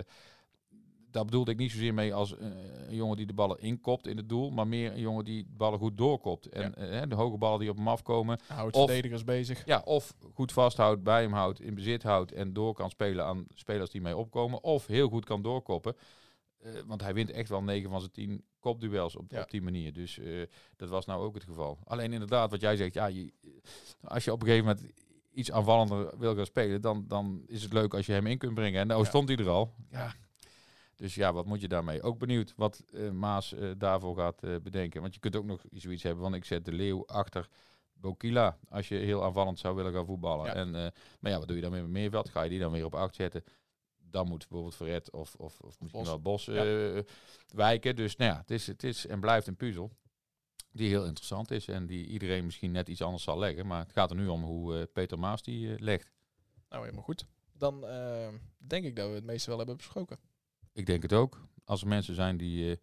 daar 1.12 1.26
bedoelde 1.26 1.51
ik 1.51 1.58
niet 1.58 1.72
zozeer 1.72 1.93
mee 1.93 2.14
als 2.14 2.38
eh, 2.38 2.47
een 2.88 2.95
jongen 2.95 3.18
die 3.18 3.26
de 3.26 3.34
ballen 3.34 3.60
inkopt 3.60 4.08
in 4.08 4.18
het 4.18 4.30
doel, 4.30 4.49
maar 4.51 4.68
meer 4.68 4.91
een 4.91 4.99
jongen 4.99 5.26
die 5.26 5.43
de 5.43 5.55
ballen 5.58 5.80
goed 5.80 5.97
doorkopt. 5.97 6.45
En 6.49 6.76
eh, 6.76 7.01
de 7.10 7.16
hoge 7.16 7.38
ballen 7.38 7.60
die 7.60 7.70
op 7.70 7.76
hem 7.78 7.88
afkomen, 7.88 8.39
Houdt 8.47 8.76
Of- 8.76 8.86
verdedigers 8.86 9.24
bezig. 9.24 9.66
ja, 9.66 9.82
of 9.86 10.14
goed 10.34 10.51
vasthoudt, 10.51 11.03
bij 11.03 11.22
hem 11.22 11.34
houdt, 11.34 11.62
in 11.62 11.76
bezit 11.76 12.03
houdt 12.03 12.32
en 12.32 12.53
door 12.53 12.74
kan 12.74 12.89
spelen 12.89 13.26
aan 13.26 13.45
spelers 13.53 13.89
die 13.89 14.01
mee 14.01 14.18
opkomen. 14.18 14.64
Of 14.64 14.88
heel 14.88 15.10
goed 15.10 15.26
kan 15.26 15.41
doorkoppen. 15.41 15.95
Eh, 16.58 16.72
want 16.86 17.01
hij 17.01 17.14
wint 17.14 17.32
echt 17.32 17.49
wel 17.49 17.64
9 17.64 17.89
van 17.89 17.99
zijn 17.99 18.12
10 18.12 18.43
kopduels 18.60 19.16
op, 19.16 19.32
Ja. 19.32 19.41
op 19.41 19.49
die 19.51 19.62
manier. 19.62 19.93
Dus 19.93 20.20
dat 20.76 20.89
was 20.89 21.05
nou 21.05 21.24
ook 21.24 21.34
het 21.34 21.43
geval. 21.43 21.78
Alleen 21.84 22.14
inderdaad, 22.14 22.51
wat 22.51 22.62
jij 22.62 22.76
zegt, 22.76 22.93
ja, 22.93 23.05
je, 23.05 23.34
als 24.03 24.24
je 24.26 24.32
op 24.32 24.41
een 24.41 24.47
gegeven 24.47 24.68
moment 24.68 24.91
iets 25.34 25.51
aanvallender 25.51 26.18
wil 26.18 26.36
gaan 26.36 26.45
spelen, 26.45 26.82
dan, 26.82 27.05
dan 27.08 27.43
is 27.47 27.64
het 27.64 27.74
leuk 27.74 27.93
als 27.93 28.05
je 28.05 28.12
hem 28.14 28.28
in 28.28 28.38
kunt 28.38 28.53
brengen. 28.53 28.80
En 28.82 28.88
nou 28.88 29.01
Ja. 29.01 29.08
stond 29.08 29.28
hij 29.30 29.38
er 29.38 29.49
al. 29.49 29.74
Ja. 29.91 30.14
Dus 30.97 31.15
ja, 31.15 31.33
wat 31.33 31.45
moet 31.45 31.61
je 31.61 31.67
daarmee? 31.67 32.01
Ook 32.01 32.17
benieuwd 32.17 32.53
wat 32.55 32.83
eh, 32.93 33.09
Maas 33.09 33.53
eh, 33.53 33.71
daarvoor 33.77 34.17
gaat 34.17 34.43
eh, 34.43 34.55
bedenken. 34.63 35.01
Want 35.01 35.13
je 35.13 35.19
kunt 35.19 35.35
ook 35.35 35.45
nog 35.45 35.61
zoiets 35.71 36.03
hebben 36.03 36.23
van 36.23 36.33
ik 36.33 36.45
zet 36.45 36.65
de 36.65 36.71
Leeuw 36.71 37.05
achter 37.05 37.49
Bokila 37.93 38.57
als 38.69 38.87
je 38.87 38.95
heel 38.95 39.23
aanvallend 39.23 39.59
zou 39.59 39.75
willen 39.75 39.93
gaan 39.93 40.05
voetballen. 40.05 40.45
Ja. 40.45 40.53
En, 40.53 40.71
maar 41.19 41.31
ja, 41.31 41.37
wat 41.37 41.47
doe 41.47 41.55
je 41.55 41.61
dan 41.61 41.71
met 41.71 41.87
Meerveld? 41.87 42.29
Ga 42.29 42.41
je 42.41 42.49
die 42.49 42.59
dan 42.59 42.71
weer 42.71 42.85
op 42.85 42.95
8 42.95 43.15
zetten? 43.15 43.43
Dan 43.97 44.27
moet 44.27 44.39
bijvoorbeeld 44.39 44.75
Verret 44.75 45.11
of, 45.11 45.35
of, 45.35 45.59
of 45.59 45.79
misschien 45.79 45.99
Bos. 45.99 46.07
wel 46.09 46.21
Bos 46.21 46.45
Ja. 46.45 47.03
wijken. 47.47 47.95
Dus 47.95 48.15
nou 48.15 48.31
ja, 48.31 48.37
het 48.37 48.51
is, 48.51 48.67
het 48.67 48.83
is 48.83 49.05
en 49.07 49.19
blijft 49.19 49.47
een 49.47 49.55
puzzel 49.55 49.91
die 50.71 50.89
heel 50.89 51.05
interessant 51.05 51.51
is. 51.51 51.67
En 51.67 51.85
die 51.87 52.05
iedereen 52.05 52.45
misschien 52.45 52.71
net 52.71 52.89
iets 52.89 53.01
anders 53.01 53.23
zal 53.23 53.39
leggen. 53.39 53.67
Maar 53.67 53.79
het 53.79 53.91
gaat 53.93 54.09
er 54.09 54.15
nu 54.15 54.27
om 54.27 54.43
hoe 54.43 54.85
Peter 54.85 55.19
Maas 55.19 55.41
die 55.41 55.79
legt. 55.83 56.11
Nou, 56.69 56.81
helemaal 56.83 57.03
goed. 57.03 57.25
Dan 57.53 57.85
denk 58.57 58.85
ik 58.85 58.95
dat 58.95 59.09
we 59.09 59.15
het 59.15 59.23
meeste 59.23 59.49
wel 59.49 59.57
hebben 59.57 59.77
besproken. 59.77 60.19
Ik 60.78 60.86
denk 60.86 61.01
het 61.01 61.13
ook. 61.13 61.47
Als 61.65 61.82
er 61.82 61.88
mensen 61.88 62.15
zijn 62.15 62.38
die 62.38 62.71
eh, 62.71 62.78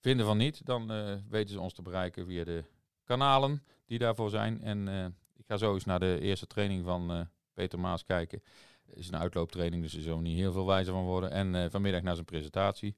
vinden 0.00 0.26
van 0.26 0.36
niet, 0.36 0.66
dan 0.66 0.90
eh, 0.90 1.14
weten 1.28 1.54
ze 1.54 1.60
ons 1.60 1.72
te 1.72 1.82
bereiken 1.82 2.26
via 2.26 2.44
de 2.44 2.64
kanalen 3.04 3.62
die 3.86 3.98
daarvoor 3.98 4.30
zijn. 4.30 4.62
En 4.62 4.88
eh, 4.88 5.04
ik 5.36 5.46
ga 5.46 5.56
zo 5.56 5.74
eens 5.74 5.84
naar 5.84 6.00
de 6.00 6.18
eerste 6.20 6.46
training 6.46 6.84
van 6.84 7.12
eh, 7.12 7.20
Peter 7.54 7.80
Maas 7.80 8.04
kijken. 8.04 8.42
Het 8.86 8.98
is 8.98 9.08
een 9.08 9.16
uitlooptraining, 9.16 9.82
dus 9.82 9.94
er 9.94 10.02
zullen 10.02 10.22
niet 10.22 10.36
heel 10.36 10.52
veel 10.52 10.66
wijzer 10.66 10.92
van 10.92 11.04
worden. 11.04 11.30
En 11.30 11.54
eh, 11.54 11.70
vanmiddag 11.70 12.02
naar 12.02 12.14
zijn 12.14 12.26
presentatie. 12.26 12.96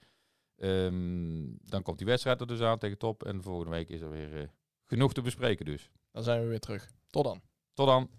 Ehm, 0.56 1.44
dan 1.62 1.82
komt 1.82 1.98
die 1.98 2.06
wedstrijd 2.06 2.40
er 2.40 2.46
dus 2.46 2.60
aan 2.60 2.78
tegen 2.78 2.98
top. 2.98 3.24
En 3.24 3.42
volgende 3.42 3.70
week 3.70 3.88
is 3.88 4.00
er 4.00 4.10
weer 4.10 4.50
genoeg 4.84 5.12
te 5.12 5.22
bespreken 5.22 5.64
dus. 5.64 5.90
Dan 6.12 6.22
zijn 6.22 6.42
we 6.42 6.46
weer 6.46 6.60
terug. 6.60 6.90
Tot 7.10 7.24
dan. 7.24 7.40
Tot 7.74 7.86
dan. 7.86 8.10